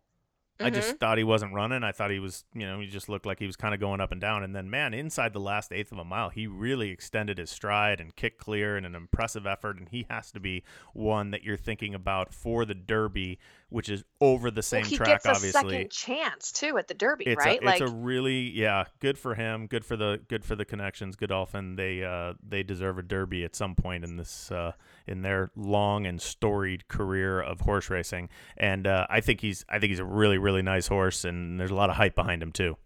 I 0.60 0.64
Mm-hmm. 0.64 0.74
just 0.74 0.98
thought 0.98 1.18
he 1.18 1.24
wasn't 1.24 1.52
running. 1.52 1.82
I 1.82 1.90
thought 1.90 2.12
he 2.12 2.20
was, 2.20 2.44
you 2.54 2.64
know, 2.64 2.78
he 2.78 2.86
just 2.86 3.08
looked 3.08 3.26
like 3.26 3.40
he 3.40 3.46
was 3.46 3.56
kind 3.56 3.74
of 3.74 3.80
going 3.80 4.00
up 4.00 4.12
and 4.12 4.20
down. 4.20 4.44
And 4.44 4.54
then, 4.54 4.70
man, 4.70 4.94
inside 4.94 5.32
the 5.32 5.40
last 5.40 5.72
eighth 5.72 5.90
of 5.90 5.98
a 5.98 6.04
mile, 6.04 6.28
he 6.28 6.46
really 6.46 6.90
extended 6.90 7.38
his 7.38 7.50
stride 7.50 8.00
and 8.00 8.14
kicked 8.14 8.38
clear 8.38 8.76
in 8.76 8.84
an 8.84 8.94
impressive 8.94 9.48
effort. 9.48 9.78
And 9.78 9.88
he 9.88 10.06
has 10.10 10.30
to 10.30 10.38
be 10.38 10.62
one 10.92 11.32
that 11.32 11.42
you're 11.42 11.56
thinking 11.56 11.92
about 11.92 12.32
for 12.32 12.64
the 12.64 12.74
Derby, 12.74 13.40
which 13.74 13.88
is 13.88 14.04
over 14.20 14.50
the 14.50 14.62
same 14.62 14.82
well, 14.82 14.90
he 14.90 14.96
track, 14.96 15.08
gets 15.08 15.26
a 15.26 15.30
obviously 15.30 15.72
second 15.72 15.90
chance 15.90 16.52
too 16.52 16.78
at 16.78 16.88
the 16.88 16.94
Derby, 16.94 17.24
it's 17.26 17.44
right? 17.44 17.62
a, 17.62 17.64
like 17.64 17.80
it's 17.80 17.90
a 17.90 17.94
really 17.94 18.50
yeah 18.50 18.84
good 19.00 19.18
for 19.18 19.34
him 19.34 19.66
good 19.66 19.84
for 19.84 19.96
the 19.96 20.20
good 20.28 20.44
for 20.44 20.56
the 20.56 20.64
connections 20.64 21.16
godolphin 21.16 21.76
they 21.76 22.02
uh 22.02 22.34
they 22.46 22.62
deserve 22.62 22.98
a 22.98 23.02
derby 23.02 23.44
at 23.44 23.54
some 23.54 23.74
point 23.74 24.04
in 24.04 24.16
this 24.16 24.50
uh 24.52 24.72
in 25.06 25.22
their 25.22 25.50
long 25.56 26.06
and 26.06 26.20
storied 26.20 26.86
career 26.88 27.40
of 27.40 27.60
horse 27.60 27.90
racing 27.90 28.28
and 28.56 28.86
uh 28.86 29.06
i 29.10 29.20
think 29.20 29.40
he's 29.40 29.64
i 29.68 29.78
think 29.78 29.90
he's 29.90 29.98
a 29.98 30.04
really 30.04 30.38
really 30.38 30.62
nice 30.62 30.86
horse 30.86 31.24
and 31.24 31.58
there's 31.58 31.70
a 31.70 31.74
lot 31.74 31.90
of 31.90 31.96
hype 31.96 32.14
behind 32.14 32.42
him 32.42 32.52
too 32.52 32.76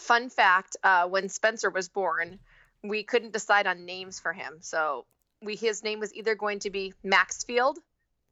fun 0.00 0.30
fact: 0.30 0.76
uh, 0.82 1.06
when 1.06 1.28
Spencer 1.28 1.70
was 1.70 1.88
born, 1.88 2.38
we 2.82 3.02
couldn't 3.02 3.32
decide 3.32 3.66
on 3.66 3.84
names 3.84 4.20
for 4.20 4.32
him, 4.32 4.58
so 4.60 5.04
we 5.42 5.56
his 5.56 5.82
name 5.82 6.00
was 6.00 6.14
either 6.14 6.34
going 6.34 6.60
to 6.60 6.70
be 6.70 6.94
Maxfield. 7.02 7.78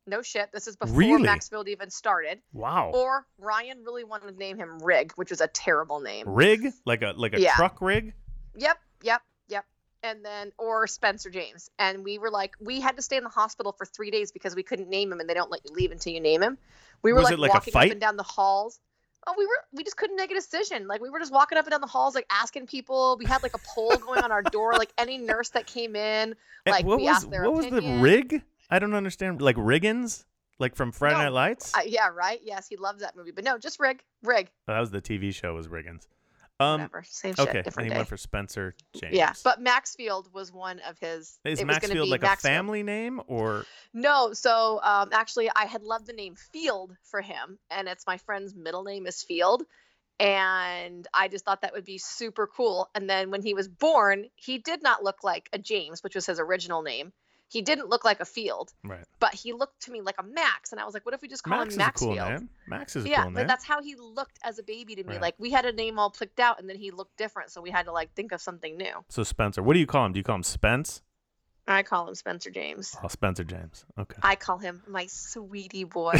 No 0.09 0.23
shit, 0.23 0.53
this 0.53 0.66
is 0.69 0.77
before 0.77 0.97
Really? 0.97 1.23
Maxfield 1.23 1.69
even 1.69 1.90
started. 1.90 2.40
wow 2.53 2.90
Or 2.95 3.27
Ryan 3.38 3.83
really 3.85 4.05
wanted 4.05 4.33
to 4.33 4.38
name 4.38 4.57
him 4.57 4.79
Rig, 4.79 5.12
which 5.16 5.31
was 5.31 5.40
a 5.40 5.49
terrible 5.49 6.01
name. 6.01 6.29
rig 6.29 6.69
like 6.85 7.03
a 7.03 7.12
like 7.16 7.35
a 7.35 7.40
Yeah. 7.40 7.55
truck 7.57 7.81
rig 7.81 8.14
Yep, 8.59 8.79
yep, 9.03 9.23
yep. 9.49 9.64
And 10.03 10.25
then, 10.25 10.53
or 10.59 10.87
Spencer 10.87 11.29
James. 11.29 11.69
And 11.79 12.05
we 12.05 12.19
were 12.19 12.31
like, 12.31 12.55
we 12.61 12.81
had 12.81 12.97
to 12.97 13.03
stay 13.03 13.16
in 13.16 13.25
the 13.25 13.29
hospital 13.31 13.73
for 13.73 13.85
three 13.85 14.11
days 14.11 14.31
because 14.33 14.55
we 14.55 14.62
couldn't 14.62 14.88
name 14.88 15.12
him 15.12 15.21
and 15.21 15.29
they 15.29 15.35
don't 15.35 15.51
let 15.51 15.61
you 15.69 15.75
leave 15.75 15.90
until 15.90 16.12
you 16.12 16.21
name 16.21 16.42
him. 16.42 16.57
We 17.03 17.12
were 17.12 17.19
Was 17.19 17.25
like, 17.25 17.35
it 17.35 17.38
like 17.40 17.51
a 17.51 17.55
walking 17.55 17.73
fight? 17.73 17.87
up 17.88 17.92
and 17.92 18.01
down 18.01 18.16
the 18.16 18.23
halls. 18.23 18.81
Oh, 19.27 19.35
we 19.37 19.45
were, 19.45 19.59
we 19.73 19.83
just 19.83 19.97
couldn't 19.97 20.14
make 20.16 20.31
a 20.31 20.35
decision. 20.35 20.87
Like, 20.87 21.01
we 21.03 21.11
were 21.11 21.19
just 21.19 21.33
walking 21.33 21.59
up 21.59 21.64
and 21.64 21.73
down 21.73 21.81
the 21.81 21.88
halls, 21.88 22.14
like 22.14 22.27
asking 22.31 22.69
people. 22.69 23.16
We 23.19 23.27
had 23.27 23.42
like 23.42 23.55
a 23.57 23.61
poll 23.75 23.90
going 23.99 24.21
on 24.23 24.31
our 24.31 24.42
door, 24.42 24.75
like 24.75 24.92
any 24.97 25.19
nurse 25.19 25.49
that 25.51 25.66
came 25.66 25.97
in, 25.97 26.37
like 26.64 26.85
what 26.87 26.99
we 26.99 27.05
was 27.07 27.16
asked 27.16 27.31
their 27.31 27.42
what 27.42 27.55
was 27.55 27.66
the 27.66 27.99
rig 28.01 28.42
i 28.70 28.79
don't 28.79 28.94
understand 28.94 29.40
like 29.42 29.57
riggins 29.57 30.24
like 30.59 30.74
from 30.74 30.92
friday 30.92 31.16
No, 31.16 31.24
night 31.24 31.33
lights 31.33 31.72
Uh, 31.74 31.81
yeah, 31.87 32.09
right. 32.09 32.40
Yes, 32.42 32.66
he 32.66 32.76
loves 32.76 33.02
that 33.02 33.14
movie. 33.14 33.31
But 33.31 33.44
no, 33.44 33.59
just 33.59 33.79
Rig, 33.79 34.02
Rig, 34.22 34.50
Oh, 34.66 34.72
that 34.72 34.81
was 34.81 34.90
the 34.90 35.02
tv 35.02 35.35
show 35.35 35.55
was 35.55 35.68
riggins 35.68 36.07
um 36.59 36.81
whatever. 36.81 37.05
Same 37.07 37.35
shit, 37.35 37.48
okay 37.48 37.62
and 37.64 37.85
he 37.85 37.90
day. 37.90 37.96
went 37.96 38.09
for 38.09 38.16
spencer 38.16 38.74
james 38.94 39.14
Yeah, 39.14 39.33
but 39.44 39.61
Maxfield 39.61 40.33
was 40.33 40.52
one 40.52 40.81
of 40.81 40.98
his. 40.98 41.38
Is 41.44 41.61
it 41.61 41.66
Maxfield 41.66 42.07
be 42.07 42.11
like 42.11 42.22
Maxfield. 42.22 42.50
a 42.52 42.57
family 42.57 42.83
name 42.83 43.20
or 43.26 43.64
No, 43.92 44.33
so 44.33 44.81
um, 44.83 45.11
actually, 45.12 45.50
I 45.55 45.66
had 45.66 45.83
loved 45.83 46.07
the 46.07 46.14
name 46.14 46.35
Field 46.35 46.96
for 47.05 47.20
him, 47.20 47.59
and 47.70 47.88
it's 47.88 48.07
my 48.07 48.16
friend's 48.16 48.55
middle 48.55 48.85
name 48.85 49.07
is 49.07 49.22
Field, 49.22 49.64
and 50.18 51.07
I 51.12 51.29
just 51.29 51.44
thought 51.44 51.61
that 51.62 51.72
would 51.74 51.85
be 51.85 51.98
super 51.98 52.46
cool. 52.46 52.88
And 52.94 53.09
then 53.09 53.31
when 53.31 53.42
he 53.42 53.52
was 53.55 53.68
born, 53.68 54.26
he 54.35 54.57
did 54.59 54.83
not 54.83 55.05
look 55.05 55.22
like 55.22 55.48
a 55.52 55.59
James, 55.59 56.02
which 56.02 56.14
was 56.14 56.24
his 56.26 56.40
original 56.40 56.83
name. 56.83 57.12
He 57.49 57.63
didn't 57.63 57.89
look 57.89 58.05
like 58.05 58.19
a 58.21 58.25
Field, 58.25 58.73
right? 58.83 59.05
but 59.21 59.33
he 59.33 59.53
looked 59.53 59.83
to 59.83 59.93
me 59.93 60.01
like 60.01 60.17
a 60.19 60.25
Max, 60.25 60.73
and 60.73 60.81
I 60.81 60.85
was 60.85 60.95
like, 60.95 61.07
what 61.07 61.15
if 61.15 61.23
we 61.23 61.29
just 61.29 61.45
call 61.45 61.59
Max 61.59 61.75
him 61.77 61.81
is 61.81 61.91
cool 61.95 62.15
name. 62.17 62.49
Max 62.67 62.97
is 62.97 63.05
a 63.05 63.09
yeah, 63.09 63.23
cool 63.23 63.33
that's 63.33 63.65
how 63.65 63.81
he 63.81 63.95
looked 63.95 64.39
as 64.43 64.59
a 64.59 64.65
baby 64.65 64.97
to 64.97 65.05
me. 65.05 65.15
Right. 65.15 65.23
Like 65.23 65.35
we 65.39 65.51
had 65.53 65.65
a 65.65 65.73
name 65.73 65.99
all 65.99 66.11
picked 66.11 66.41
out, 66.41 66.59
and 66.61 66.69
then 66.69 66.77
he 66.77 66.91
looked 66.91 67.17
different, 67.17 67.51
so 67.51 67.61
we 67.61 67.71
had 67.71 67.85
to 67.85 67.93
like 67.93 68.13
think 68.15 68.33
of 68.33 68.41
something 68.41 68.77
new. 68.77 69.05
So 69.09 69.23
Spencer, 69.23 69.63
what 69.63 69.75
do 69.75 69.79
you 69.79 69.87
call 69.87 70.07
him? 70.07 70.13
Do 70.13 70.19
you 70.19 70.25
call 70.25 70.37
him 70.37 70.43
Spence? 70.43 71.03
I 71.69 71.83
call 71.83 72.09
him 72.09 72.15
Spencer 72.15 72.51
James. 72.51 72.97
Oh, 73.03 73.09
Spencer 73.09 73.45
James. 73.45 73.85
Okay. 73.99 74.19
I 74.23 74.37
call 74.37 74.59
him 74.59 74.83
my 74.87 75.07
sweetie 75.07 75.85
boy. 75.85 76.15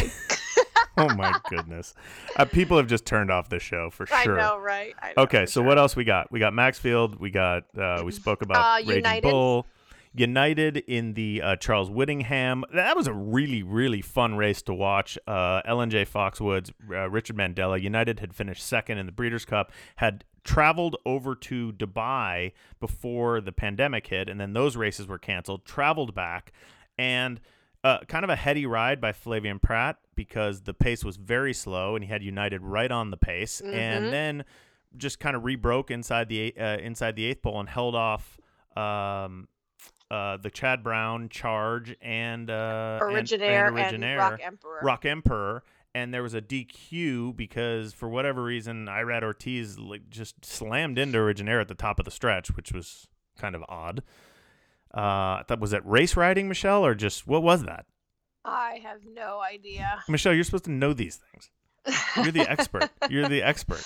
oh 0.97 1.15
my 1.15 1.39
goodness. 1.49 1.95
Uh, 2.37 2.45
people 2.45 2.77
have 2.77 2.89
just 2.89 3.05
turned 3.05 3.31
off 3.31 3.49
the 3.49 3.61
show 3.61 3.91
for 3.91 4.07
sure. 4.07 4.17
I 4.17 4.25
know, 4.27 4.59
right? 4.59 4.95
I 5.01 5.09
know, 5.17 5.23
Okay, 5.25 5.47
so 5.47 5.61
sure. 5.61 5.65
what 5.65 5.79
else 5.79 5.95
we 5.95 6.05
got? 6.05 6.33
We 6.33 6.41
got 6.41 6.53
Maxfield. 6.53 7.21
We 7.21 7.31
got. 7.31 7.65
Uh, 7.77 8.03
we 8.05 8.13
spoke 8.13 8.43
about 8.43 8.57
Uh, 8.57 8.77
Raging 8.79 8.97
United. 8.97 9.31
Bull. 9.31 9.67
United 10.17 10.79
in 10.79 11.15
the 11.15 11.43
uh, 11.43 11.57
Charles 11.57 11.91
Whittingham. 11.91 12.65
That 12.73 12.97
was 12.97 13.07
a 13.07 13.13
really, 13.13 13.63
really 13.63 14.01
fun 14.03 14.37
race 14.37 14.63
to 14.63 14.75
watch. 14.75 15.19
Uh, 15.27 15.63
LNJ 15.63 16.09
Foxwoods, 16.09 16.71
uh, 16.91 17.09
Richard 17.11 17.37
Mandella. 17.37 17.81
United 17.81 18.21
had 18.21 18.35
finished 18.35 18.65
second 18.67 18.99
in 18.99 19.07
the 19.07 19.13
Breeders' 19.13 19.45
Cup, 19.45 19.73
had 19.97 20.25
traveled 20.45 20.97
over 21.05 21.35
to 21.35 21.73
Dubai 21.73 22.53
before 22.81 23.41
the 23.41 23.53
pandemic 23.53 24.07
hit, 24.07 24.29
and 24.29 24.41
then 24.41 24.53
those 24.53 24.77
races 24.77 25.07
were 25.07 25.19
canceled. 25.19 25.65
Traveled 25.65 26.15
back, 26.15 26.53
and 26.97 27.41
uh, 27.85 27.99
kind 28.09 28.25
of 28.25 28.31
a 28.31 28.37
heady 28.37 28.65
ride 28.67 29.01
by 29.01 29.13
Flavien 29.13 29.61
Prat 29.61 29.99
because 30.15 30.63
the 30.63 30.75
pace 30.75 31.05
was 31.05 31.17
very 31.19 31.53
slow, 31.53 31.95
and 31.95 32.05
he 32.05 32.11
had 32.11 32.23
United 32.23 32.63
right 32.63 32.91
on 32.91 33.11
the 33.11 33.17
pace, 33.17 33.61
and 33.61 34.07
Mhm. 34.07 34.11
then 34.11 34.45
just 34.97 35.21
kind 35.21 35.37
of 35.37 35.45
rebroke 35.45 35.91
inside 35.91 36.29
the 36.29 36.55
uh, 36.59 36.79
inside 36.79 37.17
the 37.17 37.27
eighth 37.27 37.43
pole 37.43 37.61
and 37.61 37.69
held 37.69 37.95
off. 37.95 38.39
Um, 38.77 39.49
uh, 40.11 40.37
the 40.37 40.51
Chad 40.51 40.83
Brown 40.83 41.29
charge 41.29 41.95
and 42.01 42.51
uh, 42.51 42.99
and- 43.03 43.13
Originaire 43.17 43.69
and, 43.69 43.79
and, 43.79 43.87
Originaire, 44.05 44.19
Rock 44.19 44.41
Emperor. 44.43 44.81
Rock 44.83 45.05
Emperor, 45.05 45.65
and 45.95 46.13
there 46.15 46.23
was 46.23 46.35
a 46.35 46.41
DQ 46.43 47.37
because 47.37 47.93
for 47.93 48.09
whatever 48.09 48.43
reason, 48.43 48.87
Irad 48.87 49.23
Ortiz 49.23 49.79
like 49.79 50.09
just 50.11 50.45
slammed 50.45 50.99
into 50.99 51.19
Originaire 51.19 51.61
at 51.61 51.69
the 51.69 51.75
top 51.75 51.99
of 51.99 52.05
the 52.05 52.11
stretch, 52.11 52.55
which 52.57 52.73
was 52.73 53.09
kind 53.39 53.55
of 53.55 53.65
odd. 53.69 54.03
Uh, 54.95 55.43
that 55.49 55.61
was 55.61 55.73
that 55.73 55.85
race 55.87 56.17
riding, 56.17 56.49
Michelle, 56.49 56.85
or 56.87 56.95
just 56.95 57.27
what 57.27 57.43
was 57.43 57.65
that? 57.65 57.87
I 58.45 58.81
have 58.85 59.01
no 59.05 59.41
idea. 59.41 60.03
Michelle, 60.09 60.33
you're 60.33 60.45
supposed 60.45 60.65
to 60.67 60.71
know 60.71 60.93
these 60.93 61.17
things. 61.17 61.51
You're 62.17 62.33
the 62.33 62.49
expert. 62.51 62.91
You're 63.11 63.29
the 63.29 63.43
expert. 63.45 63.85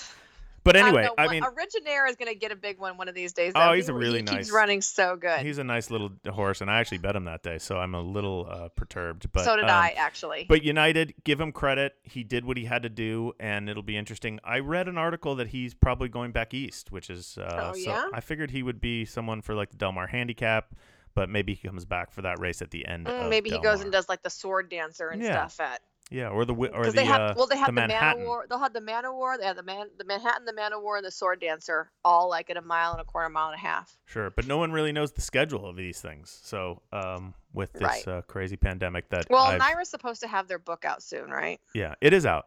But 0.63 0.77
I 0.77 0.81
anyway, 0.81 1.05
know 1.05 1.15
I, 1.17 1.29
mean, 1.29 1.43
Originaire 1.43 2.07
is 2.09 2.17
going 2.17 2.31
to 2.31 2.39
get 2.39 2.53
a 2.53 2.57
big 2.57 2.79
one 2.79 2.99
one 2.99 3.09
of 3.09 3.15
these 3.15 3.33
days. 3.33 3.53
Oh, 3.55 3.73
he's 3.73 3.87
He- 3.87 3.93
a 3.93 3.95
really 3.95 4.19
he 4.19 4.23
nice- 4.25 4.37
He's 4.37 4.51
running 4.53 4.83
so 4.83 5.17
good. 5.17 5.41
he's 5.41 5.57
a 5.59 5.65
nice 5.65 5.91
little 5.91 6.11
horse, 6.29 6.61
and 6.61 6.71
I 6.71 6.81
actually 6.81 6.99
bet 6.99 7.17
him 7.17 7.25
that 7.25 7.43
day, 7.43 7.57
so 7.59 7.79
I'm 7.79 7.95
a 7.95 8.01
little 8.03 8.47
uh, 8.51 8.69
perturbed. 8.69 9.33
But 9.33 9.45
so 9.45 9.57
did 9.57 9.65
um, 9.65 9.71
I 9.71 9.95
actually. 9.97 10.45
But 10.49 10.63
United, 10.63 11.15
give 11.25 11.41
him 11.41 11.51
credit. 11.53 11.95
He 12.03 12.25
did 12.25 12.45
what 12.45 12.57
he 12.59 12.65
had 12.67 12.83
to 12.83 12.89
do, 12.91 13.33
and 13.41 13.69
it'll 13.71 13.83
be 13.83 13.97
interesting. 13.97 14.39
I 14.45 14.59
read 14.59 14.87
an 14.87 14.99
article 14.99 15.35
that 15.37 15.49
he's 15.49 15.73
probably 15.73 16.09
going 16.11 16.33
back 16.33 16.53
east, 16.53 16.93
which 16.93 17.09
is 17.09 17.39
uh, 17.39 17.71
Oh, 17.71 17.73
so 17.73 17.91
yeah? 17.91 18.05
I 18.13 18.21
figured 18.21 18.51
he 18.51 18.63
would 18.63 18.81
be 18.83 19.05
someone 19.07 19.41
for 19.43 19.55
like 19.55 19.71
the 19.71 19.77
Del 19.79 19.93
Mar 19.93 20.09
Handicap, 20.09 20.75
but 21.15 21.29
maybe 21.31 21.55
he 21.55 21.67
comes 21.69 21.85
back 21.85 22.13
for 22.13 22.23
that 22.23 22.39
race 22.39 22.61
at 22.63 22.71
the 22.71 22.87
end. 22.87 23.07
Mm, 23.07 23.29
maybe 23.31 23.51
he 23.51 23.59
goes 23.59 23.81
and 23.81 23.91
does 23.91 24.09
like 24.09 24.23
the 24.23 24.31
sword 24.31 24.69
dancer 24.69 25.09
and 25.09 25.23
Yeah. 25.23 25.47
stuff 25.49 25.61
at 25.67 25.81
yeah, 26.11 26.29
or 26.29 26.45
the 26.45 26.53
or 26.55 26.87
the 26.87 26.93
they 26.93 27.05
have 27.05 27.21
uh, 27.21 27.35
well 27.37 27.47
they 27.47 27.57
have 27.57 27.67
the, 27.67 27.73
Manhattan. 27.73 28.19
man 28.21 28.27
war 28.27 28.47
they'll 28.49 28.59
have 28.59 28.73
the 28.73 28.81
Man 28.81 29.07
o' 29.07 29.13
War 29.13 29.39
they 29.39 29.45
have 29.47 29.57
the 29.57 29.63
man 29.63 29.87
the 29.99 30.05
Manhattan 30.05 30.45
the 30.45 30.53
Man 30.53 30.73
o' 30.73 30.81
War 30.81 30.97
and 30.97 31.07
the 31.07 31.11
sword 31.11 31.41
dancer 31.41 31.91
all 32.05 32.29
like 32.29 32.51
at 32.51 32.57
a 32.57 32.63
mile 32.63 32.93
and 32.93 33.01
a 33.01 33.05
quarter 33.05 33.29
mile 33.29 33.47
and 33.49 33.55
a 33.57 33.59
half. 33.61 33.97
Sure, 34.07 34.31
but 34.31 34.47
no 34.47 34.59
one 34.59 34.73
really 34.73 34.93
knows 34.93 35.13
the 35.13 35.21
schedule 35.21 35.67
of 35.67 35.77
these 35.77 36.01
things. 36.01 36.41
So 36.43 36.83
um, 36.93 37.35
with 37.53 37.73
this 37.73 37.83
Right. 37.83 38.09
uh, 38.09 38.23
crazy 38.23 38.57
pandemic, 38.57 39.09
that 39.11 39.27
Well, 39.31 39.45
I've- 39.45 39.61
NYRA's 39.61 39.89
supposed 39.89 40.21
to 40.23 40.29
have 40.29 40.49
their 40.49 40.59
book 40.59 40.85
out 40.85 41.03
soon, 41.03 41.31
right? 41.31 41.61
yeah, 41.75 41.95
it 42.01 42.13
is 42.13 42.27
out. 42.27 42.47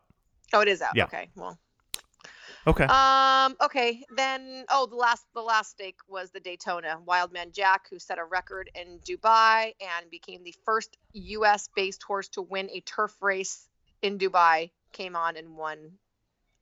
Oh, 0.54 0.60
it 0.62 0.68
is 0.68 0.82
out. 0.82 0.96
Yeah. 0.96 1.06
Okay. 1.06 1.30
Well, 1.36 1.58
Okay. 2.66 2.86
Um. 2.86 3.56
Okay. 3.62 4.04
Then. 4.16 4.66
Oh, 4.70 4.86
the 4.86 4.96
last. 4.96 5.26
The 5.34 5.42
last 5.42 5.72
stake 5.72 6.00
was 6.08 6.32
the 6.32 6.40
Daytona 6.40 7.00
Wildman 7.06 7.52
Jack, 7.52 7.88
who 7.90 8.00
set 8.00 8.20
a 8.20 8.24
record 8.24 8.70
in 8.74 9.00
Dubai 9.00 9.74
and 9.82 10.10
became 10.10 10.44
the 10.44 10.56
first 10.66 10.96
U.S.-based 11.14 12.04
horse 12.04 12.30
to 12.30 12.42
win 12.42 12.70
a 12.72 12.80
turf 12.82 13.16
race 13.22 13.68
in 14.02 14.18
Dubai. 14.18 14.72
Came 14.94 15.16
on 15.16 15.36
and 15.38 15.58
won 15.58 15.94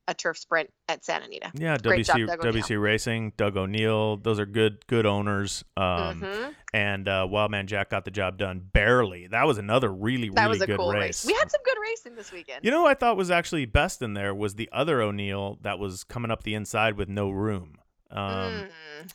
a 0.08 0.14
turf 0.14 0.36
sprint 0.36 0.68
at 0.88 1.04
Santa 1.04 1.26
Anita. 1.26 1.50
Yeah, 1.54 1.78
Great 1.78 2.04
job, 2.06 2.16
WC 2.16 2.38
WC 2.40 2.80
Racing, 2.82 3.32
Doug 3.36 3.56
O'Neill. 3.56 4.16
Those 4.16 4.40
are 4.40 4.46
good 4.46 4.84
good 4.88 5.06
owners. 5.06 5.64
Um, 5.76 6.20
Mhm. 6.22 6.54
And 6.74 7.06
uh, 7.08 7.26
Wildman 7.30 7.66
Jack 7.66 7.90
got 7.90 8.04
the 8.06 8.10
job 8.10 8.38
done 8.38 8.60
barely. 8.72 9.26
That 9.26 9.46
was 9.46 9.58
another 9.58 9.92
really 9.92 10.30
That 10.30 10.40
really 10.44 10.48
was 10.54 10.62
a 10.62 10.66
good 10.66 10.78
cool 10.78 10.90
race. 10.92 11.24
race. 11.24 11.26
We 11.26 11.34
had 11.34 11.50
some 11.50 11.60
good 11.64 11.76
racing 11.82 12.14
this 12.16 12.32
weekend. 12.32 12.64
You 12.64 12.70
know, 12.70 12.86
I 12.86 12.94
thought 12.94 13.16
was 13.16 13.30
actually 13.30 13.66
best 13.66 14.00
in 14.02 14.14
there 14.14 14.34
was 14.34 14.54
the 14.54 14.68
other 14.72 15.02
O'Neill 15.02 15.58
that 15.62 15.78
was 15.78 16.02
coming 16.02 16.30
up 16.30 16.42
the 16.44 16.54
inside 16.54 16.96
with 16.96 17.08
no 17.10 17.28
room. 17.30 17.76
Um, 18.10 18.24
Mm. 18.28 18.70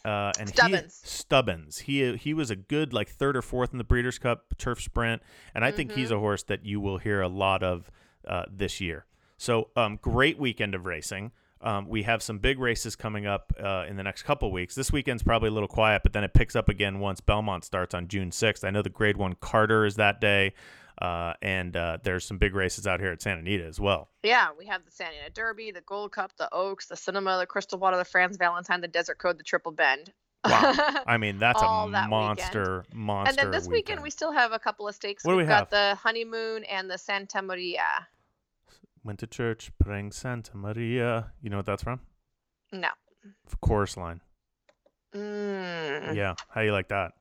uh, 0.06 0.32
and 0.40 0.50
Stubbins. 0.50 1.02
He, 1.04 1.08
Stubbins. 1.10 1.78
He 1.80 2.16
he 2.16 2.34
was 2.34 2.50
a 2.50 2.56
good 2.56 2.94
like 2.94 3.10
third 3.10 3.36
or 3.36 3.42
fourth 3.42 3.72
in 3.72 3.78
the 3.78 3.84
Breeders' 3.84 4.20
Cup 4.20 4.54
turf 4.58 4.82
sprint, 4.82 5.22
and 5.54 5.66
I 5.66 5.72
think 5.72 5.90
Mm-hmm. 5.92 6.00
he's 6.00 6.12
a 6.12 6.20
horse 6.20 6.44
that 6.44 6.64
you 6.66 6.80
will 6.80 6.98
hear 7.00 7.22
a 7.22 7.28
lot 7.28 7.62
of 7.64 7.90
uh, 8.28 8.46
this 8.52 8.80
year. 8.82 9.06
So 9.38 9.70
um, 9.76 10.00
great 10.02 10.40
weekend 10.40 10.76
of 10.76 10.86
racing. 10.86 11.32
Um, 11.62 11.88
we 11.88 12.04
have 12.04 12.22
some 12.22 12.38
big 12.38 12.60
races 12.60 12.96
coming 12.96 13.26
up 13.26 13.54
uh, 13.62 13.86
in 13.88 13.98
the 13.98 14.04
next 14.04 14.24
couple 14.24 14.52
weeks. 14.52 14.76
This 14.76 14.92
weekend's 14.92 15.24
probably 15.24 15.50
a 15.50 15.52
little 15.52 15.68
quiet, 15.68 16.04
but 16.04 16.14
then 16.14 16.24
it 16.24 16.34
picks 16.34 16.56
up 16.56 16.70
again 16.70 17.00
once 17.00 17.20
Belmont 17.20 17.64
starts 17.64 17.96
on 17.96 18.08
June 18.08 18.30
6th. 18.30 18.64
I 18.64 18.70
know 18.70 18.82
the 18.82 18.90
Grade 18.90 19.18
One 19.18 19.36
Carter 19.40 19.86
is 19.86 19.96
that 19.96 20.22
day, 20.22 20.54
uh, 21.02 21.34
and 21.42 21.76
uh, 21.76 21.98
there's 22.04 22.26
some 22.26 22.38
big 22.38 22.54
races 22.54 22.86
out 22.86 23.00
here 23.00 23.12
at 23.12 23.22
Santa 23.22 23.40
Anita 23.40 23.66
as 23.66 23.80
well. 23.80 24.10
Yeah, 24.24 24.50
we 24.58 24.68
have 24.68 24.86
the 24.86 24.92
Santa 24.92 25.16
Anita 25.16 25.34
Derby, 25.34 25.72
the 25.72 25.82
Gold 25.82 26.12
Cup, 26.12 26.32
the 26.38 26.48
Oaks, 26.52 26.86
the 26.88 26.96
Cinema, 26.96 27.38
the 27.40 27.48
Crystal 27.48 27.80
Water, 27.80 27.98
the 27.98 28.06
Fran's 28.06 28.38
Valentine, 28.38 28.82
the 28.82 28.88
Desert 28.88 29.18
Code, 29.18 29.40
the 29.40 29.44
Triple 29.44 29.72
Bend. 29.72 30.14
Wow. 30.46 30.74
I 31.08 31.18
mean, 31.18 31.40
that's 31.40 31.62
a 31.62 31.90
that 31.92 32.10
monster, 32.10 32.86
monster. 32.94 33.30
and 33.30 33.38
then 33.38 33.52
this 33.52 33.68
weekend. 33.68 34.02
we 34.04 34.12
still 34.12 34.32
have 34.32 34.52
a 34.52 34.60
couple 34.60 34.88
of 34.88 34.94
stakes. 34.94 35.24
What 35.26 35.34
do 35.34 35.38
We've 35.38 35.48
we 35.48 35.50
got 35.50 35.72
the 35.72 35.96
Honeymoon 35.96 36.64
and 36.66 36.90
the 36.90 36.98
Santa 37.00 37.42
Maria. 37.42 38.08
Went 39.08 39.20
to 39.20 39.28
church, 39.28 39.72
praying 39.80 40.12
Santa 40.12 40.58
Maria. 40.58 41.32
You 41.42 41.50
know 41.50 41.56
what 41.56 41.66
that's 41.66 41.82
from? 41.82 42.02
No. 42.74 42.90
Chorus 43.62 43.96
line. 43.96 44.20
Mm, 45.16 46.14
Yeah. 46.14 46.36
How 46.50 46.60
you 46.60 46.74
like 46.74 46.90
that? 46.90 47.14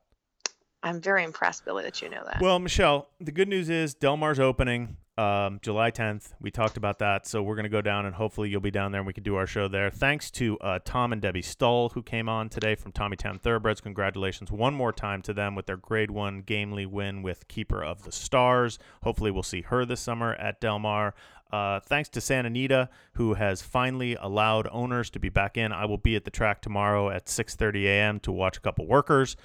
I'm 0.83 0.99
very 0.99 1.23
impressed, 1.23 1.63
Billy, 1.63 1.83
that 1.83 2.01
you 2.01 2.09
know 2.09 2.23
that. 2.25 2.41
Well, 2.41 2.59
Michelle, 2.59 3.07
the 3.21 3.31
good 3.31 3.47
news 3.47 3.69
is 3.69 3.93
Del 3.93 4.17
Mar's 4.17 4.39
opening 4.39 4.97
um, 5.17 5.59
July 5.63 5.89
10th. 5.89 6.33
We 6.39 6.51
talked 6.51 6.77
about 6.77 6.99
that, 6.99 7.25
so 7.25 7.41
we're 7.41 7.55
going 7.55 7.63
to 7.63 7.69
go 7.69 7.81
down 7.81 8.05
and 8.05 8.13
hopefully 8.13 8.49
you'll 8.49 8.61
be 8.61 8.69
down 8.69 8.91
there 8.91 8.99
and 8.99 9.07
we 9.07 9.13
can 9.13 9.23
do 9.23 9.35
our 9.35 9.47
show 9.47 9.67
there. 9.67 9.89
Thanks 9.89 10.29
to 10.31 10.57
uh, 10.59 10.79
Tom 10.85 11.11
and 11.11 11.21
Debby 11.21 11.41
Stull 11.41 11.89
who 11.89 12.03
came 12.03 12.29
on 12.29 12.49
today 12.49 12.75
from 12.75 12.91
Tommy 12.91 13.15
Town 13.15 13.39
Thoroughbreds. 13.39 13.81
Congratulations 13.81 14.51
one 14.51 14.75
more 14.75 14.91
time 14.93 15.21
to 15.23 15.33
them 15.33 15.55
with 15.55 15.65
their 15.65 15.77
Grade 15.77 16.11
One 16.11 16.41
Gamely 16.41 16.85
win 16.85 17.23
with 17.23 17.47
Keeper 17.47 17.83
of 17.83 18.03
the 18.03 18.11
Stars. 18.11 18.77
Hopefully 19.03 19.31
we'll 19.31 19.41
see 19.43 19.61
her 19.63 19.85
this 19.85 20.01
summer 20.01 20.35
at 20.35 20.61
Delmar. 20.61 21.15
Uh, 21.51 21.79
thanks 21.79 22.09
to 22.09 22.21
Santa 22.21 22.47
Anita, 22.47 22.89
who 23.13 23.35
has 23.35 23.61
finally 23.61 24.15
allowed 24.15 24.67
owners 24.71 25.09
to 25.11 25.19
be 25.19 25.29
back 25.29 25.57
in. 25.57 25.71
I 25.71 25.85
will 25.85 25.97
be 25.97 26.15
at 26.15 26.25
the 26.25 26.31
track 26.31 26.61
tomorrow 26.61 27.09
at 27.09 27.25
6:30 27.27 27.85
a.m. 27.85 28.19
to 28.21 28.31
watch 28.31 28.57
a 28.57 28.61
couple 28.61 28.85
workers. 28.87 29.37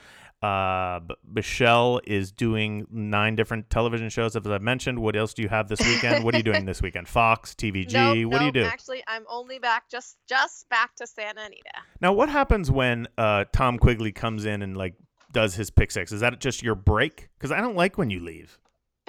Uh, 0.43 0.99
Michelle 1.25 2.01
is 2.05 2.33
doing 2.33 2.85
nine 2.91 3.37
different 3.37 3.71
television 3.71 4.09
shows, 4.09 4.35
as 4.35 4.45
I 4.45 4.59
mentioned. 4.59 4.99
What 4.99 5.15
else 5.15 5.35
do 5.35 5.43
you 5.43 5.49
have 5.49 5.69
this 5.69 5.79
weekend? 5.79 6.25
what 6.25 6.35
are 6.35 6.39
you 6.39 6.43
doing 6.43 6.65
this 6.65 6.83
weekend? 6.83 7.09
Fox, 7.09 7.55
TVG. 7.55 7.93
Nope, 7.93 8.33
what 8.33 8.39
do 8.41 8.47
you 8.47 8.53
nope, 8.53 8.55
do? 8.55 8.65
Actually, 8.65 9.05
I'm 9.07 9.25
only 9.29 9.61
back 9.61 9.89
just 9.89 10.17
just 10.29 10.69
back 10.69 10.97
to 10.97 11.07
Santa 11.07 11.43
Anita. 11.43 11.71
Now, 12.01 12.13
what 12.13 12.29
happens 12.29 12.73
when 12.73 13.07
uh, 13.17 13.45
Tom 13.53 13.79
Quigley 13.79 14.11
comes 14.11 14.45
in 14.45 14.63
and 14.63 14.77
like 14.77 14.95
does 15.33 15.55
his 15.55 15.71
pick 15.71 15.93
six? 15.93 16.11
Is 16.11 16.21
that 16.21 16.41
just 16.41 16.63
your 16.63 16.75
break? 16.75 17.29
Because 17.39 17.53
I 17.53 17.61
don't 17.61 17.77
like 17.77 17.97
when 17.97 18.11
you 18.11 18.19
leave. 18.21 18.59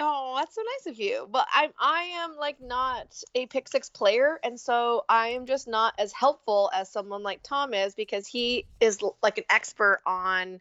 Oh, 0.00 0.34
that's 0.36 0.54
so 0.54 0.62
nice 0.62 0.92
of 0.92 0.98
you. 1.00 1.28
But 1.30 1.46
I'm 1.54 1.70
I 1.78 2.02
am 2.24 2.36
like 2.36 2.60
not 2.60 3.14
a 3.34 3.46
pick 3.46 3.68
six 3.68 3.88
player, 3.88 4.38
and 4.42 4.58
so 4.58 5.04
I 5.08 5.28
am 5.28 5.46
just 5.46 5.68
not 5.68 5.94
as 5.98 6.12
helpful 6.12 6.70
as 6.74 6.90
someone 6.90 7.22
like 7.22 7.40
Tom 7.42 7.72
is 7.74 7.94
because 7.94 8.26
he 8.26 8.66
is 8.80 9.00
l- 9.02 9.16
like 9.22 9.38
an 9.38 9.44
expert 9.48 10.00
on 10.04 10.60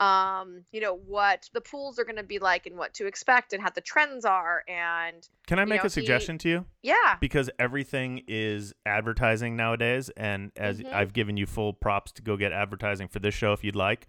um 0.00 0.64
you 0.72 0.80
know 0.80 0.94
what 0.94 1.50
the 1.52 1.60
pools 1.60 1.98
are 1.98 2.04
going 2.04 2.16
to 2.16 2.22
be 2.22 2.38
like 2.38 2.64
and 2.64 2.78
what 2.78 2.94
to 2.94 3.06
expect 3.06 3.52
and 3.52 3.62
how 3.62 3.68
the 3.68 3.82
trends 3.82 4.24
are 4.24 4.64
and 4.66 5.28
Can 5.46 5.58
I 5.58 5.66
make 5.66 5.80
know, 5.80 5.84
a 5.84 5.88
he- 5.88 5.90
suggestion 5.90 6.38
to 6.38 6.48
you? 6.48 6.64
yeah 6.82 7.16
Because 7.20 7.50
everything 7.58 8.22
is 8.26 8.72
advertising 8.86 9.56
nowadays, 9.56 10.08
and 10.16 10.52
as 10.56 10.80
Mhm. 10.80 10.90
I've 10.94 11.12
given 11.12 11.36
you 11.36 11.44
full 11.44 11.74
props 11.74 12.12
to 12.12 12.22
go 12.22 12.38
get 12.38 12.50
advertising 12.52 13.08
for 13.08 13.18
this 13.18 13.34
show 13.34 13.52
if 13.52 13.62
you'd 13.62 13.76
like. 13.76 14.06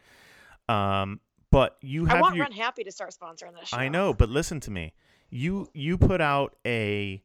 Um, 0.70 1.20
but 1.52 1.78
you 1.82 2.06
have 2.06 2.18
I 2.18 2.22
want 2.22 2.36
your, 2.36 2.46
Run 2.46 2.52
Happy 2.52 2.84
to 2.84 2.92
start 2.92 3.12
sponsoring 3.14 3.58
this 3.60 3.70
show. 3.70 3.78
I 3.78 3.90
know, 3.90 4.14
but 4.14 4.30
listen 4.30 4.60
to 4.62 4.72
me. 4.72 4.94
You 5.30 5.68
you 5.74 5.98
put 5.98 6.22
out 6.22 6.56
a 6.66 7.22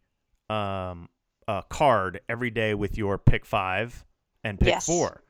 um 0.51 1.09
a 1.49 1.63
card 1.69 2.21
every 2.29 2.51
day 2.51 2.75
with 2.75 2.99
your 2.99 3.19
pick 3.19 3.45
five 3.47 4.05
and 4.45 4.59
pick 4.59 4.69
Yes. 4.69 4.87
four. 4.87 5.23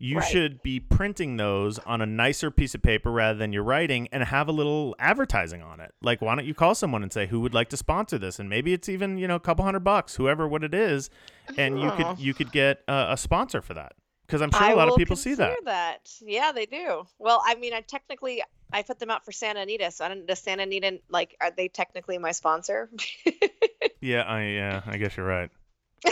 You 0.00 0.18
Right. 0.18 0.28
should 0.28 0.62
be 0.64 0.80
printing 0.80 1.36
those 1.36 1.78
on 1.80 2.00
a 2.00 2.06
nicer 2.06 2.50
piece 2.50 2.74
of 2.74 2.82
paper 2.82 3.12
rather 3.12 3.38
than 3.38 3.52
your 3.52 3.62
writing 3.62 4.08
and 4.10 4.24
have 4.24 4.48
a 4.48 4.52
little 4.52 4.96
advertising 4.98 5.62
on 5.62 5.78
it. 5.78 5.92
Like 6.02 6.20
why 6.20 6.34
don't 6.34 6.44
you 6.46 6.54
call 6.54 6.74
someone 6.74 7.04
and 7.04 7.12
say 7.12 7.26
who 7.28 7.40
would 7.40 7.54
like 7.54 7.68
to 7.68 7.76
sponsor 7.76 8.18
this 8.18 8.40
and 8.40 8.48
maybe 8.48 8.72
it's 8.72 8.88
even, 8.88 9.18
you 9.18 9.28
know, 9.28 9.36
a 9.36 9.40
couple 9.40 9.64
hundred 9.64 9.84
bucks, 9.84 10.16
whoever 10.16 10.48
what 10.48 10.64
it 10.64 10.74
is, 10.74 11.10
and 11.56 11.80
you 11.80 11.90
Oh. 11.90 11.96
could 11.96 12.18
you 12.18 12.34
could 12.34 12.50
get 12.50 12.82
a, 12.88 13.08
a 13.10 13.16
sponsor 13.16 13.62
for 13.62 13.74
that. 13.74 13.92
Cuz 14.28 14.40
I'm 14.40 14.50
sure 14.50 14.62
I 14.62 14.70
a 14.72 14.76
lot 14.76 14.88
of 14.88 14.96
people 14.96 15.16
see 15.16 15.34
that. 15.34 15.56
that. 15.64 16.10
Yeah, 16.20 16.52
they 16.52 16.66
do. 16.66 17.06
Well, 17.18 17.42
I 17.44 17.54
mean, 17.56 17.74
I 17.74 17.80
technically 17.82 18.42
I 18.72 18.82
put 18.82 18.98
them 18.98 19.10
out 19.10 19.24
for 19.24 19.32
Santa 19.32 19.60
Anita, 19.60 19.90
so 19.90 20.04
I 20.04 20.08
don't. 20.08 20.26
Does 20.26 20.38
Santa 20.40 20.62
Anita 20.64 20.98
like? 21.10 21.36
Are 21.40 21.50
they 21.50 21.68
technically 21.68 22.18
my 22.18 22.32
sponsor? 22.32 22.90
Yeah, 24.00 24.22
I 24.22 24.42
yeah, 24.48 24.82
I 24.86 24.98
guess 24.98 25.16
you're 25.16 25.24
right. 25.26 25.50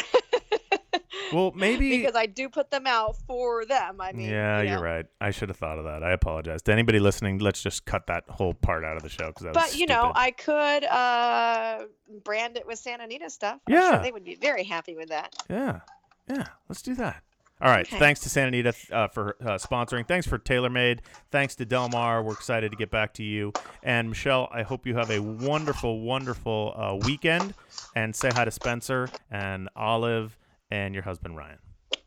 Well, 1.32 1.52
maybe 1.54 1.96
because 1.98 2.14
I 2.14 2.26
do 2.26 2.50
put 2.50 2.70
them 2.70 2.86
out 2.86 3.16
for 3.26 3.64
them. 3.64 4.00
I 4.02 4.12
mean, 4.12 4.28
yeah, 4.28 4.60
you 4.60 4.70
know. 4.70 4.78
are 4.80 4.82
right. 4.82 5.06
I 5.20 5.30
should 5.30 5.48
have 5.48 5.56
thought 5.56 5.78
of 5.78 5.84
that. 5.84 6.02
I 6.02 6.12
apologize. 6.12 6.60
To 6.62 6.72
anybody 6.72 6.98
listening, 7.00 7.38
let's 7.38 7.62
just 7.62 7.86
cut 7.86 8.06
that 8.08 8.24
whole 8.28 8.52
part 8.52 8.84
out 8.84 8.96
of 8.98 9.02
the 9.02 9.08
show 9.08 9.28
because 9.28 9.44
that 9.44 9.54
was 9.54 9.70
But 9.70 9.78
you 9.78 9.86
know. 9.86 10.12
I 10.14 10.30
could 10.30 10.84
uh 10.84 11.86
brand 12.22 12.58
it 12.58 12.66
with 12.66 12.78
Santa 12.78 13.04
Anita 13.04 13.30
stuff. 13.30 13.60
I'm 13.66 13.72
Yeah. 13.74 13.90
sure 13.94 14.02
they 14.02 14.12
would 14.12 14.24
be 14.24 14.34
very 14.34 14.64
happy 14.64 14.94
with 14.94 15.08
that. 15.08 15.34
yeah, 15.48 15.80
yeah, 16.28 16.44
let's 16.68 16.82
do 16.82 16.94
that. 16.96 17.22
All 17.62 17.70
right. 17.70 17.86
Okay. 17.86 17.98
Thanks 17.98 18.20
to 18.20 18.28
Santa 18.28 18.48
Anita 18.48 18.74
uh, 18.90 19.06
for 19.06 19.36
uh, 19.40 19.52
sponsoring. 19.52 20.06
Thanks 20.06 20.26
for 20.26 20.36
TaylorMade. 20.36 20.98
Thanks 21.30 21.54
to 21.56 21.64
Del 21.64 21.88
Mar. 21.88 22.20
We're 22.22 22.32
excited 22.32 22.72
to 22.72 22.76
get 22.76 22.90
back 22.90 23.14
to 23.14 23.22
you. 23.22 23.52
And 23.84 24.08
Michelle, 24.08 24.48
I 24.50 24.62
hope 24.62 24.84
you 24.84 24.96
have 24.96 25.10
a 25.10 25.20
wonderful, 25.20 26.00
wonderful 26.00 26.74
uh, 26.76 26.96
weekend. 27.06 27.54
And 27.94 28.16
say 28.16 28.30
hi 28.34 28.44
to 28.44 28.50
Spencer 28.50 29.08
and 29.30 29.68
Olive 29.76 30.36
and 30.72 30.92
your 30.92 31.04
husband 31.04 31.36
Ryan. 31.36 31.58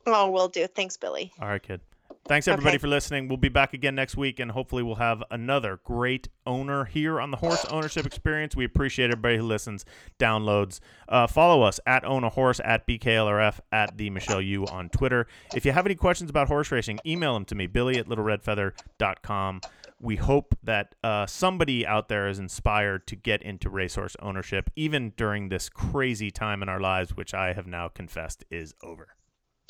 Oh, 0.05 0.29
will 0.29 0.49
do. 0.49 0.67
Thanks, 0.67 0.97
Billy. 0.97 1.31
All 1.39 1.47
right, 1.47 1.63
kid. 1.63 1.79
Thanks 2.27 2.47
everybody 2.47 2.77
Okay. 2.77 2.81
for 2.81 2.87
listening. 2.87 3.27
We'll 3.27 3.37
be 3.37 3.49
back 3.49 3.73
again 3.75 3.93
next 3.93 4.17
week, 4.17 4.39
and 4.39 4.49
hopefully 4.49 4.81
we'll 4.81 4.95
have 4.95 5.23
another 5.29 5.79
great 5.83 6.27
owner 6.47 6.85
here 6.85 7.21
on 7.21 7.29
the 7.29 7.37
Horse 7.37 7.63
Ownership 7.65 8.03
Experience. 8.03 8.55
We 8.55 8.65
appreciate 8.65 9.11
everybody 9.11 9.37
who 9.37 9.43
listens, 9.43 9.85
downloads. 10.17 10.79
Uh, 11.07 11.27
follow 11.27 11.61
us 11.61 11.79
at 11.85 12.03
Own 12.03 12.23
a 12.23 12.29
Horse 12.29 12.59
at 12.65 12.87
BKLRF 12.87 13.59
at 13.71 13.97
the 13.97 14.09
Michelle 14.09 14.41
Yu 14.41 14.65
on 14.65 14.89
Twitter. 14.89 15.27
If 15.55 15.65
you 15.65 15.71
have 15.71 15.85
any 15.85 15.93
questions 15.93 16.31
about 16.31 16.47
horse 16.47 16.71
racing, 16.71 16.99
email 17.05 17.35
them 17.35 17.45
to 17.45 17.53
me, 17.53 17.67
Billy 17.67 17.99
at 17.99 18.07
littleredfeather.com. 18.07 19.61
We 20.01 20.15
hope 20.15 20.57
that 20.63 20.95
uh, 21.03 21.27
somebody 21.27 21.85
out 21.85 22.09
there 22.09 22.27
is 22.27 22.39
inspired 22.39 23.05
to 23.05 23.15
get 23.15 23.43
into 23.43 23.69
racehorse 23.69 24.15
ownership, 24.19 24.71
even 24.75 25.13
during 25.15 25.49
this 25.49 25.69
crazy 25.69 26.31
time 26.31 26.63
in 26.63 26.69
our 26.69 26.79
lives, 26.79 27.15
which 27.15 27.35
I 27.35 27.53
have 27.53 27.67
now 27.67 27.87
confessed 27.87 28.43
is 28.49 28.73
over. 28.81 29.09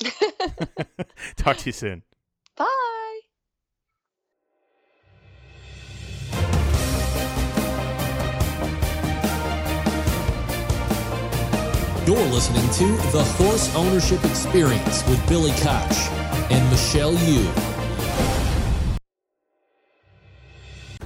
Talk 1.36 1.58
to 1.58 1.66
you 1.66 1.72
soon. 1.72 2.02
Bye. 2.56 3.20
You're 12.06 12.16
listening 12.26 12.68
to 12.70 12.86
The 13.12 13.24
Horse 13.36 13.74
Ownership 13.74 14.24
Experience 14.24 15.06
with 15.08 15.28
Billy 15.28 15.50
Koch 15.60 16.10
and 16.50 16.70
Michelle 16.70 17.12
Yu. 17.12 17.75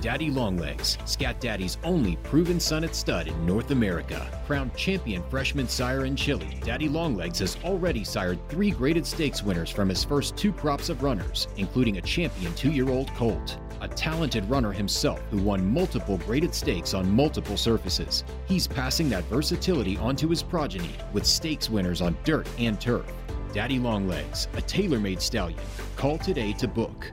Daddy 0.01 0.31
Longlegs, 0.31 0.97
Scat 1.05 1.41
Daddy's 1.41 1.77
only 1.85 2.17
proven 2.17 2.59
Sunnet 2.59 2.95
stud 2.95 3.29
in 3.29 3.47
North 3.47 3.71
America. 3.71 4.27
Crowned 4.47 4.75
champion 4.75 5.23
freshman 5.29 5.69
sire 5.69 6.07
in 6.07 6.17
Chile, 6.17 6.59
Daddy 6.65 6.89
Longlegs 6.89 7.41
has 7.41 7.59
already 7.65 8.03
sired 8.03 8.39
three 8.49 8.71
graded 8.71 9.07
stakes 9.07 9.43
winners 9.43 9.69
from 9.69 9.91
his 9.91 10.03
first 10.03 10.39
two 10.39 10.53
crops 10.53 10.89
of 10.89 11.03
runners, 11.03 11.49
including 11.59 11.99
a 11.99 12.03
champion 12.03 12.55
two 12.55 12.71
year 12.71 12.89
old 12.89 13.09
colt. 13.15 13.59
A 13.83 13.89
talented 13.89 14.49
runner 14.49 14.73
himself 14.73 15.21
who 15.31 15.37
won 15.39 15.71
multiple 15.71 16.17
graded 16.19 16.55
stakes 16.55 16.95
on 16.95 17.11
multiple 17.11 17.59
surfaces. 17.59 18.25
He's 18.47 18.67
passing 18.67 19.11
that 19.11 19.25
versatility 19.25 19.99
onto 19.99 20.29
his 20.29 20.43
progeny 20.43 20.95
with 21.13 21.27
stakes 21.27 21.69
winners 21.69 22.01
on 22.01 22.17
dirt 22.25 22.49
and 22.59 22.81
turf. 22.81 23.07
Daddy 23.53 23.79
Longlegs, 23.79 24.49
a 24.55 24.63
tailor 24.63 25.01
made 25.01 25.21
stallion. 25.21 25.61
Call 25.97 26.17
today 26.17 26.55
to 26.55 26.69
book 26.69 27.13